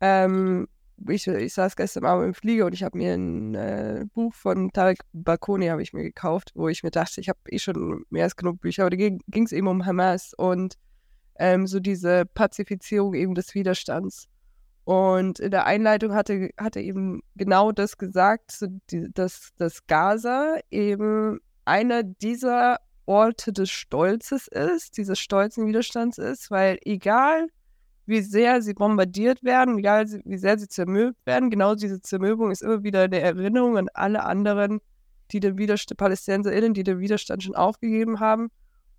Ähm, 0.00 0.68
ich, 1.08 1.26
ich 1.26 1.54
saß 1.54 1.76
gestern 1.76 2.04
Abend 2.04 2.28
im 2.28 2.34
Flieger 2.34 2.66
und 2.66 2.72
ich 2.74 2.82
habe 2.82 2.96
mir 2.96 3.14
ein 3.14 3.54
äh, 3.54 4.06
Buch 4.14 4.34
von 4.34 4.70
Tarek 4.72 5.00
Bakoni 5.12 5.66
habe 5.68 5.82
ich 5.82 5.92
mir 5.92 6.02
gekauft, 6.02 6.52
wo 6.54 6.68
ich 6.68 6.82
mir 6.82 6.90
dachte, 6.90 7.20
ich 7.20 7.28
habe 7.28 7.38
eh 7.48 7.58
schon 7.58 8.04
mehr 8.10 8.24
als 8.24 8.36
genug 8.36 8.60
Bücher, 8.60 8.82
aber 8.82 8.90
da 8.90 8.96
ging 8.96 9.44
es 9.44 9.52
eben 9.52 9.66
um 9.66 9.86
Hamas 9.86 10.34
und 10.36 10.76
ähm, 11.38 11.66
so 11.66 11.80
diese 11.80 12.26
Pazifizierung 12.26 13.14
eben 13.14 13.34
des 13.34 13.54
Widerstands. 13.54 14.28
Und 14.84 15.38
in 15.38 15.50
der 15.50 15.66
Einleitung 15.66 16.14
hatte, 16.14 16.50
hatte 16.58 16.80
eben 16.80 17.22
genau 17.36 17.72
das 17.72 17.98
gesagt, 17.98 18.64
dass, 18.88 19.50
dass 19.56 19.86
Gaza 19.86 20.58
eben 20.70 21.38
einer 21.64 22.02
dieser 22.02 22.78
Orte 23.06 23.52
des 23.52 23.70
Stolzes 23.70 24.48
ist, 24.48 24.96
dieses 24.96 25.18
stolzen 25.18 25.66
Widerstands 25.66 26.18
ist, 26.18 26.50
weil 26.50 26.78
egal 26.84 27.48
wie 28.06 28.22
sehr 28.22 28.62
sie 28.62 28.74
bombardiert 28.74 29.42
werden, 29.44 29.78
egal 29.78 30.06
wie 30.24 30.38
sehr 30.38 30.58
sie 30.58 30.68
zermürbt 30.68 31.24
werden, 31.26 31.50
genau 31.50 31.74
diese 31.74 32.00
Zermürbung 32.00 32.50
ist 32.50 32.62
immer 32.62 32.82
wieder 32.82 33.02
eine 33.02 33.20
Erinnerung 33.20 33.78
an 33.78 33.88
alle 33.94 34.24
anderen, 34.24 34.80
die 35.30 35.40
den 35.40 35.58
Widerstand, 35.58 35.98
PalästinenserInnen, 35.98 36.74
die 36.74 36.82
den 36.82 36.98
Widerstand 36.98 37.42
schon 37.42 37.54
aufgegeben 37.54 38.20
haben. 38.20 38.48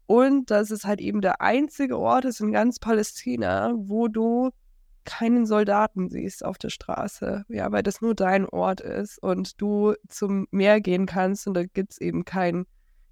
Und 0.08 0.52
dass 0.52 0.72
es 0.72 0.84
halt 0.86 1.00
eben 1.00 1.22
der 1.22 1.42
einzige 1.42 1.98
Ort 1.98 2.26
ist 2.26 2.42
in 2.42 2.52
ganz 2.52 2.80
Palästina, 2.80 3.74
wo 3.76 4.08
du 4.08 4.52
keinen 5.06 5.46
Soldaten 5.46 6.10
siehst 6.10 6.46
auf 6.46 6.58
der 6.58 6.70
Straße, 6.70 7.46
ja, 7.50 7.72
weil 7.72 7.84
das 7.84 8.02
nur 8.02 8.16
dein 8.16 8.48
Ort 8.48 8.82
ist 8.82 9.22
und 9.22 9.60
du 9.62 9.94
zum 10.08 10.48
Meer 10.52 10.82
gehen 10.82 11.06
kannst 11.06 11.48
und 11.48 11.54
da 11.54 11.64
gibt 11.64 11.94
es 11.94 12.02
eben 12.02 12.26
kein, 12.26 12.66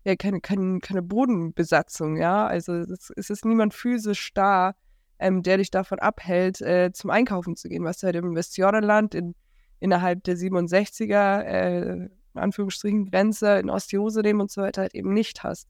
ja, 0.04 0.16
keine, 0.16 0.42
keine, 0.42 0.80
keine 0.80 1.02
Bodenbesatzung, 1.02 2.18
ja. 2.18 2.46
Also 2.48 2.74
es, 2.74 3.12
es 3.16 3.30
ist 3.30 3.46
niemand 3.46 3.74
physisch 3.74 4.34
da, 4.34 4.76
ähm, 5.20 5.44
der 5.44 5.58
dich 5.58 5.72
davon 5.72 6.00
abhält, 6.00 6.62
äh, 6.62 6.92
zum 6.94 7.10
Einkaufen 7.10 7.56
zu 7.56 7.70
gehen, 7.70 7.84
was 7.84 8.00
du 8.00 8.06
halt 8.06 8.16
im 8.16 8.36
Westjordanland 8.36 9.16
in, 9.16 9.36
innerhalb 9.80 10.24
der 10.24 10.38
67er, 10.38 11.42
äh, 11.44 11.92
in 11.92 12.12
Anführungsstrichen, 12.34 13.10
Grenze 13.10 13.60
in 13.60 13.70
Ostjerusalem 13.70 14.40
und 14.40 14.52
so 14.52 14.62
weiter 14.62 14.82
halt 14.82 14.96
eben 14.96 15.14
nicht 15.14 15.44
hast. 15.44 15.68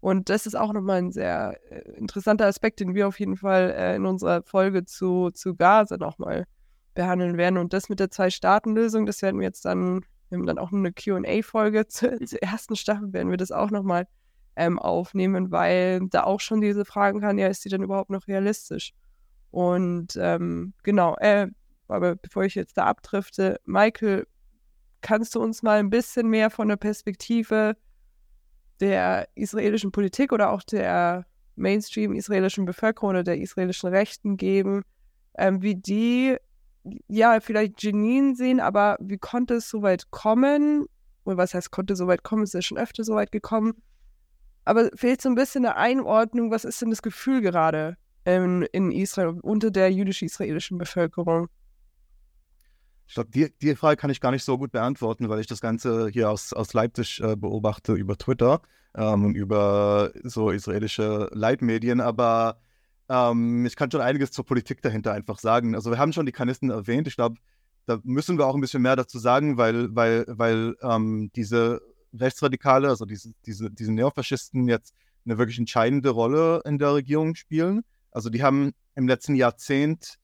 Und 0.00 0.28
das 0.28 0.46
ist 0.46 0.54
auch 0.54 0.72
nochmal 0.72 0.98
ein 0.98 1.12
sehr 1.12 1.58
äh, 1.70 1.90
interessanter 1.96 2.46
Aspekt, 2.46 2.80
den 2.80 2.94
wir 2.94 3.08
auf 3.08 3.18
jeden 3.18 3.36
Fall 3.36 3.74
äh, 3.76 3.96
in 3.96 4.06
unserer 4.06 4.42
Folge 4.42 4.84
zu, 4.84 5.30
zu 5.30 5.56
Gaza 5.56 5.96
nochmal 5.96 6.44
behandeln 6.94 7.36
werden. 7.36 7.58
Und 7.58 7.72
das 7.72 7.88
mit 7.88 8.00
der 8.00 8.10
Zwei-Staaten-Lösung, 8.10 9.06
das 9.06 9.22
werden 9.22 9.40
wir 9.40 9.46
jetzt 9.46 9.64
dann, 9.64 10.04
wir 10.28 10.38
haben 10.38 10.46
dann 10.46 10.58
auch 10.58 10.72
eine 10.72 10.92
QA-Folge 10.92 11.88
zur, 11.88 12.18
zur, 12.24 12.42
ersten 12.42 12.76
Staffel, 12.76 13.12
werden 13.12 13.30
wir 13.30 13.36
das 13.36 13.50
auch 13.50 13.70
nochmal 13.70 14.06
ähm, 14.56 14.78
aufnehmen, 14.78 15.50
weil 15.50 16.06
da 16.10 16.24
auch 16.24 16.40
schon 16.40 16.60
diese 16.60 16.84
Fragen 16.84 17.20
kann, 17.20 17.38
ja, 17.38 17.48
ist 17.48 17.64
die 17.64 17.68
denn 17.68 17.82
überhaupt 17.82 18.10
noch 18.10 18.26
realistisch? 18.28 18.92
Und 19.50 20.16
ähm, 20.20 20.74
genau, 20.82 21.16
äh, 21.16 21.48
aber 21.88 22.16
bevor 22.16 22.44
ich 22.44 22.54
jetzt 22.54 22.76
da 22.76 22.84
abdrifte, 22.84 23.60
Michael, 23.64 24.26
kannst 25.00 25.34
du 25.34 25.40
uns 25.40 25.62
mal 25.62 25.78
ein 25.78 25.90
bisschen 25.90 26.28
mehr 26.28 26.50
von 26.50 26.68
der 26.68 26.76
Perspektive 26.76 27.76
der 28.80 29.28
israelischen 29.34 29.92
Politik 29.92 30.32
oder 30.32 30.50
auch 30.50 30.62
der 30.62 31.26
Mainstream-israelischen 31.56 32.64
Bevölkerung 32.64 33.10
oder 33.10 33.24
der 33.24 33.38
israelischen 33.38 33.88
Rechten 33.88 34.36
geben, 34.36 34.82
ähm, 35.36 35.62
wie 35.62 35.74
die 35.74 36.36
ja 37.08 37.40
vielleicht 37.40 37.82
Jenin 37.82 38.34
sehen, 38.34 38.60
aber 38.60 38.96
wie 39.00 39.18
konnte 39.18 39.54
es 39.54 39.68
so 39.68 39.82
weit 39.82 40.10
kommen? 40.10 40.86
Oder 41.24 41.36
was 41.36 41.54
heißt, 41.54 41.70
konnte 41.70 41.96
so 41.96 42.06
weit 42.06 42.22
kommen? 42.22 42.42
Es 42.42 42.50
ist 42.50 42.54
ja 42.54 42.62
schon 42.62 42.78
öfter 42.78 43.04
so 43.04 43.14
weit 43.14 43.32
gekommen, 43.32 43.74
aber 44.64 44.90
fehlt 44.94 45.20
so 45.20 45.28
ein 45.28 45.34
bisschen 45.34 45.64
eine 45.64 45.76
Einordnung, 45.76 46.50
was 46.50 46.64
ist 46.64 46.80
denn 46.80 46.90
das 46.90 47.02
Gefühl 47.02 47.40
gerade 47.40 47.96
in, 48.24 48.62
in 48.72 48.92
Israel 48.92 49.38
unter 49.42 49.70
der 49.70 49.90
jüdisch-israelischen 49.90 50.78
Bevölkerung? 50.78 51.48
Ich 53.08 53.14
glaube, 53.14 53.30
die, 53.30 53.50
die 53.62 53.74
Frage 53.74 53.96
kann 53.96 54.10
ich 54.10 54.20
gar 54.20 54.30
nicht 54.30 54.44
so 54.44 54.58
gut 54.58 54.70
beantworten, 54.70 55.30
weil 55.30 55.40
ich 55.40 55.46
das 55.46 55.62
Ganze 55.62 56.08
hier 56.10 56.30
aus, 56.30 56.52
aus 56.52 56.74
Leipzig 56.74 57.20
äh, 57.22 57.36
beobachte 57.36 57.94
über 57.94 58.18
Twitter 58.18 58.60
ähm, 58.94 59.24
und 59.24 59.34
über 59.34 60.12
so 60.24 60.50
israelische 60.50 61.30
Leitmedien. 61.32 62.02
Aber 62.02 62.60
ähm, 63.08 63.64
ich 63.64 63.76
kann 63.76 63.90
schon 63.90 64.02
einiges 64.02 64.30
zur 64.30 64.44
Politik 64.44 64.82
dahinter 64.82 65.14
einfach 65.14 65.38
sagen. 65.38 65.74
Also 65.74 65.90
wir 65.90 65.98
haben 65.98 66.12
schon 66.12 66.26
die 66.26 66.32
Kanisten 66.32 66.68
erwähnt. 66.68 67.08
Ich 67.08 67.16
glaube, 67.16 67.36
da 67.86 67.98
müssen 68.04 68.36
wir 68.36 68.46
auch 68.46 68.54
ein 68.54 68.60
bisschen 68.60 68.82
mehr 68.82 68.96
dazu 68.96 69.18
sagen, 69.18 69.56
weil, 69.56 69.96
weil, 69.96 70.26
weil 70.28 70.76
ähm, 70.82 71.30
diese 71.34 71.80
Rechtsradikale, 72.12 72.90
also 72.90 73.06
diese, 73.06 73.32
diese, 73.46 73.70
diese 73.70 73.92
Neofaschisten 73.92 74.68
jetzt 74.68 74.94
eine 75.24 75.38
wirklich 75.38 75.58
entscheidende 75.58 76.10
Rolle 76.10 76.60
in 76.66 76.78
der 76.78 76.92
Regierung 76.92 77.34
spielen. 77.34 77.84
Also 78.10 78.28
die 78.28 78.42
haben 78.42 78.72
im 78.94 79.08
letzten 79.08 79.34
Jahrzehnt 79.34 80.18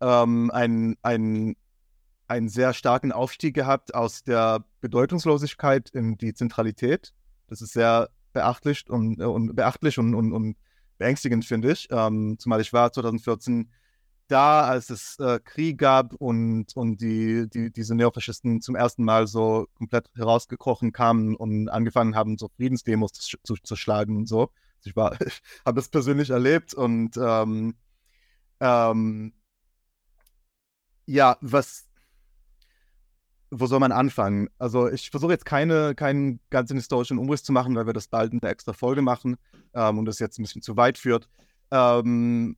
ähm, 0.00 0.50
einen, 0.50 0.96
einen, 1.02 1.56
einen 2.30 2.48
sehr 2.48 2.72
starken 2.74 3.10
Aufstieg 3.10 3.54
gehabt 3.54 3.92
aus 3.92 4.22
der 4.22 4.64
Bedeutungslosigkeit 4.80 5.90
in 5.90 6.16
die 6.16 6.32
Zentralität. 6.32 7.12
Das 7.48 7.60
ist 7.60 7.72
sehr 7.72 8.08
beachtlich 8.32 8.88
und, 8.88 9.20
und 9.20 9.56
beachtlich 9.56 9.98
und, 9.98 10.14
und, 10.14 10.32
und 10.32 10.56
beängstigend, 10.96 11.44
finde 11.44 11.72
ich. 11.72 11.88
Ähm, 11.90 12.36
zumal 12.38 12.60
ich 12.60 12.72
war 12.72 12.92
2014 12.92 13.72
da, 14.28 14.62
als 14.62 14.90
es 14.90 15.18
äh, 15.18 15.40
Krieg 15.42 15.78
gab 15.78 16.14
und, 16.14 16.76
und 16.76 17.00
die, 17.00 17.48
die, 17.50 17.72
diese 17.72 17.96
Neofaschisten 17.96 18.60
zum 18.60 18.76
ersten 18.76 19.02
Mal 19.02 19.26
so 19.26 19.66
komplett 19.74 20.08
herausgekrochen 20.14 20.92
kamen 20.92 21.34
und 21.34 21.68
angefangen 21.68 22.14
haben, 22.14 22.38
so 22.38 22.48
Friedensdemos 22.56 23.10
zu, 23.12 23.38
zu, 23.42 23.56
zu 23.56 23.74
schlagen 23.74 24.16
und 24.16 24.28
so. 24.28 24.52
Also 24.86 25.16
ich, 25.18 25.26
ich 25.26 25.42
habe 25.66 25.80
das 25.80 25.88
persönlich 25.88 26.30
erlebt 26.30 26.74
und 26.74 27.16
ähm, 27.16 27.74
ähm, 28.60 29.32
ja, 31.06 31.36
was, 31.40 31.89
wo 33.50 33.66
soll 33.66 33.80
man 33.80 33.92
anfangen? 33.92 34.48
Also 34.58 34.88
ich 34.88 35.10
versuche 35.10 35.32
jetzt 35.32 35.44
keine, 35.44 35.94
keinen 35.94 36.40
ganzen 36.50 36.76
historischen 36.76 37.18
Umriss 37.18 37.42
zu 37.42 37.52
machen, 37.52 37.74
weil 37.74 37.86
wir 37.86 37.92
das 37.92 38.08
bald 38.08 38.32
in 38.32 38.40
der 38.40 38.50
extra 38.50 38.72
Folge 38.72 39.02
machen 39.02 39.36
ähm, 39.74 39.98
und 39.98 40.04
das 40.04 40.18
jetzt 40.18 40.38
ein 40.38 40.42
bisschen 40.42 40.62
zu 40.62 40.76
weit 40.76 40.98
führt. 40.98 41.28
Ähm, 41.70 42.56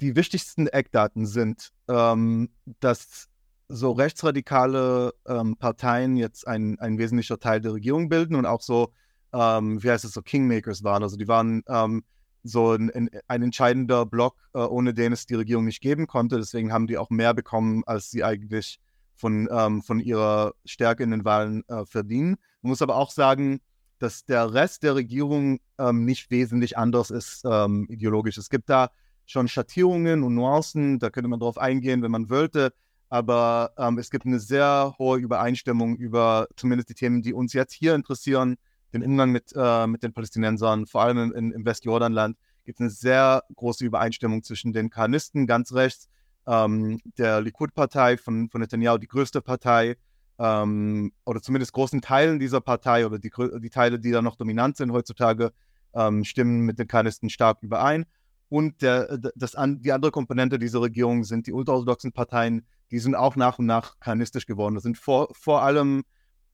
die 0.00 0.14
wichtigsten 0.14 0.68
Eckdaten 0.68 1.26
sind, 1.26 1.72
ähm, 1.88 2.50
dass 2.80 3.28
so 3.68 3.92
rechtsradikale 3.92 5.12
ähm, 5.26 5.56
Parteien 5.56 6.16
jetzt 6.16 6.46
ein, 6.46 6.78
ein 6.78 6.98
wesentlicher 6.98 7.38
Teil 7.38 7.60
der 7.60 7.72
Regierung 7.72 8.08
bilden 8.08 8.36
und 8.36 8.46
auch 8.46 8.60
so, 8.60 8.92
ähm, 9.32 9.82
wie 9.82 9.90
heißt 9.90 10.04
es, 10.04 10.12
so 10.12 10.22
Kingmakers 10.22 10.84
waren. 10.84 11.02
Also 11.02 11.16
die 11.16 11.26
waren 11.26 11.64
ähm, 11.68 12.04
so 12.44 12.72
ein, 12.72 13.10
ein, 13.26 13.42
entscheidender 13.42 14.06
Block, 14.06 14.36
äh, 14.54 14.58
ohne 14.58 14.94
den 14.94 15.12
es 15.12 15.26
die 15.26 15.34
Regierung 15.34 15.64
nicht 15.64 15.80
geben 15.80 16.06
konnte. 16.06 16.36
Deswegen 16.36 16.72
haben 16.72 16.86
die 16.86 16.96
auch 16.96 17.10
mehr 17.10 17.34
bekommen, 17.34 17.82
als 17.86 18.08
sie 18.10 18.22
eigentlich 18.22 18.78
von, 19.16 19.48
ähm, 19.50 19.82
von 19.82 20.00
ihrer 20.00 20.52
Stärke 20.64 21.02
in 21.02 21.10
den 21.10 21.24
Wahlen 21.24 21.64
äh, 21.68 21.84
verdienen. 21.84 22.36
Man 22.62 22.70
muss 22.70 22.82
aber 22.82 22.96
auch 22.96 23.10
sagen, 23.10 23.60
dass 23.98 24.24
der 24.24 24.52
Rest 24.52 24.82
der 24.82 24.94
Regierung 24.94 25.58
ähm, 25.78 26.04
nicht 26.04 26.30
wesentlich 26.30 26.76
anders 26.76 27.10
ist 27.10 27.44
ähm, 27.44 27.86
ideologisch. 27.88 28.36
Es 28.36 28.50
gibt 28.50 28.68
da 28.68 28.90
schon 29.24 29.48
Schattierungen 29.48 30.22
und 30.22 30.34
Nuancen, 30.34 30.98
da 30.98 31.10
könnte 31.10 31.28
man 31.28 31.40
drauf 31.40 31.58
eingehen, 31.58 32.02
wenn 32.02 32.10
man 32.10 32.30
wollte, 32.30 32.72
aber 33.08 33.72
ähm, 33.78 33.98
es 33.98 34.10
gibt 34.10 34.26
eine 34.26 34.38
sehr 34.38 34.94
hohe 34.98 35.18
Übereinstimmung 35.18 35.96
über 35.96 36.48
zumindest 36.56 36.90
die 36.90 36.94
Themen, 36.94 37.22
die 37.22 37.32
uns 37.32 37.52
jetzt 37.52 37.72
hier 37.72 37.94
interessieren, 37.94 38.56
den 38.92 39.02
Umgang 39.02 39.32
mit, 39.32 39.52
äh, 39.56 39.86
mit 39.86 40.02
den 40.02 40.12
Palästinensern, 40.12 40.86
vor 40.86 41.02
allem 41.02 41.32
in, 41.32 41.52
im 41.52 41.64
Westjordanland, 41.64 42.36
gibt 42.64 42.78
es 42.78 42.80
eine 42.80 42.90
sehr 42.90 43.42
große 43.54 43.84
Übereinstimmung 43.84 44.42
zwischen 44.42 44.72
den 44.72 44.90
Karnisten 44.90 45.46
ganz 45.46 45.72
rechts, 45.72 46.08
ähm, 46.46 47.00
der 47.18 47.40
Likud-Partei 47.40 48.16
von, 48.16 48.48
von 48.50 48.60
Netanyahu, 48.60 48.98
die 48.98 49.08
größte 49.08 49.40
Partei, 49.40 49.96
ähm, 50.38 51.12
oder 51.24 51.40
zumindest 51.40 51.72
großen 51.72 52.00
Teilen 52.00 52.38
dieser 52.38 52.60
Partei 52.60 53.06
oder 53.06 53.18
die, 53.18 53.30
die 53.60 53.70
Teile, 53.70 53.98
die 53.98 54.10
da 54.10 54.22
noch 54.22 54.36
dominant 54.36 54.76
sind 54.76 54.92
heutzutage, 54.92 55.52
ähm, 55.94 56.24
stimmen 56.24 56.60
mit 56.60 56.78
den 56.78 56.88
Karnisten 56.88 57.30
stark 57.30 57.58
überein. 57.62 58.06
Und 58.48 58.82
der, 58.82 59.18
das, 59.34 59.56
die 59.78 59.92
andere 59.92 60.12
Komponente 60.12 60.58
dieser 60.58 60.80
Regierung 60.80 61.24
sind 61.24 61.46
die 61.46 61.52
ultraorthodoxen 61.52 62.12
Parteien, 62.12 62.66
die 62.90 63.00
sind 63.00 63.16
auch 63.16 63.34
nach 63.34 63.58
und 63.58 63.66
nach 63.66 63.98
karnistisch 63.98 64.46
geworden. 64.46 64.74
Das 64.74 64.84
sind 64.84 64.96
vor, 64.96 65.28
vor 65.32 65.62
allem 65.62 66.04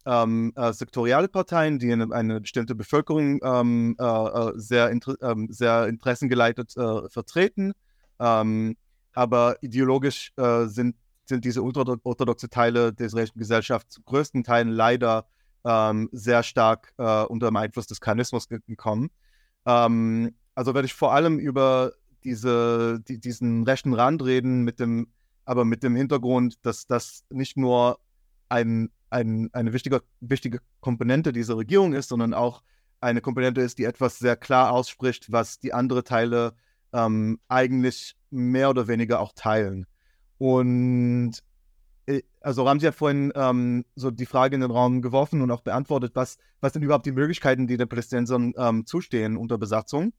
ähm, 0.06 0.52
äh, 0.56 0.72
sektoriale 0.72 1.28
Parteien, 1.28 1.78
die 1.78 1.92
eine, 1.92 2.10
eine 2.12 2.40
bestimmte 2.40 2.74
Bevölkerung 2.74 3.40
ähm, 3.42 3.96
äh, 4.00 4.04
äh 4.04 4.52
sehr, 4.56 4.90
inter, 4.90 5.14
äh, 5.20 5.34
sehr 5.50 5.86
interessengeleitet 5.86 6.76
äh, 6.76 7.08
vertreten. 7.10 7.72
Ähm, 8.18 8.76
aber 9.12 9.56
ideologisch 9.62 10.32
äh, 10.36 10.66
sind, 10.66 10.96
sind 11.24 11.44
diese 11.44 11.62
ultraorthodoxe 11.62 12.48
Teile 12.48 12.92
der 12.92 13.06
israelischen 13.06 13.38
Gesellschaft 13.38 13.90
zu 13.90 14.02
größten 14.02 14.44
Teilen 14.44 14.68
leider 14.68 15.26
ähm, 15.64 16.08
sehr 16.10 16.42
stark 16.42 16.92
unter 16.96 17.46
dem 17.46 17.56
Einfluss 17.56 17.86
des 17.86 18.00
Karnismus 18.00 18.48
gekommen. 18.48 19.10
Ähm, 19.64 20.34
also 20.56 20.74
werde 20.74 20.86
ich 20.86 20.94
vor 20.94 21.12
allem 21.12 21.38
über 21.38 21.92
diese, 22.24 23.00
die, 23.00 23.20
diesen 23.20 23.62
rechten 23.62 23.94
Rand 23.94 24.24
reden, 24.24 24.62
mit 24.62 24.80
dem, 24.80 25.06
aber 25.44 25.64
mit 25.64 25.84
dem 25.84 25.94
Hintergrund, 25.94 26.56
dass 26.66 26.86
das 26.86 27.24
nicht 27.30 27.56
nur 27.56 28.00
ein 28.48 28.90
ein, 29.12 29.50
eine 29.52 29.72
wichtige, 29.72 30.02
wichtige 30.20 30.60
Komponente 30.80 31.32
dieser 31.32 31.56
Regierung 31.56 31.92
ist, 31.92 32.08
sondern 32.08 32.34
auch 32.34 32.62
eine 33.00 33.20
Komponente 33.20 33.60
ist, 33.60 33.78
die 33.78 33.84
etwas 33.84 34.18
sehr 34.18 34.36
klar 34.36 34.72
ausspricht, 34.72 35.30
was 35.30 35.58
die 35.58 35.74
anderen 35.74 36.04
Teile 36.04 36.54
ähm, 36.92 37.38
eigentlich 37.48 38.16
mehr 38.32 38.70
oder 38.70 38.88
weniger 38.88 39.20
auch 39.20 39.32
teilen. 39.34 39.86
Und 40.38 41.34
äh, 42.06 42.22
also 42.40 42.64
Ramsi 42.64 42.86
hat 42.86 42.94
vorhin 42.94 43.32
ähm, 43.34 43.84
so 43.94 44.10
die 44.10 44.26
Frage 44.26 44.54
in 44.54 44.60
den 44.60 44.70
Raum 44.70 45.02
geworfen 45.02 45.42
und 45.42 45.50
auch 45.50 45.60
beantwortet, 45.60 46.12
was, 46.14 46.38
was 46.60 46.72
sind 46.72 46.82
überhaupt 46.82 47.06
die 47.06 47.12
Möglichkeiten, 47.12 47.66
die 47.66 47.76
den 47.76 47.88
Palästinensern 47.88 48.52
ähm, 48.56 48.86
zustehen 48.86 49.36
unter 49.36 49.58
Besatzung. 49.58 50.12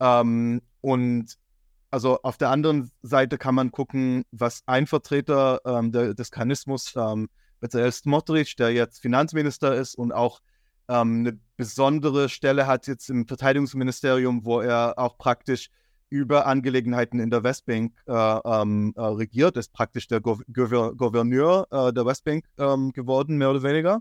Ähm, 0.00 0.62
und 0.80 1.36
also 1.90 2.20
auf 2.22 2.36
der 2.36 2.50
anderen 2.50 2.90
Seite 3.02 3.38
kann 3.38 3.54
man 3.54 3.70
gucken, 3.70 4.24
was 4.30 4.62
ein 4.66 4.86
Vertreter 4.86 5.60
ähm, 5.64 5.92
der, 5.92 6.14
des 6.14 6.30
Kanismus 6.30 6.94
ähm, 6.96 7.28
Bezalel 7.60 7.92
Smotrich, 7.92 8.56
der 8.56 8.72
jetzt 8.72 9.00
Finanzminister 9.00 9.74
ist 9.74 9.94
und 9.96 10.12
auch 10.12 10.40
ähm, 10.88 11.20
eine 11.20 11.38
besondere 11.56 12.28
Stelle 12.28 12.66
hat 12.66 12.86
jetzt 12.86 13.08
im 13.08 13.26
Verteidigungsministerium, 13.26 14.44
wo 14.44 14.60
er 14.60 14.94
auch 14.98 15.16
praktisch 15.18 15.70
über 16.08 16.46
Angelegenheiten 16.46 17.20
in 17.20 17.30
der 17.30 17.42
Westbank 17.42 17.92
äh, 18.06 18.12
ähm, 18.12 18.92
äh, 18.96 19.00
regiert, 19.00 19.56
ist 19.56 19.72
praktisch 19.72 20.06
der 20.08 20.20
Gou 20.20 20.38
Gouverneur 20.52 21.66
äh, 21.70 21.92
der 21.92 22.06
Westbank 22.06 22.44
ähm, 22.58 22.92
geworden, 22.92 23.38
mehr 23.38 23.50
oder 23.50 23.62
weniger. 23.62 24.00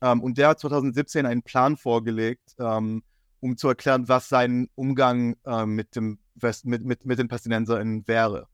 Ähm, 0.00 0.22
und 0.22 0.38
der 0.38 0.48
hat 0.48 0.60
2017 0.60 1.24
einen 1.26 1.42
Plan 1.42 1.76
vorgelegt, 1.76 2.54
ähm, 2.58 3.02
um 3.40 3.56
zu 3.56 3.68
erklären, 3.68 4.08
was 4.08 4.28
sein 4.28 4.68
Umgang 4.74 5.36
äh, 5.46 5.66
mit, 5.66 5.94
dem 5.94 6.18
West 6.34 6.66
mit, 6.66 6.84
mit, 6.84 7.06
mit 7.06 7.18
den 7.18 7.28
Palästinensern 7.28 8.06
wäre. 8.06 8.48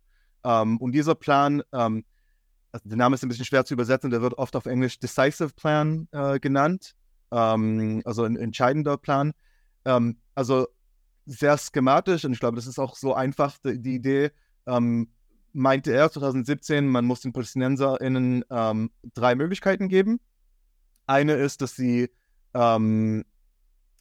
Ähm, 0.45 0.77
und 0.79 0.93
dieser 0.93 1.15
Plan 1.15 1.63
also 2.73 2.89
der 2.89 2.97
Name 2.97 3.15
ist 3.15 3.23
ein 3.23 3.29
bisschen 3.29 3.45
schwer 3.45 3.65
zu 3.65 3.75
übersetzen, 3.75 4.11
der 4.11 4.23
wird 4.23 4.35
oft 4.39 4.57
auf 4.57 4.67
Englisch 4.67 4.99
Decisive 4.99 5.51
Plan 5.55 6.09
äh, 6.13 6.41
genannt, 6.41 6.95
ähm, 7.31 8.01
also 8.05 8.25
ein 8.25 8.37
entscheidender 8.37 8.97
Plan. 8.97 9.33
Ähm, 9.85 10.17
also 10.35 10.67
sehr 11.27 11.57
schematisch 11.59 12.25
und 12.25 12.33
ich 12.33 12.41
glaube, 12.41 12.57
das 12.57 12.67
ist 12.67 12.79
auch 12.79 12.97
so 12.97 13.15
einfach 13.15 13.57
die, 13.65 13.95
Idee. 13.95 14.31
Ähm, 14.67 15.09
meinte 15.53 15.93
er 15.93 16.11
2017, 16.11 16.87
man 16.87 17.05
muss 17.05 17.21
den 17.21 17.33
PalästinenserInnen 17.33 18.45
ähm, 18.51 18.91
drei 19.15 19.35
Möglichkeiten 19.35 19.89
geben. 19.89 20.21
Eine 21.07 21.35
ist, 21.35 21.61
dass 21.61 21.77
sie 21.77 22.11
ähm, 22.55 23.25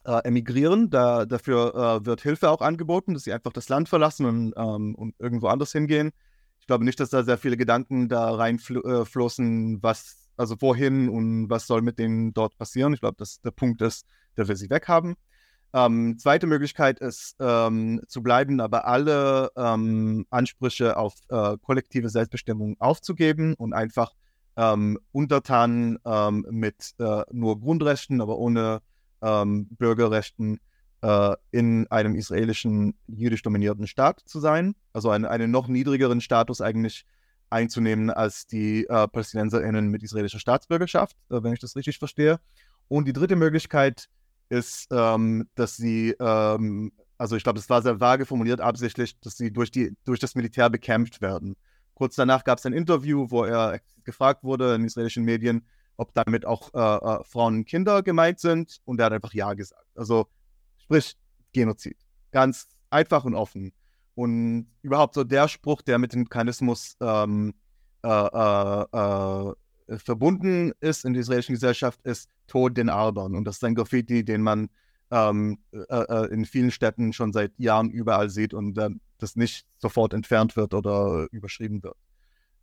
äh, 0.04 0.20
emigrieren, 0.24 0.90
da, 0.90 1.26
dafür 1.26 2.00
äh, 2.02 2.06
wird 2.06 2.22
Hilfe 2.22 2.50
auch 2.50 2.60
angeboten, 2.60 3.14
dass 3.14 3.24
sie 3.24 3.32
einfach 3.32 3.52
das 3.52 3.68
Land 3.68 3.88
verlassen 3.88 4.26
und, 4.26 4.54
ähm, 4.56 4.94
und 4.94 5.14
irgendwo 5.18 5.48
anders 5.48 5.72
hingehen. 5.72 6.12
Ich 6.60 6.66
glaube 6.66 6.84
nicht, 6.84 7.00
dass 7.00 7.10
da 7.10 7.22
sehr 7.24 7.38
viele 7.38 7.56
Gedanken 7.56 8.08
da 8.08 8.34
reinflossen, 8.34 9.76
äh, 9.76 9.82
was, 9.82 10.28
also 10.36 10.56
wohin 10.60 11.08
und 11.08 11.50
was 11.50 11.66
soll 11.66 11.82
mit 11.82 11.98
denen 11.98 12.32
dort 12.32 12.56
passieren. 12.56 12.94
Ich 12.94 13.00
glaube, 13.00 13.16
dass 13.18 13.40
der 13.40 13.50
Punkt 13.50 13.82
ist, 13.82 14.06
der 14.36 14.48
wir 14.48 14.56
sie 14.56 14.70
weghaben. 14.70 15.16
Ähm, 15.74 16.18
zweite 16.18 16.46
Möglichkeit 16.46 17.00
ist 17.00 17.36
ähm, 17.40 18.02
zu 18.06 18.22
bleiben, 18.22 18.60
aber 18.60 18.86
alle 18.86 19.50
ähm, 19.56 20.26
Ansprüche 20.28 20.96
auf 20.96 21.14
äh, 21.28 21.56
kollektive 21.62 22.10
Selbstbestimmung 22.10 22.76
aufzugeben 22.78 23.54
und 23.54 23.72
einfach 23.72 24.12
ähm, 24.56 24.98
untertan 25.12 25.98
ähm, 26.04 26.46
mit 26.50 26.94
äh, 26.98 27.22
nur 27.32 27.58
Grundrechten, 27.58 28.20
aber 28.20 28.36
ohne 28.36 28.82
ähm, 29.22 29.66
Bürgerrechten 29.70 30.60
äh, 31.00 31.36
in 31.50 31.86
einem 31.90 32.16
israelischen 32.16 32.94
jüdisch 33.06 33.42
dominierten 33.42 33.86
Staat 33.86 34.20
zu 34.26 34.40
sein, 34.40 34.74
also 34.92 35.08
einen, 35.08 35.24
einen 35.24 35.50
noch 35.50 35.68
niedrigeren 35.68 36.20
Status 36.20 36.60
eigentlich 36.60 37.06
einzunehmen 37.48 38.10
als 38.10 38.46
die 38.46 38.84
äh, 38.84 39.08
PalästinenserInnen 39.08 39.88
mit 39.88 40.02
israelischer 40.02 40.38
Staatsbürgerschaft, 40.38 41.16
äh, 41.30 41.42
wenn 41.42 41.52
ich 41.54 41.60
das 41.60 41.76
richtig 41.76 41.98
verstehe. 41.98 42.40
Und 42.88 43.06
die 43.06 43.12
dritte 43.12 43.36
Möglichkeit 43.36 44.00
ist, 44.00 44.10
ähm, 44.90 45.48
dass 45.54 45.76
sie, 45.76 46.14
ähm, 46.20 46.92
also 47.18 47.36
ich 47.36 47.42
glaube, 47.42 47.58
das 47.58 47.70
war 47.70 47.82
sehr 47.82 48.00
vage 48.00 48.26
formuliert 48.26 48.60
absichtlich, 48.60 49.18
dass 49.20 49.36
sie 49.36 49.52
durch, 49.52 49.70
die, 49.70 49.96
durch 50.04 50.20
das 50.20 50.34
Militär 50.34 50.70
bekämpft 50.70 51.20
werden. 51.20 51.56
Kurz 51.94 52.16
danach 52.16 52.44
gab 52.44 52.58
es 52.58 52.66
ein 52.66 52.72
Interview, 52.72 53.26
wo 53.30 53.44
er 53.44 53.80
gefragt 54.04 54.44
wurde 54.44 54.74
in 54.74 54.84
israelischen 54.84 55.24
Medien, 55.24 55.66
ob 55.96 56.12
damit 56.14 56.44
auch 56.46 56.72
äh, 56.74 56.78
äh, 57.20 57.24
Frauen 57.24 57.58
und 57.58 57.64
Kinder 57.66 58.02
gemeint 58.02 58.40
sind. 58.40 58.78
Und 58.84 58.98
er 58.98 59.06
hat 59.06 59.12
einfach 59.12 59.34
Ja 59.34 59.54
gesagt. 59.54 59.86
Also 59.94 60.26
Sprich, 60.82 61.16
Genozid. 61.52 61.96
Ganz 62.32 62.68
einfach 62.90 63.24
und 63.24 63.34
offen. 63.34 63.72
Und 64.14 64.66
überhaupt 64.82 65.14
so 65.14 65.24
der 65.24 65.48
Spruch, 65.48 65.80
der 65.80 65.98
mit 65.98 66.12
dem 66.12 66.28
Kainismus 66.28 66.96
ähm, 67.00 67.54
äh, 68.02 68.08
äh, 68.08 68.82
äh, 68.92 69.54
verbunden 69.88 70.72
ist 70.80 71.04
in 71.04 71.12
der 71.12 71.20
israelischen 71.22 71.54
Gesellschaft, 71.54 72.00
ist 72.02 72.28
Tod 72.46 72.76
den 72.76 72.88
Arbern. 72.88 73.34
Und 73.34 73.44
das 73.44 73.56
ist 73.56 73.64
ein 73.64 73.74
Graffiti, 73.74 74.24
den 74.24 74.42
man 74.42 74.68
ähm, 75.10 75.58
äh, 75.72 75.78
äh, 75.94 76.32
in 76.32 76.44
vielen 76.46 76.70
Städten 76.70 77.12
schon 77.12 77.32
seit 77.32 77.52
Jahren 77.58 77.90
überall 77.90 78.30
sieht 78.30 78.54
und 78.54 78.78
das 79.18 79.36
nicht 79.36 79.66
sofort 79.78 80.14
entfernt 80.14 80.56
wird 80.56 80.74
oder 80.74 81.28
überschrieben 81.30 81.82
wird. 81.82 81.96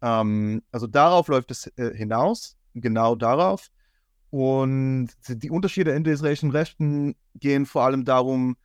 Ähm, 0.02 0.64
also 0.72 0.88
darauf 0.88 1.28
läuft 1.28 1.52
es 1.52 1.68
äh, 1.78 1.94
hinaus, 1.96 2.58
genau 2.74 3.16
darauf. 3.16 3.70
Und 4.32 5.10
die 5.28 5.50
Unterschiede 5.50 5.92
in 5.92 6.04
den 6.04 6.14
israelischen 6.14 6.52
Rechten 6.52 7.16
gehen 7.36 7.66
vor 7.66 7.84
allem 7.84 8.06
darum, 8.06 8.58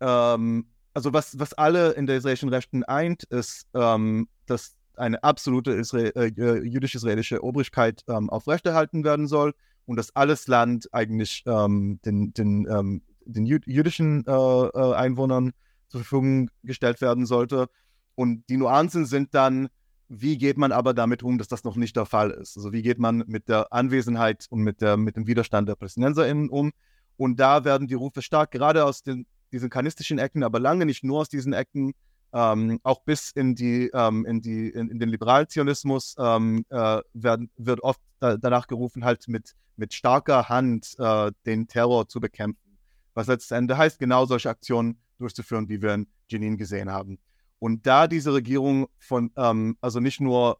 ähm, 0.00 0.66
also 0.94 1.12
was, 1.12 1.38
was 1.38 1.54
alle 1.54 1.92
in 1.92 2.06
der 2.06 2.16
israelischen 2.16 2.48
Rechten 2.48 2.84
eint, 2.84 3.24
ist, 3.24 3.66
ähm, 3.74 4.28
dass 4.46 4.76
eine 4.98 5.22
absolute 5.22 5.72
Israel, 5.72 6.12
äh, 6.14 6.28
äh, 6.28 6.64
jüdisch-israelische 6.64 7.42
Obrigkeit 7.42 8.02
ähm, 8.08 8.30
aufrechterhalten 8.30 9.04
werden 9.04 9.26
soll 9.26 9.54
und 9.86 9.96
dass 9.96 10.14
alles 10.14 10.46
Land 10.46 10.92
eigentlich 10.92 11.42
ähm, 11.46 12.00
den, 12.04 12.32
den, 12.32 12.66
ähm, 12.70 13.02
den 13.24 13.46
jüdischen 13.46 14.24
äh, 14.26 14.30
äh, 14.30 14.94
Einwohnern 14.94 15.52
zur 15.88 16.00
Verfügung 16.00 16.50
gestellt 16.62 17.00
werden 17.00 17.26
sollte. 17.26 17.68
Und 18.14 18.44
die 18.48 18.56
Nuancen 18.56 19.06
sind 19.06 19.34
dann, 19.34 19.68
wie 20.08 20.36
geht 20.36 20.58
man 20.58 20.72
aber 20.72 20.94
damit 20.94 21.22
um, 21.22 21.38
dass 21.38 21.48
das 21.48 21.64
noch 21.64 21.76
nicht 21.76 21.96
der 21.96 22.06
Fall 22.06 22.30
ist? 22.30 22.56
Also 22.56 22.72
wie 22.72 22.82
geht 22.82 22.98
man 22.98 23.24
mit 23.26 23.48
der 23.48 23.72
Anwesenheit 23.72 24.46
und 24.50 24.60
mit, 24.60 24.80
der, 24.80 24.96
mit 24.96 25.16
dem 25.16 25.26
Widerstand 25.26 25.68
der 25.68 25.74
PalästinenserInnen 25.74 26.50
um? 26.50 26.72
Und 27.16 27.40
da 27.40 27.64
werden 27.64 27.88
die 27.88 27.94
Rufe 27.94 28.20
stark, 28.20 28.50
gerade 28.50 28.84
aus 28.84 29.02
den, 29.02 29.26
diesen 29.52 29.70
kanistischen 29.70 30.18
Ecken, 30.18 30.42
aber 30.42 30.60
lange 30.60 30.86
nicht 30.86 31.04
nur 31.04 31.20
aus 31.20 31.28
diesen 31.28 31.52
Ecken, 31.52 31.92
ähm, 32.32 32.80
auch 32.82 33.02
bis 33.04 33.30
in 33.30 33.54
die 33.54 33.90
ähm, 33.92 34.24
in 34.26 34.40
die 34.40 34.68
in, 34.68 34.90
in 34.90 34.98
den 34.98 35.08
Liberalzionismus 35.08 36.14
ähm, 36.18 36.64
äh, 36.70 37.00
werden, 37.12 37.50
wird 37.56 37.82
oft 37.82 38.00
da, 38.20 38.36
danach 38.36 38.66
gerufen, 38.66 39.04
halt 39.04 39.28
mit 39.28 39.54
mit 39.76 39.94
starker 39.94 40.48
Hand 40.48 40.94
äh, 40.98 41.32
den 41.46 41.68
Terror 41.68 42.08
zu 42.08 42.20
bekämpfen. 42.20 42.78
Was 43.14 43.26
letzten 43.26 43.54
Endes 43.54 43.76
heißt, 43.76 43.98
genau 43.98 44.26
solche 44.26 44.50
Aktionen 44.50 44.98
durchzuführen, 45.18 45.68
wie 45.68 45.82
wir 45.82 45.94
in 45.94 46.06
Jenin 46.28 46.56
gesehen 46.56 46.90
haben. 46.90 47.18
Und 47.58 47.86
da 47.86 48.08
diese 48.08 48.34
Regierung 48.34 48.88
von, 48.98 49.30
ähm, 49.36 49.76
also 49.80 50.00
nicht 50.00 50.20
nur 50.20 50.58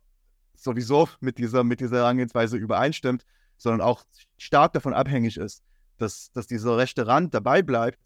sowieso 0.55 1.09
mit 1.21 1.39
dieser, 1.39 1.65
mit 1.65 1.81
dieser 1.81 1.97
Herangehensweise 1.97 2.57
übereinstimmt, 2.57 3.25
sondern 3.57 3.81
auch 3.81 4.05
stark 4.39 4.73
davon 4.73 4.95
abhängig 4.95 5.37
ist, 5.37 5.63
dass, 5.99 6.31
dass 6.33 6.47
dieser 6.47 6.77
rechte 6.77 7.07
Rand 7.07 7.35
dabei 7.35 7.63
bleibt, 7.63 7.99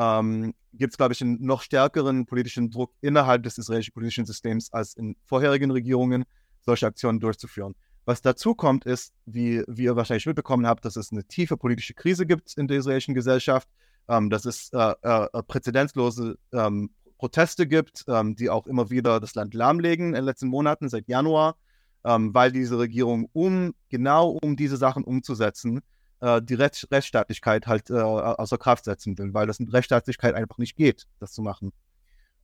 ähm, 0.00 0.54
gibt 0.72 0.94
es, 0.94 0.96
glaube 0.96 1.12
ich, 1.12 1.20
einen 1.20 1.44
noch 1.44 1.60
stärkeren 1.60 2.24
politischen 2.24 2.70
Druck 2.70 2.94
innerhalb 3.02 3.42
des 3.42 3.58
israelischen 3.58 3.92
politischen 3.92 4.24
Systems 4.24 4.72
als 4.72 4.94
in 4.94 5.16
vorherigen 5.24 5.70
Regierungen, 5.70 6.24
solche 6.62 6.86
Aktionen 6.86 7.20
durchzuführen. 7.20 7.74
Was 8.06 8.22
dazu 8.22 8.54
kommt, 8.54 8.86
ist, 8.86 9.12
wie, 9.26 9.62
wie 9.68 9.84
ihr 9.84 9.96
wahrscheinlich 9.96 10.26
mitbekommen 10.26 10.66
habt, 10.66 10.84
dass 10.86 10.96
es 10.96 11.12
eine 11.12 11.24
tiefe 11.24 11.56
politische 11.56 11.92
Krise 11.92 12.24
gibt 12.24 12.54
in 12.56 12.66
der 12.66 12.78
israelischen 12.78 13.14
Gesellschaft, 13.14 13.68
ähm, 14.08 14.30
dass 14.30 14.46
es 14.46 14.70
äh, 14.72 14.94
äh, 15.02 15.42
präzedenzlose 15.42 16.38
ähm, 16.52 16.90
Proteste 17.18 17.66
gibt, 17.66 18.04
ähm, 18.08 18.34
die 18.34 18.48
auch 18.48 18.66
immer 18.66 18.88
wieder 18.88 19.20
das 19.20 19.34
Land 19.34 19.52
lahmlegen 19.52 20.08
in 20.08 20.14
den 20.14 20.24
letzten 20.24 20.48
Monaten, 20.48 20.88
seit 20.88 21.08
Januar, 21.08 21.56
ähm, 22.04 22.32
weil 22.32 22.52
diese 22.52 22.78
Regierung, 22.78 23.28
um 23.34 23.74
genau 23.90 24.38
um 24.40 24.56
diese 24.56 24.78
Sachen 24.78 25.04
umzusetzen, 25.04 25.82
äh, 26.20 26.40
die 26.42 26.54
Recht 26.54 26.88
Rechtsstaatlichkeit 26.90 27.66
halt 27.66 27.90
äh, 27.90 27.94
außer 27.94 28.58
Kraft 28.58 28.84
setzen 28.84 29.18
will, 29.18 29.34
weil 29.34 29.46
das 29.46 29.60
mit 29.60 29.72
Rechtsstaatlichkeit 29.72 30.34
einfach 30.34 30.58
nicht 30.58 30.76
geht, 30.76 31.06
das 31.18 31.32
zu 31.32 31.42
machen. 31.42 31.72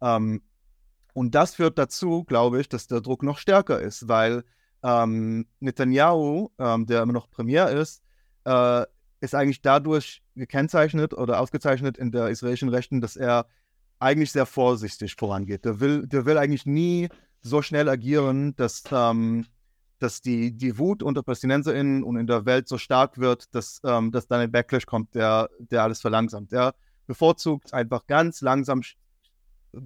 Ähm, 0.01 0.43
und 1.15 1.35
das 1.35 1.55
führt 1.55 1.79
dazu, 1.79 2.25
glaube 2.25 2.61
ich, 2.61 2.69
dass 2.69 2.89
der 2.89 3.01
Druck 3.01 3.23
noch 3.23 3.39
stärker 3.39 3.81
ist, 3.81 4.09
weil 4.09 4.45
ähm, 4.83 5.47
Netanyahu, 5.61 6.51
ähm, 6.59 6.87
der 6.87 7.03
immer 7.03 7.15
noch 7.15 7.31
Premier 7.31 7.69
ist, 7.69 8.03
äh, 8.45 8.85
ist 9.21 9.35
eigentlich 9.35 9.63
dadurch 9.63 10.23
gekennzeichnet 10.35 11.15
oder 11.15 11.41
ausgezeichnet 11.41 11.97
in 11.97 12.13
der 12.13 12.29
israelischen 12.29 12.69
Rechten, 12.69 13.01
dass 13.01 13.17
er 13.17 13.47
eigentlich 13.99 14.31
sehr 14.31 14.47
vorsichtig 14.47 15.15
vorangeht. 15.15 15.65
Der 15.65 15.81
will, 15.81 16.07
der 16.07 16.27
will 16.27 16.37
eigentlich 16.37 16.67
nie 16.67 17.09
so 17.41 17.63
schnell 17.63 17.89
agieren, 17.89 18.55
dass, 18.57 18.85
ähm, 18.93 19.47
dass 19.99 20.21
die, 20.21 20.53
die 20.53 20.79
Wut 20.79 21.03
unter 21.03 21.23
PalästinenserInnen 21.23 22.03
und 22.03 22.17
in 22.17 22.27
der 22.27 22.45
Welt 22.45 22.69
so 22.69 22.79
stark 22.79 23.19
wird, 23.19 23.55
dass, 23.55 23.81
ähm, 23.85 24.13
dass 24.13 24.27
dann 24.27 24.41
ein 24.41 24.53
Backlash 24.53 24.87
kommt, 24.87 25.15
der, 25.15 25.49
der 25.59 25.83
alles 25.83 26.01
verlangsamt. 26.01 26.53
Er 26.53 26.75
bevorzugt 27.07 27.73
einfach 27.73 28.07
ganz 28.07 28.41
langsam 28.41 28.83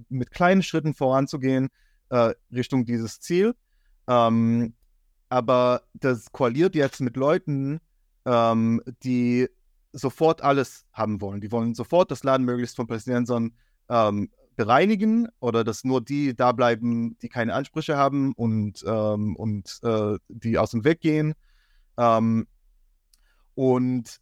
mit 0.09 0.31
kleinen 0.31 0.63
Schritten 0.63 0.93
voranzugehen 0.93 1.69
äh, 2.09 2.33
Richtung 2.53 2.85
dieses 2.85 3.19
Ziel. 3.19 3.55
Ähm, 4.07 4.73
aber 5.29 5.83
das 5.93 6.31
koaliert 6.31 6.75
jetzt 6.75 6.99
mit 6.99 7.15
Leuten, 7.15 7.79
ähm, 8.25 8.81
die 9.03 9.47
sofort 9.93 10.41
alles 10.41 10.85
haben 10.93 11.21
wollen. 11.21 11.41
Die 11.41 11.51
wollen 11.51 11.73
sofort 11.73 12.11
das 12.11 12.23
Laden 12.23 12.45
möglichst 12.45 12.75
von 12.75 12.87
Palästinensern 12.87 13.53
ähm, 13.89 14.29
bereinigen 14.55 15.27
oder 15.39 15.63
dass 15.63 15.83
nur 15.83 16.01
die 16.01 16.35
da 16.35 16.51
bleiben, 16.51 17.17
die 17.19 17.29
keine 17.29 17.53
Ansprüche 17.53 17.97
haben 17.97 18.33
und, 18.33 18.83
ähm, 18.85 19.35
und 19.35 19.79
äh, 19.83 20.17
die 20.27 20.57
aus 20.57 20.71
dem 20.71 20.83
Weg 20.83 21.01
gehen. 21.01 21.33
Ähm, 21.97 22.47
und 23.55 24.19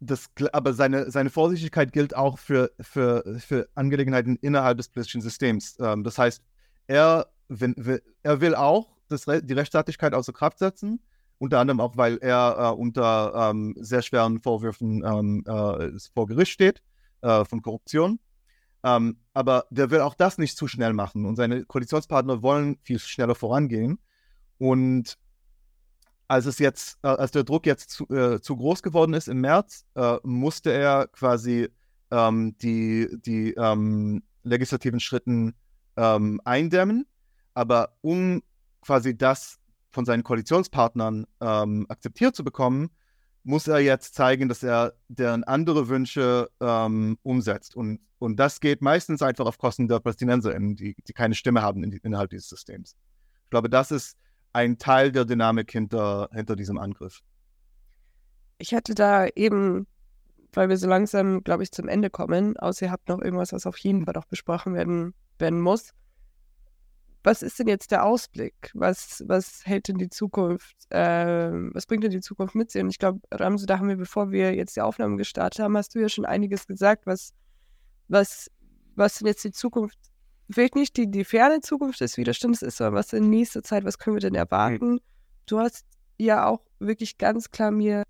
das, 0.00 0.30
aber 0.52 0.72
seine, 0.72 1.10
seine 1.10 1.30
Vorsichtigkeit 1.30 1.92
gilt 1.92 2.16
auch 2.16 2.38
für, 2.38 2.72
für, 2.80 3.38
für 3.38 3.68
Angelegenheiten 3.74 4.36
innerhalb 4.40 4.78
des 4.78 4.88
politischen 4.88 5.20
Systems. 5.20 5.76
Ähm, 5.80 6.02
das 6.02 6.18
heißt, 6.18 6.42
er, 6.88 7.28
wenn, 7.48 7.74
er 8.22 8.40
will 8.40 8.54
auch 8.54 8.96
das, 9.08 9.24
die 9.24 9.52
Rechtsstaatlichkeit 9.52 10.14
außer 10.14 10.32
Kraft 10.32 10.58
setzen, 10.58 11.00
unter 11.38 11.60
anderem 11.60 11.80
auch, 11.80 11.96
weil 11.96 12.18
er 12.18 12.56
äh, 12.58 12.80
unter 12.80 13.50
ähm, 13.50 13.74
sehr 13.78 14.02
schweren 14.02 14.40
Vorwürfen 14.40 15.04
ähm, 15.04 15.44
äh, 15.46 15.98
vor 16.14 16.26
Gericht 16.26 16.52
steht 16.52 16.82
äh, 17.20 17.44
von 17.44 17.62
Korruption. 17.62 18.18
Ähm, 18.84 19.18
aber 19.32 19.66
der 19.70 19.90
will 19.90 20.00
auch 20.00 20.14
das 20.14 20.38
nicht 20.38 20.56
zu 20.56 20.66
schnell 20.66 20.92
machen 20.92 21.24
und 21.24 21.36
seine 21.36 21.64
Koalitionspartner 21.64 22.42
wollen 22.42 22.78
viel 22.82 22.98
schneller 22.98 23.34
vorangehen. 23.34 23.98
Und 24.58 25.18
als 26.28 26.46
es 26.46 26.58
jetzt, 26.58 26.98
äh, 27.02 27.08
als 27.08 27.30
der 27.30 27.44
Druck 27.44 27.66
jetzt 27.66 27.90
zu, 27.90 28.08
äh, 28.08 28.40
zu, 28.40 28.56
groß 28.56 28.82
geworden 28.82 29.14
ist 29.14 29.28
im 29.28 29.40
März, 29.40 29.84
äh, 29.94 30.16
musste 30.22 30.72
er 30.72 31.06
quasi 31.08 31.68
ähm, 32.10 32.56
die, 32.58 33.08
die 33.24 33.52
ähm, 33.54 34.22
legislativen 34.42 34.98
Schritten 34.98 35.54
ähm, 35.96 36.40
eindämmen. 36.44 37.06
Aber 37.54 37.96
um 38.00 38.42
quasi 38.80 39.16
das 39.16 39.58
von 39.90 40.04
seinen 40.04 40.22
Koalitionspartnern 40.22 41.26
ähm, 41.40 41.86
akzeptiert 41.88 42.34
zu 42.34 42.44
bekommen, 42.44 42.90
muss 43.44 43.66
er 43.66 43.80
jetzt 43.80 44.14
zeigen, 44.14 44.48
dass 44.48 44.62
er 44.62 44.94
deren 45.08 45.44
andere 45.44 45.88
Wünsche 45.88 46.50
ähm, 46.60 47.18
umsetzt. 47.22 47.76
Und, 47.76 48.00
und 48.18 48.36
das 48.36 48.60
geht 48.60 48.82
meistens 48.82 49.22
einfach 49.22 49.46
auf 49.46 49.58
Kosten 49.58 49.88
der 49.88 50.00
PalästinenserInnen, 50.00 50.76
die, 50.76 50.94
die 51.06 51.12
keine 51.12 51.34
Stimme 51.34 51.62
haben 51.62 51.82
in 51.82 51.92
innerhalb 51.92 52.30
dieses 52.30 52.48
Systems. 52.48 52.96
Ich 53.44 53.50
glaube, 53.50 53.68
das 53.68 53.90
ist 53.90 54.16
ein 54.52 54.78
Teil 54.78 55.12
der 55.12 55.24
Dynamik 55.24 55.72
hinter, 55.72 56.28
hinter 56.32 56.56
diesem 56.56 56.78
Angriff. 56.78 57.20
Ich 58.58 58.74
hatte 58.74 58.94
da 58.94 59.26
eben, 59.26 59.86
weil 60.52 60.68
wir 60.68 60.76
so 60.76 60.86
langsam, 60.86 61.42
glaube 61.42 61.64
ich, 61.64 61.72
zum 61.72 61.88
Ende 61.88 62.10
kommen, 62.10 62.56
außer 62.56 62.86
ihr 62.86 62.92
habt 62.92 63.08
noch 63.08 63.20
irgendwas, 63.20 63.52
was 63.52 63.66
auf 63.66 63.78
jeden 63.78 64.04
Fall 64.04 64.14
noch 64.14 64.26
besprochen 64.26 64.74
werden, 64.74 65.14
werden 65.38 65.60
muss 65.60 65.94
was 67.24 67.42
ist 67.42 67.58
denn 67.58 67.68
jetzt 67.68 67.90
der 67.90 68.04
Ausblick? 68.04 68.70
Was, 68.74 69.22
was 69.26 69.64
hält 69.64 69.88
denn 69.88 69.98
die 69.98 70.10
Zukunft, 70.10 70.76
äh, 70.90 71.50
was 71.72 71.86
bringt 71.86 72.04
denn 72.04 72.10
die 72.10 72.20
Zukunft 72.20 72.54
mit 72.54 72.70
sich? 72.70 72.82
Und 72.82 72.90
ich 72.90 72.98
glaube, 72.98 73.20
Ramse, 73.30 73.66
da 73.66 73.78
haben 73.78 73.88
wir, 73.88 73.96
bevor 73.96 74.32
wir 74.32 74.54
jetzt 74.54 74.76
die 74.76 74.80
Aufnahme 74.80 75.16
gestartet 75.16 75.62
haben, 75.62 75.76
hast 75.76 75.94
du 75.94 76.00
ja 76.00 76.08
schon 76.08 76.24
einiges 76.24 76.66
gesagt, 76.66 77.06
was, 77.06 77.32
was, 78.08 78.50
was 78.96 79.18
denn 79.18 79.28
jetzt 79.28 79.44
die 79.44 79.52
Zukunft, 79.52 79.98
vielleicht 80.50 80.74
nicht 80.74 80.96
die, 80.96 81.10
die 81.10 81.24
ferne 81.24 81.60
Zukunft 81.60 82.00
des 82.00 82.16
Widerstands 82.16 82.62
ist, 82.62 82.78
sondern 82.78 82.94
was 82.94 83.12
in 83.12 83.30
nächster 83.30 83.62
Zeit, 83.62 83.84
was 83.84 83.98
können 83.98 84.16
wir 84.16 84.20
denn 84.20 84.34
erwarten? 84.34 85.00
Du 85.46 85.60
hast 85.60 85.86
ja 86.18 86.46
auch 86.46 86.60
wirklich 86.80 87.18
ganz 87.18 87.50
klar 87.50 87.70
mir 87.70 88.02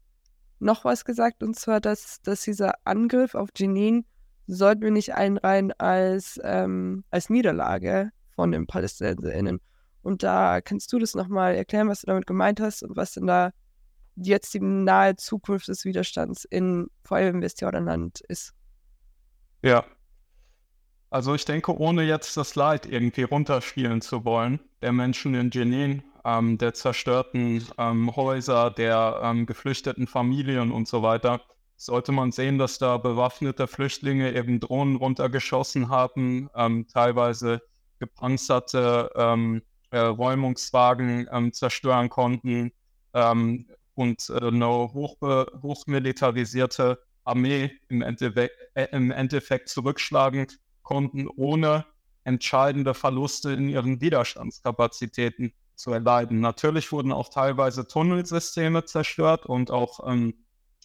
noch 0.58 0.84
was 0.84 1.04
gesagt, 1.04 1.42
und 1.42 1.56
zwar, 1.56 1.80
dass, 1.80 2.22
dass 2.22 2.42
dieser 2.42 2.74
Angriff 2.84 3.34
auf 3.34 3.50
Jenin 3.56 4.06
sollten 4.46 4.82
wir 4.82 4.90
nicht 4.90 5.14
einreihen 5.14 5.72
als, 5.72 6.40
ähm, 6.42 7.04
als 7.10 7.30
Niederlage, 7.30 8.10
von 8.34 8.52
den 8.52 8.66
PalästinenserInnen. 8.66 9.60
Und 10.02 10.22
da 10.22 10.60
kannst 10.60 10.92
du 10.92 10.98
das 10.98 11.14
nochmal 11.14 11.54
erklären, 11.54 11.88
was 11.88 12.00
du 12.00 12.06
damit 12.06 12.26
gemeint 12.26 12.60
hast 12.60 12.82
und 12.82 12.96
was 12.96 13.12
denn 13.12 13.26
da 13.26 13.52
jetzt 14.16 14.52
die 14.54 14.60
nahe 14.60 15.16
Zukunft 15.16 15.68
des 15.68 15.84
Widerstands 15.84 16.44
in 16.44 16.88
vor 17.04 17.16
allem 17.16 17.36
im 17.36 17.42
Westjordanland 17.42 18.20
ist. 18.28 18.52
Ja. 19.62 19.84
Also 21.10 21.34
ich 21.34 21.44
denke, 21.44 21.78
ohne 21.78 22.02
jetzt 22.04 22.36
das 22.36 22.54
Leid 22.54 22.86
irgendwie 22.86 23.22
runterspielen 23.22 24.00
zu 24.00 24.24
wollen, 24.24 24.60
der 24.80 24.92
Menschen 24.92 25.34
in 25.34 25.50
Jenin, 25.50 26.02
ähm, 26.24 26.56
der 26.56 26.72
zerstörten 26.74 27.64
ähm, 27.78 28.16
Häuser, 28.16 28.70
der 28.70 29.20
ähm, 29.22 29.44
geflüchteten 29.46 30.06
Familien 30.06 30.72
und 30.72 30.88
so 30.88 31.02
weiter, 31.02 31.42
sollte 31.76 32.12
man 32.12 32.32
sehen, 32.32 32.58
dass 32.58 32.78
da 32.78 32.96
bewaffnete 32.96 33.66
Flüchtlinge 33.66 34.34
eben 34.34 34.60
Drohnen 34.60 34.96
runtergeschossen 34.96 35.88
haben, 35.88 36.48
ähm, 36.54 36.86
teilweise 36.86 37.60
gepanzerte 38.02 39.10
ähm, 39.14 39.62
äh, 39.90 39.98
Räumungswagen 39.98 41.28
ähm, 41.30 41.52
zerstören 41.52 42.08
konnten 42.08 42.72
ähm, 43.14 43.66
und 43.94 44.28
äh, 44.28 44.48
eine 44.48 44.66
hoch, 44.66 45.16
hochmilitarisierte 45.62 46.98
Armee 47.22 47.70
im 47.88 48.02
Endeffekt, 48.02 48.56
äh, 48.74 48.88
im 48.90 49.12
Endeffekt 49.12 49.68
zurückschlagen 49.68 50.48
konnten, 50.82 51.28
ohne 51.28 51.84
entscheidende 52.24 52.94
Verluste 52.94 53.52
in 53.52 53.68
ihren 53.68 54.00
Widerstandskapazitäten 54.00 55.52
zu 55.76 55.92
erleiden. 55.92 56.40
Natürlich 56.40 56.90
wurden 56.90 57.12
auch 57.12 57.28
teilweise 57.28 57.86
Tunnelsysteme 57.86 58.84
zerstört 58.84 59.46
und 59.46 59.70
auch 59.70 60.00
ähm, 60.10 60.34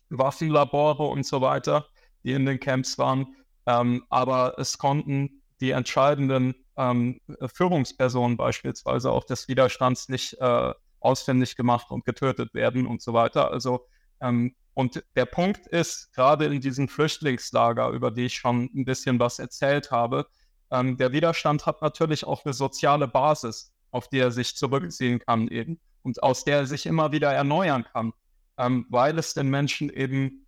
Waffenlabore 0.09 1.07
und 1.07 1.25
so 1.25 1.41
weiter, 1.41 1.87
die 2.23 2.33
in 2.33 2.45
den 2.45 2.59
Camps 2.59 2.99
waren. 2.99 3.35
Ähm, 3.65 4.03
aber 4.09 4.55
es 4.59 4.77
konnten 4.77 5.41
die 5.59 5.71
entscheidenden 5.71 6.55
ähm, 6.77 7.19
Führungspersonen 7.53 8.37
beispielsweise 8.37 9.11
auch 9.11 9.23
des 9.23 9.47
Widerstands 9.47 10.09
nicht 10.09 10.39
äh, 10.39 10.73
ausfindig 10.99 11.55
gemacht 11.55 11.89
und 11.89 12.05
getötet 12.05 12.53
werden 12.53 12.85
und 12.85 13.01
so 13.01 13.13
weiter. 13.13 13.51
Also 13.51 13.87
ähm, 14.21 14.55
und 14.73 15.03
der 15.15 15.25
Punkt 15.25 15.65
ist, 15.65 16.13
gerade 16.13 16.45
in 16.45 16.61
diesen 16.61 16.87
Flüchtlingslager, 16.87 17.89
über 17.89 18.11
die 18.11 18.25
ich 18.25 18.35
schon 18.35 18.69
ein 18.75 18.85
bisschen 18.85 19.19
was 19.19 19.39
erzählt 19.39 19.89
habe, 19.89 20.27
ähm, 20.69 20.97
der 20.97 21.11
Widerstand 21.11 21.65
hat 21.65 21.81
natürlich 21.81 22.25
auch 22.25 22.45
eine 22.45 22.53
soziale 22.53 23.07
Basis, 23.07 23.73
auf 23.89 24.07
die 24.07 24.19
er 24.19 24.31
sich 24.31 24.55
zurückziehen 24.55 25.19
kann 25.19 25.47
eben 25.47 25.79
und 26.03 26.21
aus 26.21 26.43
der 26.43 26.57
er 26.57 26.65
sich 26.67 26.85
immer 26.85 27.11
wieder 27.11 27.33
erneuern 27.33 27.85
kann, 27.91 28.13
ähm, 28.57 28.85
weil 28.89 29.17
es 29.17 29.33
den 29.33 29.49
Menschen 29.49 29.89
eben 29.89 30.45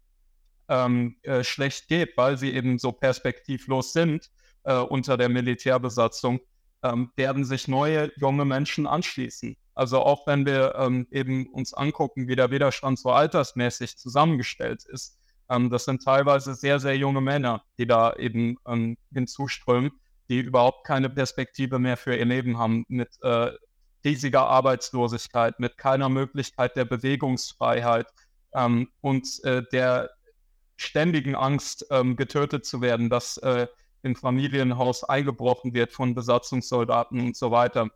ähm, 0.68 1.18
äh, 1.24 1.44
schlecht 1.44 1.88
geht, 1.88 2.16
weil 2.16 2.38
sie 2.38 2.54
eben 2.54 2.78
so 2.78 2.92
perspektivlos 2.92 3.94
sind 3.94 4.30
äh, 4.64 4.76
unter 4.76 5.18
der 5.18 5.30
Militärbesatzung, 5.30 6.40
ähm, 6.84 7.12
werden 7.16 7.44
sich 7.46 7.68
neue 7.68 8.12
junge 8.18 8.46
Menschen 8.46 8.88
anschließen. 8.88 9.58
Also 9.76 10.02
auch 10.02 10.28
wenn 10.28 10.46
wir 10.46 10.76
ähm, 10.76 11.08
eben 11.12 11.48
uns 11.48 11.74
angucken, 11.74 12.28
wie 12.28 12.36
der 12.36 12.52
Widerstand 12.52 13.00
so 13.00 13.12
altersmäßig 13.12 13.98
zusammengestellt 13.98 14.86
ist, 14.86 15.18
ähm, 15.50 15.70
das 15.70 15.86
sind 15.86 16.04
teilweise 16.04 16.54
sehr, 16.54 16.80
sehr 16.80 16.96
junge 16.98 17.22
Männer, 17.22 17.64
die 17.78 17.88
da 17.88 18.14
eben 18.14 18.58
ähm, 18.68 18.98
hinzuströmen, 19.14 19.92
die 20.30 20.40
überhaupt 20.40 20.86
keine 20.86 21.10
Perspektive 21.10 21.80
mehr 21.80 21.98
für 21.98 22.16
ihr 22.16 22.26
Leben 22.26 22.58
haben, 22.58 22.86
mit 22.88 23.10
äh, 23.24 23.52
riesiger 24.06 24.48
Arbeitslosigkeit, 24.48 25.60
mit 25.60 25.78
keiner 25.78 26.10
Möglichkeit 26.10 26.76
der 26.76 26.86
Bewegungsfreiheit 26.86 28.08
ähm, 28.54 28.90
und 29.02 29.44
äh, 29.44 29.64
der 29.72 30.12
ständigen 30.78 31.36
Angst, 31.36 31.86
ähm, 31.90 32.16
getötet 32.16 32.66
zu 32.66 32.82
werden, 32.82 33.10
dass 33.10 33.38
äh, 33.38 33.68
im 34.02 34.16
Familienhaus 34.16 35.04
eingebrochen 35.04 35.74
wird 35.74 35.92
von 35.92 36.16
Besatzungssoldaten 36.16 37.20
und 37.20 37.36
so 37.36 37.52
weiter. 37.52 37.90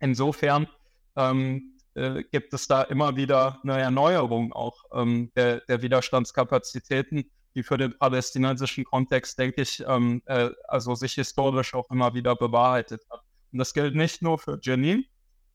Insofern 0.00 0.68
ähm, 1.16 1.78
äh, 1.94 2.22
gibt 2.30 2.54
es 2.54 2.68
da 2.68 2.82
immer 2.82 3.16
wieder 3.16 3.58
eine 3.62 3.80
Erneuerung 3.80 4.52
auch 4.52 4.84
ähm, 4.92 5.32
der, 5.34 5.60
der, 5.62 5.82
Widerstandskapazitäten, 5.82 7.30
die 7.54 7.62
für 7.62 7.76
den 7.76 7.98
palästinensischen 7.98 8.84
Kontext, 8.84 9.38
denke 9.38 9.62
ich, 9.62 9.84
ähm, 9.86 10.22
äh, 10.26 10.50
also 10.68 10.94
sich 10.94 11.14
historisch 11.14 11.74
auch 11.74 11.90
immer 11.90 12.14
wieder 12.14 12.36
bewahrheitet 12.36 13.02
hat. 13.10 13.22
Und 13.52 13.58
das 13.58 13.74
gilt 13.74 13.96
nicht 13.96 14.22
nur 14.22 14.38
für 14.38 14.58
Jenin. 14.62 15.04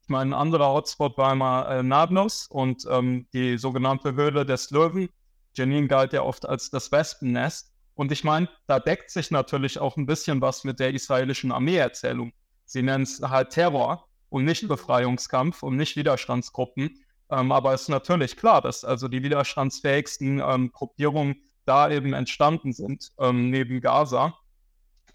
Ich 0.01 0.09
meine, 0.09 0.36
ein 0.36 0.39
anderer 0.41 0.74
Hotspot 0.74 1.17
war 1.17 1.32
immer 1.32 1.69
äh, 1.69 1.84
Nablus 1.84 2.47
und 2.47 2.86
ähm, 2.89 3.28
die 3.34 3.57
sogenannte 3.57 4.15
Höhle 4.15 4.45
des 4.45 4.69
Löwen. 4.71 5.07
Jenin 5.53 5.88
galt 5.88 6.11
ja 6.11 6.24
oft 6.24 6.45
als 6.45 6.69
das 6.69 6.91
Wespennest. 6.91 7.72
Und 7.95 8.11
ich 8.11 8.23
meine, 8.23 8.49
da 8.67 8.79
deckt 8.79 9.11
sich 9.11 9.31
natürlich 9.31 9.79
auch 9.79 9.97
ein 9.97 10.05
bisschen 10.05 10.41
was 10.41 10.63
mit 10.63 10.79
der 10.79 10.93
israelischen 10.93 11.51
Armeeerzählung. 11.51 12.33
Sie 12.65 12.81
nennen 12.81 13.03
es 13.03 13.21
halt 13.21 13.51
Terror 13.51 14.07
und 14.29 14.45
nicht 14.45 14.67
Befreiungskampf 14.67 15.63
und 15.63 15.75
nicht 15.75 15.95
Widerstandsgruppen. 15.95 16.97
Ähm, 17.29 17.51
aber 17.51 17.73
es 17.73 17.83
ist 17.83 17.89
natürlich 17.89 18.35
klar, 18.35 18.61
dass 18.61 18.83
also 18.83 19.07
die 19.07 19.23
widerstandsfähigsten 19.23 20.41
ähm, 20.43 20.71
Gruppierungen 20.71 21.35
da 21.65 21.89
eben 21.89 22.13
entstanden 22.13 22.73
sind, 22.73 23.11
ähm, 23.19 23.49
neben 23.49 23.79
Gaza. 23.79 24.37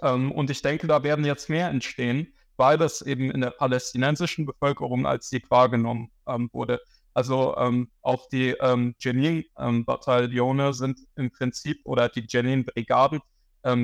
Ähm, 0.01 0.33
und 0.33 0.51
ich 0.51 0.62
denke, 0.62 0.87
da 0.87 1.03
werden 1.03 1.24
jetzt 1.24 1.51
mehr 1.51 1.68
entstehen, 1.68 2.33
weil 2.59 2.77
das 2.77 3.01
eben 3.03 3.31
in 3.31 3.41
der 3.41 3.51
palästinensischen 3.51 4.45
Bevölkerung 4.45 5.07
als 5.07 5.31
Sieg 5.31 5.51
wahrgenommen 5.51 6.11
ähm, 6.27 6.51
wurde. 6.53 6.81
Also 7.15 7.57
ähm, 7.57 7.91
auch 8.03 8.29
die 8.29 8.51
ähm, 8.61 8.95
Jenin-Bataillone 9.01 10.75
sind 10.75 11.01
im 11.17 11.31
Prinzip, 11.31 11.81
oder 11.85 12.09
die 12.09 12.27
Jenin-Brigaden 12.29 13.21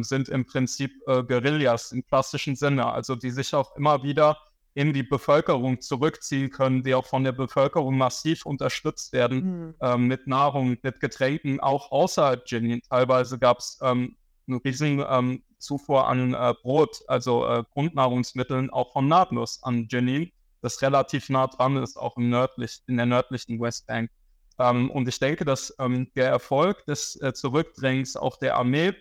sind 0.01 0.29
im 0.29 0.47
Prinzip 0.47 0.93
äh, 1.09 1.25
Guerillas 1.25 1.91
im 1.91 2.07
klassischen 2.07 2.55
Sinne, 2.55 2.87
also 2.87 3.17
die 3.17 3.31
sich 3.31 3.53
auch 3.55 3.77
immer 3.77 4.03
wieder 4.05 4.39
in 4.75 4.93
die 4.93 5.05
Bevölkerung 5.05 5.81
zurückziehen 5.81 6.51
können, 6.51 6.83
die 6.83 6.95
auch 6.95 7.07
von 7.07 7.25
der 7.25 7.33
Bevölkerung 7.33 7.97
massiv 7.97 8.45
unterstützt 8.45 9.13
werden 9.13 9.39
mhm. 9.67 9.75
ähm, 9.81 10.07
mit 10.07 10.27
Nahrung, 10.27 10.77
mit 10.83 11.01
Getränken, 11.01 11.61
auch 11.61 11.93
außerhalb 11.93 12.43
Jenin. 12.47 12.83
Teilweise 12.89 13.39
gab 13.39 13.59
es 13.59 13.79
ähm, 13.83 14.17
einen 14.47 14.59
riesen 14.59 15.05
ähm, 15.09 15.43
Zufuhr 15.59 16.07
an 16.07 16.35
äh, 16.35 16.55
Brot, 16.63 17.03
also 17.09 17.47
äh, 17.47 17.65
Grundnahrungsmitteln, 17.73 18.71
auch 18.71 18.93
von 18.93 19.09
Nablus 19.09 19.63
an 19.63 19.89
Jenin, 19.91 20.31
das 20.61 20.83
relativ 20.83 21.29
nah 21.31 21.47
dran 21.47 21.77
ist, 21.77 21.97
auch 21.97 22.17
im 22.17 22.31
nördlich, 22.31 22.83
in 22.87 22.97
der 22.97 23.07
nördlichen 23.07 23.61
Westbank. 23.61 24.11
Ähm, 24.59 24.91
und 24.91 25.09
ich 25.09 25.19
denke, 25.19 25.45
dass 25.45 25.75
ähm, 25.79 26.11
der 26.15 26.29
Erfolg 26.29 26.85
des 26.87 27.21
äh, 27.21 27.33
Zurückdrängens 27.33 28.17
auch 28.17 28.37
der 28.37 28.57
Armee 28.57 28.95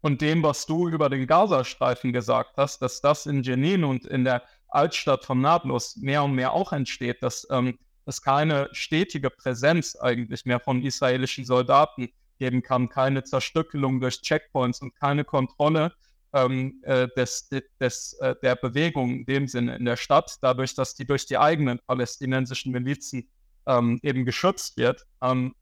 und 0.00 0.20
dem, 0.20 0.42
was 0.42 0.66
du 0.66 0.88
über 0.88 1.08
den 1.08 1.26
Gazastreifen 1.26 2.12
gesagt 2.12 2.56
hast, 2.56 2.80
dass 2.80 3.00
das 3.00 3.26
in 3.26 3.42
Jenin 3.42 3.84
und 3.84 4.06
in 4.06 4.24
der 4.24 4.42
Altstadt 4.68 5.24
von 5.24 5.40
Nablus 5.40 5.96
mehr 5.96 6.24
und 6.24 6.34
mehr 6.34 6.52
auch 6.52 6.72
entsteht, 6.72 7.22
dass 7.22 7.46
ähm, 7.50 7.78
es 8.06 8.22
keine 8.22 8.68
stetige 8.72 9.30
Präsenz 9.30 9.96
eigentlich 9.96 10.44
mehr 10.44 10.60
von 10.60 10.82
israelischen 10.82 11.44
Soldaten 11.44 12.08
geben 12.40 12.62
kann, 12.62 12.88
keine 12.88 13.22
Zerstückelung 13.22 14.00
durch 14.00 14.22
Checkpoints 14.22 14.82
und 14.82 14.96
keine 14.96 15.24
Kontrolle 15.24 15.92
ähm, 16.32 16.80
äh, 16.82 17.06
des, 17.16 17.48
des, 17.80 18.14
äh, 18.14 18.34
der 18.42 18.56
Bewegung 18.56 19.10
in 19.10 19.26
dem 19.26 19.46
Sinne 19.46 19.76
in 19.76 19.84
der 19.84 19.96
Stadt, 19.96 20.38
dadurch, 20.40 20.74
dass 20.74 20.94
die 20.94 21.06
durch 21.06 21.26
die 21.26 21.38
eigenen 21.38 21.78
palästinensischen 21.86 22.72
Milizen 22.72 23.28
ähm, 23.66 24.00
eben 24.02 24.24
geschützt 24.24 24.76
wird. 24.76 25.06
Ähm, 25.22 25.54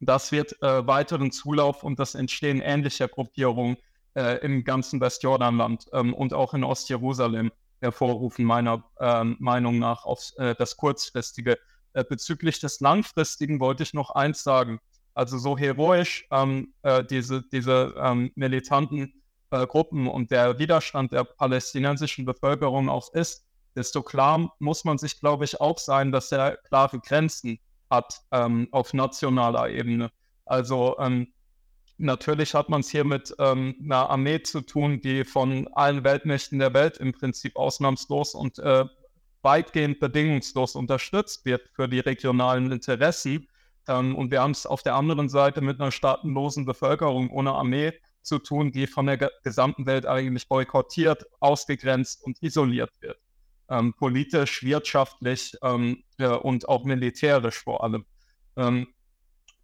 das 0.00 0.32
wird 0.32 0.60
äh, 0.62 0.86
weiteren 0.86 1.30
Zulauf 1.30 1.84
und 1.84 1.98
das 1.98 2.14
Entstehen 2.14 2.60
ähnlicher 2.60 3.08
Gruppierungen 3.08 3.76
äh, 4.14 4.38
im 4.38 4.64
ganzen 4.64 5.00
Westjordanland 5.00 5.86
ähm, 5.92 6.14
und 6.14 6.32
auch 6.32 6.54
in 6.54 6.64
Ostjerusalem 6.64 7.52
hervorrufen, 7.80 8.44
meiner 8.44 8.84
äh, 8.98 9.24
Meinung 9.24 9.78
nach, 9.78 10.04
auf 10.04 10.32
äh, 10.38 10.54
das 10.54 10.76
Kurzfristige. 10.76 11.58
Äh, 11.92 12.04
bezüglich 12.04 12.60
des 12.60 12.80
Langfristigen 12.80 13.60
wollte 13.60 13.82
ich 13.82 13.94
noch 13.94 14.10
eins 14.10 14.42
sagen. 14.42 14.80
Also 15.16 15.38
so 15.38 15.56
heroisch 15.56 16.26
ähm, 16.30 16.74
äh, 16.82 17.02
diese, 17.02 17.42
diese 17.50 17.94
ähm, 17.96 18.30
militanten 18.34 19.22
äh, 19.50 19.66
Gruppen 19.66 20.08
und 20.08 20.30
der 20.30 20.58
Widerstand 20.58 21.12
der 21.12 21.24
palästinensischen 21.24 22.26
Bevölkerung 22.26 22.90
auch 22.90 23.12
ist, 23.14 23.46
desto 23.74 24.02
klar 24.02 24.54
muss 24.58 24.84
man 24.84 24.98
sich, 24.98 25.18
glaube 25.18 25.46
ich, 25.46 25.58
auch 25.58 25.78
sein, 25.78 26.12
dass 26.12 26.30
er 26.32 26.58
klare 26.58 27.00
Grenzen 27.00 27.58
hat 27.90 28.20
ähm, 28.30 28.68
auf 28.72 28.92
nationaler 28.92 29.70
Ebene. 29.70 30.10
Also 30.44 30.98
ähm, 30.98 31.28
Natürlich 31.98 32.52
hat 32.52 32.68
man 32.68 32.82
es 32.82 32.90
hier 32.90 33.04
mit 33.04 33.34
ähm, 33.38 33.74
einer 33.82 34.10
Armee 34.10 34.42
zu 34.42 34.60
tun, 34.60 35.00
die 35.00 35.24
von 35.24 35.66
allen 35.72 36.04
Weltmächten 36.04 36.58
der 36.58 36.74
Welt 36.74 36.98
im 36.98 37.12
Prinzip 37.12 37.56
ausnahmslos 37.56 38.34
und 38.34 38.58
äh, 38.58 38.84
weitgehend 39.40 39.98
bedingungslos 39.98 40.74
unterstützt 40.74 41.46
wird 41.46 41.70
für 41.72 41.88
die 41.88 42.00
regionalen 42.00 42.70
Interessen. 42.70 43.48
Ähm, 43.88 44.16
und 44.16 44.30
wir 44.30 44.42
haben 44.42 44.50
es 44.52 44.66
auf 44.66 44.82
der 44.82 44.94
anderen 44.94 45.28
Seite 45.28 45.60
mit 45.60 45.80
einer 45.80 45.90
staatenlosen 45.90 46.64
Bevölkerung 46.64 47.30
ohne 47.30 47.52
Armee 47.52 47.92
zu 48.22 48.38
tun, 48.38 48.72
die 48.72 48.86
von 48.86 49.06
der 49.06 49.30
gesamten 49.42 49.86
Welt 49.86 50.06
eigentlich 50.06 50.48
boykottiert, 50.48 51.26
ausgegrenzt 51.40 52.24
und 52.24 52.42
isoliert 52.42 52.90
wird. 53.00 53.18
Ähm, 53.68 53.94
politisch, 53.94 54.62
wirtschaftlich 54.62 55.56
ähm, 55.62 56.02
ja, 56.18 56.34
und 56.34 56.68
auch 56.68 56.84
militärisch 56.84 57.62
vor 57.62 57.82
allem. 57.82 58.04
Ähm, 58.56 58.88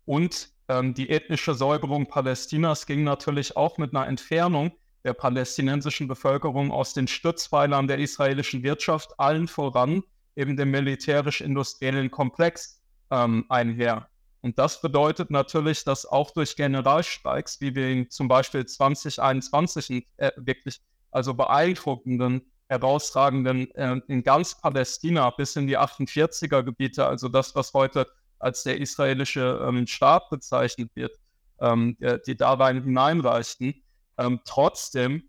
und 0.05 0.51
ähm, 0.69 0.95
die 0.95 1.11
ethnische 1.11 1.55
Säuberung 1.55 2.07
Palästinas 2.07 2.87
ging 2.87 3.05
natürlich 3.05 3.57
auch 3.57 3.79
mit 3.79 3.95
einer 3.95 4.07
Entfernung 4.07 4.73
der 5.05 5.15
palästinensischen 5.15 6.09
Bevölkerung 6.09 6.71
aus 6.71 6.95
den 6.95 7.09
Stützpfeilern 7.09 7.89
der 7.89 7.99
israelischen 7.99 8.63
Wirtschaft, 8.63 9.19
allen 9.19 9.49
voran 9.49 10.03
eben 10.37 10.57
dem 10.57 10.71
militärisch-industriellen 10.71 12.11
Komplex 12.11 12.81
ähm, 13.11 13.45
einher. 13.49 14.09
Und 14.43 14.59
das 14.59 14.81
bedeutet 14.81 15.31
natürlich, 15.31 15.85
dass 15.85 16.05
auch 16.05 16.33
durch 16.33 16.57
Generalstreiks, 16.57 17.61
wie 17.61 17.75
wir 17.77 17.89
ihn 17.89 18.11
zum 18.11 18.27
Beispiel 18.27 18.67
2021 18.67 20.05
äh, 20.17 20.33
wirklich, 20.37 20.81
also 21.13 21.33
beeindruckenden, 21.35 22.43
herausragenden 22.69 23.71
äh, 23.77 24.01
in 24.09 24.25
ganz 24.25 24.61
Palästina 24.61 25.31
bis 25.31 25.55
in 25.55 25.69
die 25.69 25.79
48er 25.79 26.65
Gebiete, 26.65 27.07
also 27.07 27.29
das, 27.29 27.55
was 27.55 27.73
heute 27.73 28.09
als 28.41 28.65
der 28.65 28.81
israelische 28.81 29.65
ähm, 29.65 29.87
Staat 29.87 30.29
bezeichnet 30.29 30.91
wird, 30.95 31.17
ähm, 31.61 31.97
die 32.27 32.37
da 32.37 32.55
rein 32.55 32.83
hineinreichten. 32.83 33.85
Ähm, 34.19 34.41
trotzdem, 34.45 35.23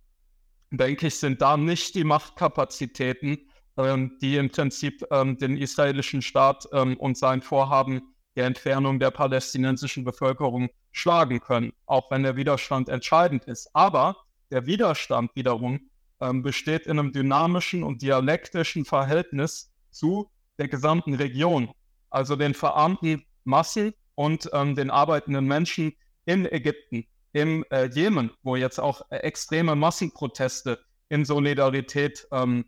denke 0.72 1.08
ich, 1.08 1.20
sind 1.20 1.40
da 1.42 1.56
nicht 1.56 1.94
die 1.94 2.04
Machtkapazitäten, 2.04 3.38
ähm, 3.78 4.18
die 4.22 4.38
im 4.38 4.50
Prinzip 4.50 5.06
ähm, 5.12 5.38
den 5.38 5.58
israelischen 5.58 6.24
Staat 6.24 6.68
ähm, 6.74 6.98
und 6.98 7.16
sein 7.18 7.44
Vorhaben 7.44 8.13
der 8.36 8.46
Entfernung 8.46 9.00
der 9.00 9.12
palästinensischen 9.12 10.04
Bevölkerung 10.04 10.70
schlagen 10.92 11.40
können, 11.40 11.74
auch 11.86 12.10
wenn 12.12 12.24
der 12.24 12.36
Widerstand 12.36 12.90
entscheidend 12.90 13.46
ist. 13.46 13.70
Aber 13.74 14.18
der 14.52 14.66
Widerstand 14.66 15.32
wiederum 15.36 15.90
besteht 16.20 16.86
in 16.86 17.00
einem 17.00 17.12
dynamischen 17.12 17.84
und 17.84 18.02
dialektischen 18.02 18.86
Verhältnis 18.86 19.74
zu 19.92 20.32
der 20.58 20.68
gesamten 20.70 21.16
Region 21.16 21.74
also 22.14 22.36
den 22.36 22.54
verarmten 22.54 23.26
Massen 23.44 23.94
und 24.16 24.50
ähm, 24.54 24.76
den 24.76 24.92
arbeitenden 24.92 25.46
Menschen 25.46 25.94
in 26.26 26.46
Ägypten, 26.46 27.06
im 27.34 27.66
äh, 27.72 27.88
Jemen, 27.88 28.30
wo 28.44 28.56
jetzt 28.56 28.80
auch 28.80 29.02
äh, 29.10 29.18
extreme 29.18 29.76
Massenproteste 29.76 30.80
in 31.10 31.26
Solidarität 31.26 32.28
ähm, 32.32 32.66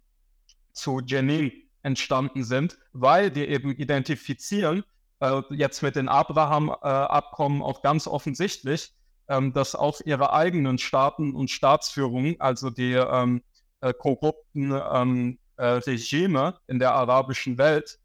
zu 0.74 1.00
Jenin 1.06 1.52
entstanden 1.84 2.44
sind, 2.44 2.78
weil 2.92 3.30
die 3.30 3.46
eben 3.46 3.72
identifizieren, 3.72 4.84
äh, 5.20 5.42
jetzt 5.52 5.82
mit 5.82 5.96
den 5.96 6.10
Abraham-Abkommen 6.10 7.62
auch 7.62 7.82
ganz 7.82 8.08
offensichtlich, 8.08 8.94
ähm, 9.28 9.54
dass 9.54 9.76
auch 9.76 10.02
ihre 10.06 10.34
eigenen 10.34 10.78
Staaten 10.78 11.34
und 11.36 11.50
Staatsführungen, 11.50 12.36
also 12.40 12.70
die 12.70 12.94
ähm, 12.94 13.42
äh, 13.82 13.94
korrupten 13.94 14.72
ähm, 14.72 15.40
äh, 15.58 15.66
Regime 15.66 16.60
in 16.68 16.80
der 16.80 16.94
arabischen 16.94 17.58
Welt, 17.58 18.00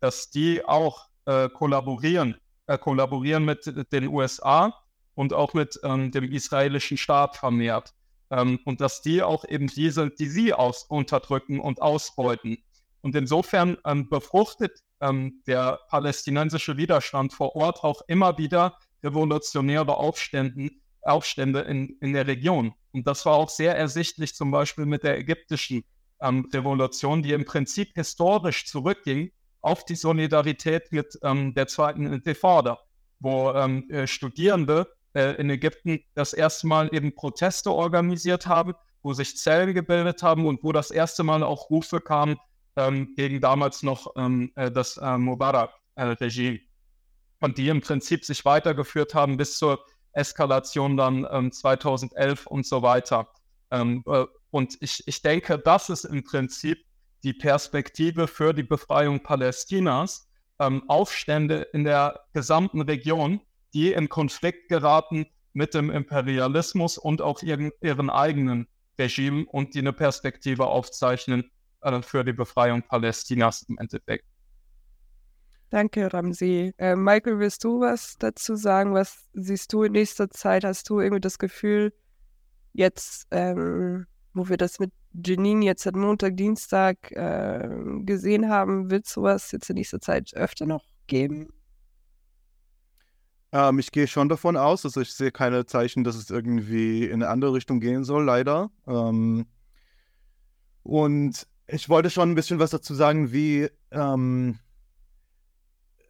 dass 0.00 0.28
die 0.28 0.62
auch 0.62 1.06
äh, 1.24 1.48
kollaborieren, 1.48 2.36
kollaborieren 2.82 3.46
mit 3.46 3.64
den 3.94 4.08
USA 4.08 4.74
und 5.14 5.32
auch 5.32 5.54
mit 5.54 5.80
ähm, 5.84 6.10
dem 6.10 6.24
israelischen 6.24 6.98
Staat 6.98 7.34
vermehrt. 7.34 7.94
ähm, 8.30 8.58
und 8.64 8.80
dass 8.80 9.00
die 9.00 9.22
auch 9.22 9.44
eben 9.44 9.68
diese, 9.68 10.10
die 10.10 10.28
sie 10.28 10.52
aus 10.52 10.84
unterdrücken 10.84 11.60
und 11.60 11.80
ausbeuten. 11.80 12.58
Und 13.00 13.14
insofern 13.14 13.78
ähm, 13.86 14.08
befruchtet 14.08 14.80
ähm, 15.00 15.42
der 15.46 15.80
palästinensische 15.88 16.76
Widerstand 16.76 17.32
vor 17.32 17.56
Ort 17.56 17.84
auch 17.84 18.02
immer 18.08 18.38
wieder 18.38 18.76
revolutionäre 19.02 19.96
Aufstände, 19.96 20.70
Aufstände 21.02 21.60
in, 21.60 21.96
in 22.00 22.12
der 22.12 22.26
Region. 22.26 22.74
Und 22.92 23.06
das 23.06 23.24
war 23.26 23.34
auch 23.34 23.48
sehr 23.48 23.76
ersichtlich 23.76 24.34
zum 24.34 24.50
Beispiel 24.50 24.86
mit 24.86 25.04
der 25.04 25.18
ägyptischen 25.18 25.84
ähm, 26.20 26.48
Revolution, 26.52 27.22
die 27.22 27.32
im 27.32 27.44
Prinzip 27.44 27.92
historisch 27.94 28.66
zurückging 28.66 29.30
auf 29.60 29.84
die 29.84 29.96
Solidarität 29.96 30.92
mit 30.92 31.18
ähm, 31.22 31.54
der 31.54 31.66
zweiten 31.66 32.12
Intifada, 32.12 32.78
wo 33.20 33.52
ähm, 33.52 33.88
äh, 33.90 34.06
Studierende 34.06 34.88
äh, 35.14 35.34
in 35.40 35.50
Ägypten 35.50 36.00
das 36.14 36.32
erste 36.32 36.66
Mal 36.66 36.88
eben 36.92 37.14
Proteste 37.14 37.72
organisiert 37.72 38.46
haben, 38.46 38.74
wo 39.02 39.12
sich 39.12 39.36
Zellen 39.36 39.74
gebildet 39.74 40.22
haben 40.22 40.46
und 40.46 40.62
wo 40.62 40.72
das 40.72 40.90
erste 40.90 41.22
Mal 41.22 41.42
auch 41.42 41.70
Rufe 41.70 42.00
kamen 42.00 42.36
ähm, 42.78 43.14
gegen 43.16 43.40
damals 43.40 43.82
noch 43.82 44.14
ähm, 44.16 44.52
äh, 44.54 44.70
das 44.70 44.96
äh, 44.96 45.18
Mubarak-Regime 45.18 46.60
und 47.40 47.58
die 47.58 47.68
im 47.68 47.80
Prinzip 47.80 48.24
sich 48.24 48.44
weitergeführt 48.44 49.14
haben 49.14 49.36
bis 49.36 49.58
zur 49.58 49.84
Eskalation 50.12 50.96
dann 50.96 51.52
2011 51.52 52.40
ähm, 52.40 52.46
und 52.48 52.66
so 52.66 52.82
weiter. 52.82 53.28
Ähm, 53.70 54.02
äh, 54.06 54.24
und 54.50 54.78
ich, 54.80 55.02
ich 55.06 55.22
denke, 55.22 55.58
das 55.58 55.90
ist 55.90 56.04
im 56.04 56.24
Prinzip 56.24 56.84
die 57.24 57.34
Perspektive 57.34 58.28
für 58.28 58.54
die 58.54 58.62
Befreiung 58.62 59.22
Palästinas, 59.22 60.28
ähm, 60.60 60.88
Aufstände 60.88 61.62
in 61.72 61.84
der 61.84 62.20
gesamten 62.32 62.80
Region, 62.80 63.40
die 63.74 63.92
in 63.92 64.08
Konflikt 64.08 64.68
geraten 64.68 65.26
mit 65.52 65.74
dem 65.74 65.90
Imperialismus 65.90 66.96
und 66.96 67.22
auch 67.22 67.42
ihren, 67.42 67.72
ihren 67.80 68.10
eigenen 68.10 68.68
Regime 68.98 69.46
und 69.46 69.74
die 69.74 69.80
eine 69.80 69.92
Perspektive 69.92 70.66
aufzeichnen 70.66 71.42
äh, 71.42 71.57
für 72.02 72.24
die 72.24 72.32
Befreiung 72.32 72.82
Palästinas 72.82 73.62
im 73.68 73.78
Endeffekt. 73.78 74.24
Danke, 75.70 76.12
Ramsi. 76.12 76.72
Äh, 76.78 76.96
Michael, 76.96 77.38
willst 77.38 77.62
du 77.62 77.80
was 77.80 78.16
dazu 78.18 78.56
sagen? 78.56 78.94
Was 78.94 79.28
siehst 79.34 79.72
du 79.72 79.82
in 79.82 79.92
nächster 79.92 80.30
Zeit? 80.30 80.64
Hast 80.64 80.88
du 80.88 81.00
irgendwie 81.00 81.20
das 81.20 81.38
Gefühl, 81.38 81.92
jetzt, 82.72 83.26
ähm, 83.30 84.06
wo 84.32 84.48
wir 84.48 84.56
das 84.56 84.78
mit 84.78 84.92
Janine 85.12 85.64
jetzt 85.64 85.82
seit 85.82 85.94
Montag, 85.94 86.36
Dienstag 86.36 87.10
äh, 87.12 87.68
gesehen 88.00 88.48
haben, 88.48 88.90
wird 88.90 89.06
sowas 89.06 89.52
jetzt 89.52 89.68
in 89.68 89.76
nächster 89.76 90.00
Zeit 90.00 90.32
öfter 90.34 90.64
noch 90.64 90.84
geben? 91.06 91.48
Ähm, 93.52 93.78
ich 93.78 93.90
gehe 93.90 94.06
schon 94.06 94.28
davon 94.28 94.56
aus, 94.56 94.84
also 94.84 95.00
ich 95.00 95.12
sehe 95.12 95.32
keine 95.32 95.66
Zeichen, 95.66 96.04
dass 96.04 96.16
es 96.16 96.30
irgendwie 96.30 97.04
in 97.04 97.22
eine 97.22 97.28
andere 97.28 97.52
Richtung 97.52 97.80
gehen 97.80 98.04
soll, 98.04 98.24
leider. 98.24 98.70
Ähm, 98.86 99.46
und 100.82 101.46
ich 101.68 101.88
wollte 101.88 102.10
schon 102.10 102.30
ein 102.30 102.34
bisschen 102.34 102.58
was 102.58 102.70
dazu 102.70 102.94
sagen, 102.94 103.30
wie, 103.30 103.68
ähm, 103.90 104.58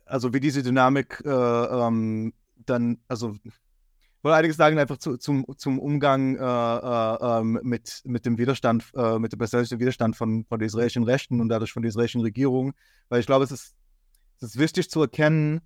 also 0.07 0.33
wie 0.33 0.41
diese 0.41 0.63
Dynamik 0.63 1.21
äh, 1.25 1.29
ähm, 1.29 2.33
dann, 2.57 2.99
also 3.09 3.35
ich 3.45 4.25
wollte 4.25 4.37
einiges 4.37 4.57
sagen 4.57 4.79
einfach 4.79 4.99
zu, 4.99 5.17
zum, 5.17 5.45
zum 5.57 5.79
Umgang 5.79 6.37
äh, 6.37 6.41
äh, 6.41 7.41
ähm, 7.41 7.61
mit, 7.63 8.03
mit 8.05 8.25
dem 8.25 8.39
Widerstand, 8.39 8.85
äh, 8.95 9.19
mit 9.19 9.33
dem 9.33 9.39
persönlichen 9.39 9.81
Widerstand 9.81 10.17
von, 10.17 10.45
von 10.45 10.59
der 10.59 10.67
israelischen 10.67 11.05
Rechten 11.05 11.41
und 11.41 11.49
dadurch 11.49 11.73
von 11.73 11.83
der 11.83 11.89
israelischen 11.89 12.21
Regierung, 12.21 12.73
weil 13.09 13.21
ich 13.21 13.27
glaube, 13.27 13.45
es 13.45 13.51
ist, 13.51 13.75
es 14.41 14.55
ist 14.55 14.59
wichtig 14.59 14.91
zu 14.91 15.03
erkennen, 15.03 15.61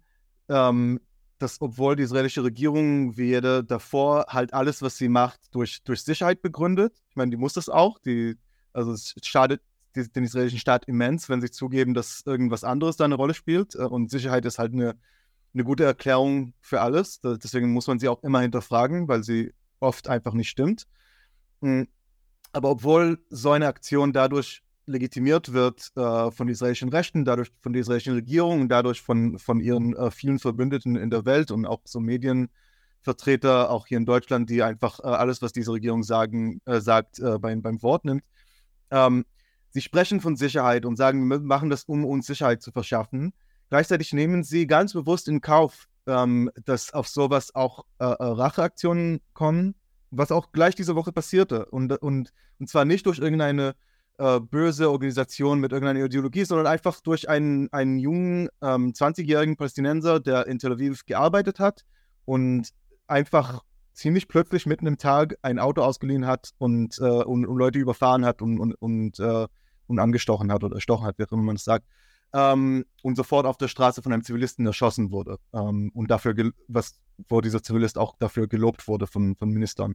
ähm, 0.48 1.00
dass 1.38 1.60
obwohl 1.60 1.96
die 1.96 2.04
israelische 2.04 2.44
Regierung 2.44 3.16
wie 3.16 3.26
jede 3.26 3.64
davor 3.64 4.26
halt 4.28 4.54
alles, 4.54 4.80
was 4.80 4.96
sie 4.96 5.08
macht, 5.08 5.40
durch, 5.54 5.82
durch 5.82 6.02
Sicherheit 6.02 6.40
begründet. 6.40 6.94
Ich 7.10 7.16
meine, 7.16 7.30
die 7.30 7.36
muss 7.36 7.52
das 7.52 7.68
auch. 7.68 7.98
Die, 7.98 8.36
also 8.72 8.92
es 8.92 9.14
schadet 9.22 9.60
den 9.94 10.24
israelischen 10.24 10.58
Staat 10.58 10.86
immens, 10.86 11.28
wenn 11.28 11.40
sie 11.40 11.50
zugeben, 11.50 11.94
dass 11.94 12.22
irgendwas 12.26 12.64
anderes 12.64 12.96
da 12.96 13.04
eine 13.04 13.14
Rolle 13.14 13.34
spielt. 13.34 13.74
Äh, 13.74 13.84
und 13.84 14.10
Sicherheit 14.10 14.44
ist 14.44 14.58
halt 14.58 14.72
eine, 14.72 14.96
eine 15.54 15.64
gute 15.64 15.84
Erklärung 15.84 16.54
für 16.60 16.80
alles. 16.80 17.20
Deswegen 17.20 17.72
muss 17.72 17.86
man 17.86 17.98
sie 17.98 18.08
auch 18.08 18.22
immer 18.22 18.40
hinterfragen, 18.40 19.08
weil 19.08 19.22
sie 19.22 19.52
oft 19.80 20.08
einfach 20.08 20.34
nicht 20.34 20.48
stimmt. 20.48 20.86
Hm. 21.60 21.88
Aber 22.52 22.70
obwohl 22.70 23.18
so 23.30 23.50
eine 23.50 23.66
Aktion 23.66 24.12
dadurch 24.12 24.62
legitimiert 24.86 25.52
wird 25.52 25.90
äh, 25.96 26.30
von 26.30 26.48
israelischen 26.48 26.88
Rechten, 26.88 27.24
dadurch 27.24 27.50
von 27.60 27.72
der 27.72 27.80
israelischen 27.80 28.14
Regierung 28.14 28.62
und 28.62 28.68
dadurch 28.68 29.00
von, 29.00 29.38
von 29.38 29.60
ihren 29.60 29.96
äh, 29.96 30.10
vielen 30.10 30.38
Verbündeten 30.38 30.96
in 30.96 31.10
der 31.10 31.24
Welt 31.24 31.50
und 31.50 31.66
auch 31.66 31.80
so 31.84 32.00
Medienvertreter, 32.00 33.70
auch 33.70 33.86
hier 33.86 33.98
in 33.98 34.06
Deutschland, 34.06 34.50
die 34.50 34.62
einfach 34.62 35.00
äh, 35.00 35.04
alles, 35.04 35.40
was 35.40 35.52
diese 35.52 35.72
Regierung 35.72 36.02
sagen, 36.02 36.60
äh, 36.64 36.80
sagt, 36.80 37.20
äh, 37.20 37.38
beim, 37.38 37.62
beim 37.62 37.82
Wort 37.82 38.04
nimmt. 38.04 38.24
Ähm, 38.90 39.24
sie 39.72 39.80
sprechen 39.80 40.20
von 40.20 40.36
Sicherheit 40.36 40.84
und 40.84 40.96
sagen, 40.96 41.26
wir 41.28 41.40
machen 41.40 41.70
das, 41.70 41.84
um 41.84 42.04
uns 42.04 42.26
Sicherheit 42.26 42.62
zu 42.62 42.70
verschaffen. 42.70 43.32
Gleichzeitig 43.68 44.12
nehmen 44.12 44.44
sie 44.44 44.66
ganz 44.66 44.92
bewusst 44.92 45.28
in 45.28 45.40
Kauf, 45.40 45.88
ähm, 46.06 46.50
dass 46.64 46.92
auf 46.92 47.08
sowas 47.08 47.54
auch 47.54 47.84
äh, 47.98 48.04
Racheaktionen 48.04 49.20
kommen, 49.32 49.74
was 50.10 50.30
auch 50.30 50.52
gleich 50.52 50.74
diese 50.74 50.94
Woche 50.94 51.12
passierte. 51.12 51.66
Und, 51.66 51.92
und, 52.02 52.32
und 52.58 52.68
zwar 52.68 52.84
nicht 52.84 53.06
durch 53.06 53.18
irgendeine 53.18 53.74
äh, 54.18 54.40
böse 54.40 54.90
Organisation 54.90 55.58
mit 55.58 55.72
irgendeiner 55.72 56.04
Ideologie, 56.04 56.44
sondern 56.44 56.66
einfach 56.66 57.00
durch 57.00 57.28
einen, 57.28 57.72
einen 57.72 57.98
jungen 57.98 58.48
ähm, 58.60 58.92
20-jährigen 58.92 59.56
Palästinenser, 59.56 60.20
der 60.20 60.46
in 60.46 60.58
Tel 60.58 60.72
Aviv 60.72 61.06
gearbeitet 61.06 61.58
hat 61.58 61.84
und 62.26 62.68
einfach 63.06 63.62
ziemlich 63.94 64.28
plötzlich 64.28 64.66
mitten 64.66 64.86
im 64.86 64.98
Tag 64.98 65.36
ein 65.42 65.58
Auto 65.58 65.82
ausgeliehen 65.82 66.26
hat 66.26 66.50
und, 66.58 66.98
äh, 66.98 67.04
und, 67.04 67.46
und, 67.46 67.58
Leute 67.58 67.78
überfahren 67.78 68.24
hat 68.24 68.42
und, 68.42 68.58
und, 68.58 68.74
und, 68.74 69.18
äh, 69.18 69.46
und 69.92 69.98
angestochen 69.98 70.50
hat 70.50 70.64
oder 70.64 70.76
erstochen 70.76 71.06
hat, 71.06 71.18
wie 71.18 71.24
auch 71.24 71.32
immer 71.32 71.42
man 71.42 71.56
es 71.56 71.64
sagt. 71.64 71.86
Ähm, 72.34 72.84
und 73.02 73.16
sofort 73.16 73.46
auf 73.46 73.58
der 73.58 73.68
Straße 73.68 74.02
von 74.02 74.12
einem 74.12 74.24
Zivilisten 74.24 74.66
erschossen 74.66 75.10
wurde. 75.10 75.38
Ähm, 75.52 75.90
und 75.94 76.10
dafür, 76.10 76.34
was, 76.66 76.98
wo 77.28 77.40
dieser 77.40 77.62
Zivilist 77.62 77.98
auch 77.98 78.16
dafür 78.18 78.48
gelobt 78.48 78.88
wurde 78.88 79.06
von, 79.06 79.36
von 79.36 79.50
Ministern. 79.50 79.94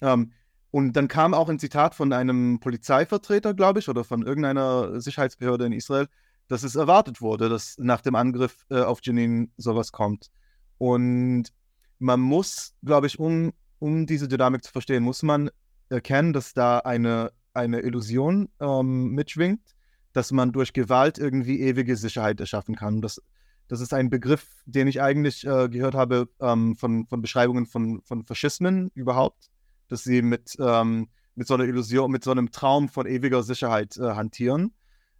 Ähm, 0.00 0.32
und 0.72 0.92
dann 0.94 1.08
kam 1.08 1.34
auch 1.34 1.48
ein 1.48 1.58
Zitat 1.58 1.94
von 1.94 2.12
einem 2.12 2.60
Polizeivertreter, 2.60 3.54
glaube 3.54 3.80
ich, 3.80 3.88
oder 3.88 4.04
von 4.04 4.22
irgendeiner 4.22 5.00
Sicherheitsbehörde 5.00 5.66
in 5.66 5.72
Israel, 5.72 6.08
dass 6.48 6.62
es 6.62 6.76
erwartet 6.76 7.20
wurde, 7.20 7.48
dass 7.48 7.76
nach 7.78 8.00
dem 8.00 8.14
Angriff 8.14 8.66
äh, 8.70 8.80
auf 8.80 9.00
Jenin 9.02 9.52
sowas 9.56 9.92
kommt. 9.92 10.30
Und 10.78 11.52
man 11.98 12.20
muss, 12.20 12.74
glaube 12.82 13.06
ich, 13.06 13.18
um, 13.18 13.52
um 13.78 14.06
diese 14.06 14.28
Dynamik 14.28 14.64
zu 14.64 14.72
verstehen, 14.72 15.02
muss 15.02 15.22
man 15.22 15.50
erkennen, 15.88 16.32
dass 16.32 16.54
da 16.54 16.78
eine, 16.78 17.32
eine 17.54 17.80
Illusion 17.80 18.48
ähm, 18.60 19.10
mitschwingt, 19.10 19.74
dass 20.12 20.32
man 20.32 20.52
durch 20.52 20.72
Gewalt 20.72 21.18
irgendwie 21.18 21.60
ewige 21.60 21.96
Sicherheit 21.96 22.40
erschaffen 22.40 22.76
kann. 22.76 23.00
Das, 23.00 23.20
das 23.68 23.80
ist 23.80 23.94
ein 23.94 24.10
Begriff, 24.10 24.62
den 24.66 24.88
ich 24.88 25.00
eigentlich 25.00 25.46
äh, 25.46 25.68
gehört 25.68 25.94
habe 25.94 26.28
ähm, 26.40 26.76
von, 26.76 27.06
von 27.06 27.22
Beschreibungen 27.22 27.66
von, 27.66 28.02
von 28.02 28.24
Faschismen 28.24 28.90
überhaupt 28.94 29.50
dass 29.90 30.04
sie 30.04 30.22
mit, 30.22 30.56
ähm, 30.58 31.08
mit 31.34 31.46
so 31.46 31.54
einer 31.54 31.64
Illusion, 31.64 32.10
mit 32.10 32.24
so 32.24 32.30
einem 32.30 32.50
Traum 32.50 32.88
von 32.88 33.06
ewiger 33.06 33.42
Sicherheit 33.42 33.96
äh, 33.98 34.14
hantieren. 34.14 34.72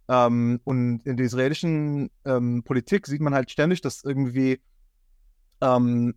Ähm, 0.07 0.59
und 0.63 1.05
in 1.05 1.17
der 1.17 1.25
israelischen 1.25 2.09
ähm, 2.25 2.63
Politik 2.63 3.05
sieht 3.05 3.21
man 3.21 3.33
halt 3.33 3.51
ständig, 3.51 3.81
dass 3.81 4.03
irgendwie 4.03 4.61
ähm, 5.61 6.15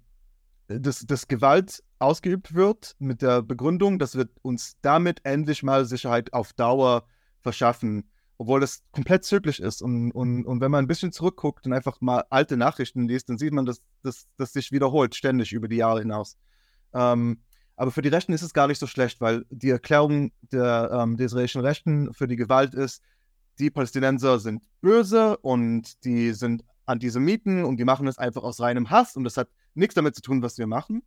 dass, 0.80 1.00
dass 1.00 1.28
Gewalt 1.28 1.82
ausgeübt 1.98 2.54
wird 2.54 2.96
mit 2.98 3.22
der 3.22 3.42
Begründung, 3.42 3.98
dass 3.98 4.16
wir 4.16 4.28
uns 4.42 4.76
damit 4.82 5.20
endlich 5.24 5.62
mal 5.62 5.84
Sicherheit 5.84 6.32
auf 6.32 6.52
Dauer 6.52 7.06
verschaffen, 7.40 8.10
obwohl 8.38 8.60
das 8.60 8.82
komplett 8.92 9.24
zyklisch 9.24 9.60
ist. 9.60 9.82
Und, 9.82 10.12
und, 10.12 10.44
und 10.44 10.60
wenn 10.60 10.70
man 10.70 10.84
ein 10.84 10.88
bisschen 10.88 11.12
zurückguckt 11.12 11.66
und 11.66 11.72
einfach 11.72 12.00
mal 12.00 12.24
alte 12.30 12.56
Nachrichten 12.56 13.08
liest, 13.08 13.28
dann 13.28 13.38
sieht 13.38 13.52
man, 13.52 13.66
dass 13.66 13.80
das 14.02 14.52
sich 14.52 14.72
wiederholt, 14.72 15.14
ständig 15.14 15.52
über 15.52 15.68
die 15.68 15.76
Jahre 15.76 16.00
hinaus. 16.00 16.36
Ähm, 16.92 17.40
aber 17.76 17.90
für 17.90 18.02
die 18.02 18.08
Rechten 18.08 18.32
ist 18.32 18.42
es 18.42 18.54
gar 18.54 18.68
nicht 18.68 18.78
so 18.78 18.86
schlecht, 18.86 19.20
weil 19.20 19.44
die 19.50 19.70
Erklärung 19.70 20.32
der, 20.52 20.90
ähm, 20.92 21.16
der 21.16 21.26
israelischen 21.26 21.60
Rechten 21.60 22.12
für 22.12 22.28
die 22.28 22.36
Gewalt 22.36 22.74
ist, 22.74 23.02
die 23.58 23.70
Palästinenser 23.70 24.38
sind 24.38 24.64
böse 24.80 25.36
und 25.38 26.04
die 26.04 26.32
sind 26.32 26.64
Antisemiten 26.86 27.64
und 27.64 27.78
die 27.78 27.84
machen 27.84 28.06
es 28.06 28.18
einfach 28.18 28.42
aus 28.42 28.60
reinem 28.60 28.90
Hass 28.90 29.16
und 29.16 29.24
das 29.24 29.36
hat 29.36 29.48
nichts 29.74 29.94
damit 29.94 30.14
zu 30.14 30.22
tun, 30.22 30.42
was 30.42 30.58
wir 30.58 30.66
machen. 30.66 31.02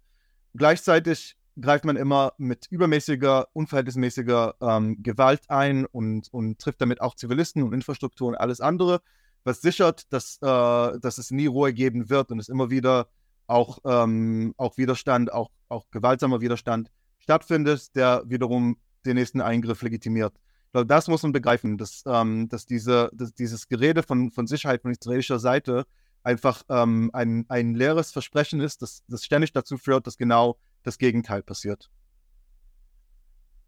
Gleichzeitig 0.53 1.37
greift 1.59 1.85
man 1.85 1.95
immer 1.95 2.33
mit 2.37 2.67
übermäßiger, 2.69 3.47
unverhältnismäßiger 3.53 4.55
ähm, 4.61 5.01
Gewalt 5.01 5.49
ein 5.49 5.85
und, 5.85 6.31
und 6.31 6.59
trifft 6.59 6.81
damit 6.81 7.01
auch 7.01 7.15
Zivilisten 7.15 7.63
und 7.63 7.73
Infrastruktur 7.73 8.29
und 8.29 8.35
alles 8.35 8.61
andere, 8.61 9.01
was 9.43 9.61
sichert, 9.61 10.11
dass, 10.13 10.37
äh, 10.41 10.99
dass 10.99 11.17
es 11.17 11.31
nie 11.31 11.47
Ruhe 11.47 11.73
geben 11.73 12.09
wird 12.09 12.31
und 12.31 12.39
es 12.39 12.49
immer 12.49 12.69
wieder 12.69 13.07
auch, 13.47 13.79
ähm, 13.85 14.53
auch 14.57 14.77
Widerstand, 14.77 15.31
auch, 15.31 15.49
auch 15.69 15.89
gewaltsamer 15.89 16.41
Widerstand 16.41 16.91
stattfindet, 17.19 17.95
der 17.95 18.23
wiederum 18.27 18.77
den 19.05 19.15
nächsten 19.15 19.41
Eingriff 19.41 19.81
legitimiert. 19.81 20.33
Ich 20.65 20.71
glaube, 20.73 20.87
das 20.87 21.07
muss 21.07 21.23
man 21.23 21.31
begreifen, 21.31 21.77
dass, 21.77 22.03
ähm, 22.05 22.49
dass, 22.49 22.65
diese, 22.65 23.09
dass 23.13 23.33
dieses 23.33 23.67
Gerede 23.67 24.03
von, 24.03 24.31
von 24.31 24.47
Sicherheit 24.47 24.81
von 24.81 24.91
israelischer 24.91 25.39
Seite 25.39 25.85
einfach 26.27 26.63
ähm, 26.69 27.09
ein, 27.13 27.45
ein 27.47 27.73
leeres 27.73 28.11
Versprechen 28.11 28.59
ist, 28.59 28.81
das, 28.81 29.03
das 29.07 29.23
ständig 29.23 29.53
dazu 29.53 29.77
führt, 29.77 30.05
dass 30.05 30.17
genau 30.17 30.57
das 30.83 30.97
Gegenteil 30.97 31.41
passiert. 31.41 31.89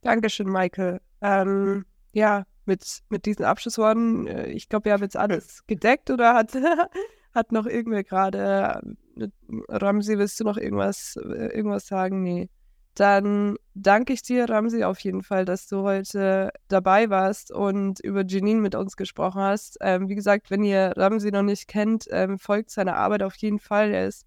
Dankeschön, 0.01 0.47
Michael. 0.47 0.99
Ähm, 1.21 1.85
ja, 2.11 2.45
mit, 2.65 3.01
mit 3.07 3.25
diesen 3.25 3.45
Abschlussworten, 3.45 4.27
äh, 4.27 4.47
ich 4.47 4.67
glaube, 4.67 4.85
wir 4.85 4.93
haben 4.93 5.03
jetzt 5.03 5.15
alles 5.15 5.65
gedeckt 5.67 6.09
oder 6.11 6.33
hat, 6.33 6.53
hat 7.33 7.51
noch 7.53 7.65
irgendwer 7.65 8.03
gerade, 8.03 8.81
äh, 9.17 9.27
Ramsi, 9.69 10.17
willst 10.17 10.39
du 10.41 10.43
noch 10.43 10.57
irgendwas, 10.57 11.17
äh, 11.17 11.55
irgendwas 11.55 11.87
sagen? 11.87 12.21
Nee. 12.21 12.49
Dann 12.95 13.55
danke 13.75 14.13
ich 14.13 14.21
dir, 14.21 14.49
Ramsi, 14.49 14.83
auf 14.83 14.99
jeden 14.99 15.23
Fall, 15.23 15.45
dass 15.45 15.67
du 15.67 15.83
heute 15.83 16.51
dabei 16.67 17.09
warst 17.09 17.51
und 17.51 17.99
über 18.01 18.25
Janine 18.25 18.59
mit 18.59 18.75
uns 18.75 18.97
gesprochen 18.97 19.41
hast. 19.41 19.77
Ähm, 19.81 20.09
wie 20.09 20.15
gesagt, 20.15 20.51
wenn 20.51 20.63
ihr 20.63 20.93
Ramsi 20.97 21.31
noch 21.31 21.43
nicht 21.43 21.67
kennt, 21.67 22.05
ähm, 22.11 22.39
folgt 22.39 22.71
seiner 22.71 22.95
Arbeit 22.95 23.23
auf 23.23 23.35
jeden 23.37 23.59
Fall. 23.59 23.91
Er 23.91 24.07
ist 24.07 24.25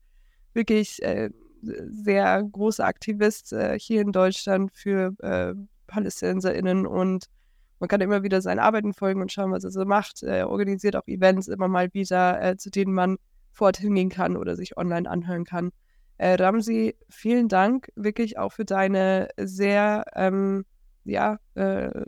wirklich 0.54 1.02
äh, 1.02 1.30
sehr 1.62 2.42
großer 2.42 2.84
Aktivist 2.84 3.52
äh, 3.52 3.78
hier 3.78 4.00
in 4.00 4.12
Deutschland 4.12 4.72
für 4.72 5.14
äh, 5.20 5.54
PalästinenserInnen 5.86 6.86
und 6.86 7.26
man 7.78 7.88
kann 7.88 8.00
immer 8.00 8.22
wieder 8.22 8.40
seinen 8.40 8.60
Arbeiten 8.60 8.94
folgen 8.94 9.20
und 9.20 9.32
schauen, 9.32 9.50
was 9.50 9.64
er 9.64 9.72
so 9.72 9.84
macht. 9.84 10.22
Er 10.22 10.48
organisiert 10.48 10.94
auch 10.94 11.06
Events 11.08 11.48
immer 11.48 11.66
mal 11.66 11.92
wieder, 11.92 12.40
äh, 12.40 12.56
zu 12.56 12.70
denen 12.70 12.94
man 12.94 13.16
vor 13.50 13.66
Ort 13.66 13.78
hingehen 13.78 14.08
kann 14.08 14.36
oder 14.36 14.56
sich 14.56 14.76
online 14.76 15.10
anhören 15.10 15.44
kann. 15.44 15.72
Äh, 16.22 16.34
Ramsi, 16.34 16.94
vielen 17.08 17.48
Dank 17.48 17.90
wirklich 17.96 18.38
auch 18.38 18.52
für 18.52 18.64
deine 18.64 19.26
sehr, 19.36 20.04
ähm, 20.14 20.64
ja, 21.02 21.40
äh, 21.56 22.04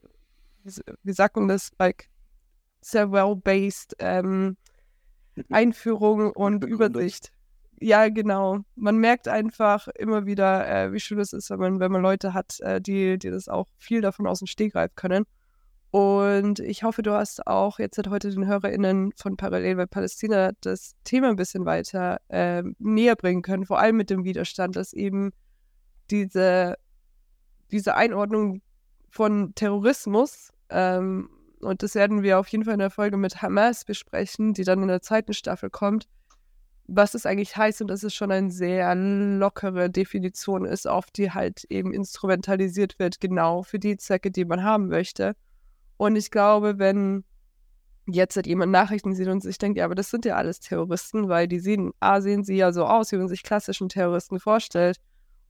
wie 1.03 1.13
sagt 1.13 1.35
man 1.35 1.49
das, 1.49 1.73
like, 1.81 2.09
sehr 2.81 3.11
well-based 3.11 3.97
ähm, 3.99 4.57
Einführung 5.51 6.31
und 6.31 6.63
Übersicht. 6.63 7.33
Ja, 7.81 8.09
genau. 8.09 8.61
Man 8.77 8.99
merkt 8.99 9.27
einfach 9.27 9.89
immer 9.89 10.27
wieder, 10.27 10.69
äh, 10.69 10.93
wie 10.93 11.01
schön 11.01 11.19
es 11.19 11.33
ist, 11.33 11.51
wenn 11.51 11.59
man, 11.59 11.81
wenn 11.81 11.91
man 11.91 12.03
Leute 12.03 12.35
hat, 12.35 12.61
äh, 12.61 12.81
die, 12.81 13.19
die 13.19 13.31
das 13.31 13.49
auch 13.49 13.67
viel 13.79 14.01
davon 14.01 14.29
aus 14.29 14.39
dem 14.39 14.47
Stegreif 14.47 14.95
können. 14.95 15.27
Und 15.95 16.59
ich 16.59 16.83
hoffe, 16.83 17.03
du 17.03 17.13
hast 17.13 17.47
auch 17.47 17.79
jetzt 17.79 17.95
seit 17.95 18.09
heute 18.09 18.29
den 18.29 18.49
HörerInnen 18.49 19.13
von 19.15 19.37
Parallel 19.37 19.77
bei 19.77 19.87
Palästina 19.87 20.51
das 20.61 20.97
Thema 21.05 21.29
ein 21.29 21.37
bisschen 21.37 21.67
weiter 21.67 22.21
äh, 22.27 22.65
näher 22.81 23.15
bringen 23.15 23.43
können, 23.43 23.65
vor 23.65 23.79
allem 23.79 23.97
mit 23.97 24.11
dem 24.11 24.25
Widerstand, 24.25 24.75
dass 24.75 24.93
eben 24.93 25.31
diese, 26.11 26.75
diese 27.71 27.95
Einordnung 27.95 28.61
von 29.09 29.55
Terrorismus, 29.55 30.51
ähm, 30.69 31.31
und 31.61 31.85
das 31.85 31.95
werden 31.95 32.25
wir 32.25 32.41
auf 32.41 32.49
jeden 32.49 32.65
Fall 32.65 32.75
in 32.75 32.81
der 32.81 32.91
Folge 32.91 33.17
mit 33.17 33.41
Hamas 33.41 33.85
besprechen, 33.85 34.53
die 34.53 34.65
dann 34.65 34.83
in 34.83 34.89
der 34.89 35.01
zweiten 35.01 35.33
Staffel 35.33 35.71
kommt, 35.71 36.09
was 36.89 37.15
es 37.15 37.25
eigentlich 37.25 37.57
heißt 37.57 37.83
und 37.83 37.87
dass 37.87 38.03
es 38.03 38.13
schon 38.13 38.33
eine 38.33 38.51
sehr 38.51 38.97
lockere 38.97 39.91
Definition 39.91 40.65
ist, 40.65 40.89
auf 40.89 41.13
die 41.13 41.31
halt 41.31 41.63
eben 41.71 41.95
instrumentalisiert 41.95 42.99
wird, 42.99 43.21
genau 43.21 43.63
für 43.63 43.79
die 43.79 43.97
Zwecke, 43.97 44.33
die 44.33 44.45
man 44.45 44.65
haben 44.65 44.89
möchte. 44.89 45.37
Und 45.97 46.17
ich 46.17 46.31
glaube, 46.31 46.79
wenn 46.79 47.25
jetzt 48.07 48.37
halt 48.37 48.47
jemand 48.47 48.73
Nachrichten 48.73 49.15
sieht 49.15 49.29
und 49.29 49.43
sich 49.43 49.59
denkt, 49.59 49.79
ja, 49.79 49.85
aber 49.85 49.95
das 49.95 50.11
sind 50.11 50.25
ja 50.25 50.37
alles 50.37 50.61
Terroristen, 50.61 51.29
weil 51.29 51.49
die 51.49 51.59
sehen, 51.59 51.93
A, 52.01 52.21
sehen 52.21 52.45
sie 52.45 52.57
ja 52.57 52.73
so 52.73 52.85
aus, 52.85 53.13
wie 53.13 53.17
man 53.17 53.29
sich 53.29 53.43
klassischen 53.43 53.89
Terroristen 53.89 54.41
vorstellt, 54.41 54.99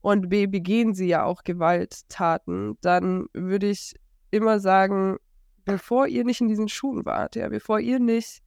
und 0.01 0.29
B, 0.29 0.45
begehen 0.45 0.93
sie 0.93 1.07
ja 1.07 1.23
auch 1.23 1.43
Gewalttaten, 1.43 2.77
dann 2.81 3.25
würde 3.33 3.67
ich 3.67 3.95
immer 4.29 4.59
sagen, 4.59 5.17
bevor 5.65 6.05
ihr 6.05 6.23
nicht 6.23 6.41
in 6.41 6.47
diesen 6.47 6.69
Schuhen 6.69 7.05
wart, 7.05 7.35
ja, 7.35 7.49
bevor 7.49 7.79
ihr 7.79 7.99
nicht 7.99 8.43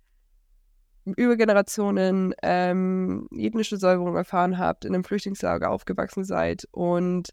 über 1.04 1.36
Generationen 1.36 2.32
ähm, 2.42 3.28
ethnische 3.36 3.76
Säuberung 3.76 4.14
erfahren 4.14 4.56
habt, 4.56 4.84
in 4.84 4.94
einem 4.94 5.02
Flüchtlingslager 5.02 5.70
aufgewachsen 5.70 6.22
seid 6.22 6.68
und 6.70 7.30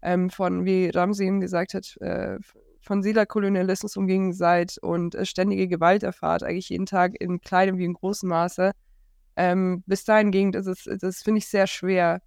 ähm, 0.00 0.30
von, 0.30 0.64
wie 0.64 0.88
Ramsey 0.88 1.26
eben 1.26 1.40
gesagt 1.40 1.74
hat, 1.74 1.96
äh, 2.00 2.38
von 2.86 3.02
Siedlerkolonialismus 3.02 3.96
umgingen 3.96 4.32
seid 4.32 4.78
und 4.78 5.14
äh, 5.16 5.26
ständige 5.26 5.66
Gewalt 5.66 6.04
erfahrt, 6.04 6.44
eigentlich 6.44 6.68
jeden 6.68 6.86
Tag 6.86 7.20
in 7.20 7.40
kleinem 7.40 7.78
wie 7.78 7.84
in 7.84 7.94
großem 7.94 8.28
Maße. 8.28 8.70
Ähm, 9.34 9.82
bis 9.86 10.04
dahin 10.04 10.30
ging, 10.30 10.52
das 10.52 10.66
das 10.66 11.22
finde 11.22 11.38
ich 11.38 11.48
sehr 11.48 11.66
schwer, 11.66 12.22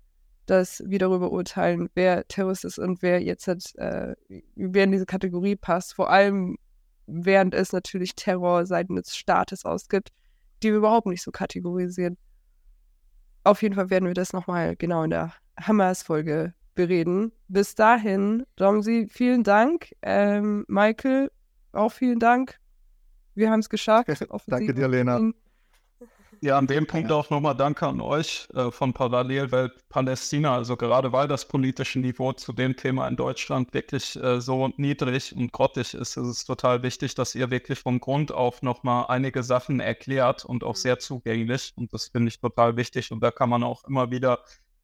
dass 0.45 0.83
wir 0.85 0.99
darüber 0.99 1.31
urteilen, 1.31 1.89
wer 1.95 2.27
Terrorist 2.27 2.65
ist 2.65 2.77
und 2.77 3.01
wer 3.01 3.21
jetzt 3.21 3.47
hat, 3.47 3.73
äh, 3.75 4.15
wer 4.55 4.83
in 4.83 4.91
diese 4.91 5.05
Kategorie 5.05 5.55
passt. 5.55 5.95
Vor 5.95 6.09
allem, 6.09 6.57
während 7.07 7.55
es 7.55 7.71
natürlich 7.71 8.15
Terror 8.15 8.65
seitens 8.65 9.03
des 9.03 9.15
Staates 9.15 9.63
ausgibt, 9.63 10.09
die 10.61 10.71
wir 10.71 10.77
überhaupt 10.77 11.07
nicht 11.07 11.23
so 11.23 11.31
kategorisieren. 11.31 12.17
Auf 13.45 13.61
jeden 13.61 13.75
Fall 13.75 13.89
werden 13.89 14.07
wir 14.07 14.13
das 14.13 14.33
nochmal 14.33 14.75
genau 14.75 15.03
in 15.03 15.11
der 15.11 15.33
Hammers-Folge 15.59 16.53
bereden. 16.79 17.33
Bis 17.49 17.75
dahin, 17.75 18.45
Domsi, 18.55 19.09
vielen 19.11 19.43
Dank. 19.43 19.93
Ähm, 20.01 20.63
Michael, 20.69 21.29
auch 21.73 21.91
vielen 21.91 22.19
Dank. 22.19 22.57
Wir 23.35 23.51
haben 23.51 23.59
es 23.59 23.69
geschafft. 23.69 24.07
Danke 24.47 24.73
dir, 24.73 24.87
Lena. 24.87 25.33
Ja, 26.39 26.57
an 26.57 26.67
dem 26.67 26.87
Punkt 26.87 27.11
auch 27.11 27.29
nochmal 27.29 27.53
Danke 27.53 27.85
an 27.85 27.99
euch 27.99 28.47
äh, 28.53 28.71
von 28.71 28.93
Parallelwelt 28.93 29.73
Palästina. 29.89 30.55
Also 30.55 30.77
gerade 30.77 31.11
weil 31.11 31.27
das 31.27 31.45
politische 31.45 31.99
Niveau 31.99 32.31
zu 32.31 32.53
dem 32.53 32.77
Thema 32.77 33.09
in 33.09 33.17
Deutschland 33.17 33.73
wirklich 33.73 34.15
äh, 34.15 34.39
so 34.39 34.69
niedrig 34.77 35.35
und 35.35 35.51
grottig 35.51 35.93
ist, 35.93 36.15
ist 36.15 36.27
es 36.27 36.45
total 36.45 36.81
wichtig, 36.81 37.13
dass 37.13 37.35
ihr 37.35 37.51
wirklich 37.51 37.79
vom 37.79 37.99
Grund 37.99 38.31
auf 38.31 38.61
nochmal 38.61 39.07
einige 39.09 39.43
Sachen 39.43 39.81
erklärt 39.81 40.45
und 40.45 40.63
auch 40.63 40.75
mhm. 40.75 40.79
sehr 40.79 40.99
zugänglich. 40.99 41.73
Und 41.75 41.91
das 41.91 42.07
finde 42.07 42.29
ich 42.29 42.39
total 42.39 42.77
wichtig. 42.77 43.11
Und 43.11 43.19
da 43.19 43.31
kann 43.31 43.49
man 43.49 43.63
auch 43.63 43.83
immer 43.83 44.09
wieder 44.09 44.39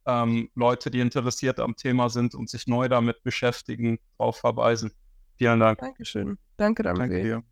ähm, 0.05 0.49
Leute, 0.55 0.91
die 0.91 0.99
interessiert 0.99 1.59
am 1.59 1.75
Thema 1.75 2.09
sind 2.09 2.35
und 2.35 2.49
sich 2.49 2.67
neu 2.67 2.87
damit 2.87 3.23
beschäftigen, 3.23 3.99
darauf 4.17 4.37
verweisen. 4.37 4.91
Vielen 5.37 5.59
Dank. 5.59 5.79
Dankeschön. 5.79 6.37
Danke, 6.57 6.83
Danke 6.83 7.21
dir. 7.21 7.43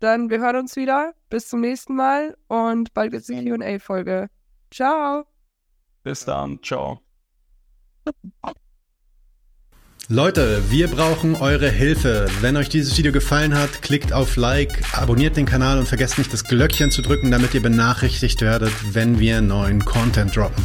Dann, 0.00 0.30
wir 0.30 0.40
hören 0.40 0.56
uns 0.56 0.74
wieder. 0.74 1.12
Bis 1.30 1.48
zum 1.48 1.60
nächsten 1.60 1.94
Mal 1.94 2.36
und 2.48 2.92
bald 2.92 3.12
gibt 3.12 3.20
es 3.20 3.28
die 3.28 3.44
QA-Folge. 3.44 4.28
Ciao. 4.72 5.24
Bis 6.02 6.24
dann. 6.24 6.60
Ciao. 6.62 7.00
Leute, 10.08 10.60
wir 10.70 10.88
brauchen 10.88 11.36
eure 11.36 11.70
Hilfe. 11.70 12.26
Wenn 12.40 12.56
euch 12.56 12.68
dieses 12.68 12.98
Video 12.98 13.12
gefallen 13.12 13.54
hat, 13.54 13.80
klickt 13.82 14.12
auf 14.12 14.34
Like, 14.36 14.82
abonniert 14.92 15.36
den 15.36 15.46
Kanal 15.46 15.78
und 15.78 15.86
vergesst 15.86 16.18
nicht 16.18 16.32
das 16.32 16.44
Glöckchen 16.44 16.90
zu 16.90 17.02
drücken, 17.02 17.30
damit 17.30 17.54
ihr 17.54 17.62
benachrichtigt 17.62 18.40
werdet, 18.40 18.72
wenn 18.94 19.20
wir 19.20 19.40
neuen 19.40 19.84
Content 19.84 20.34
droppen. 20.34 20.64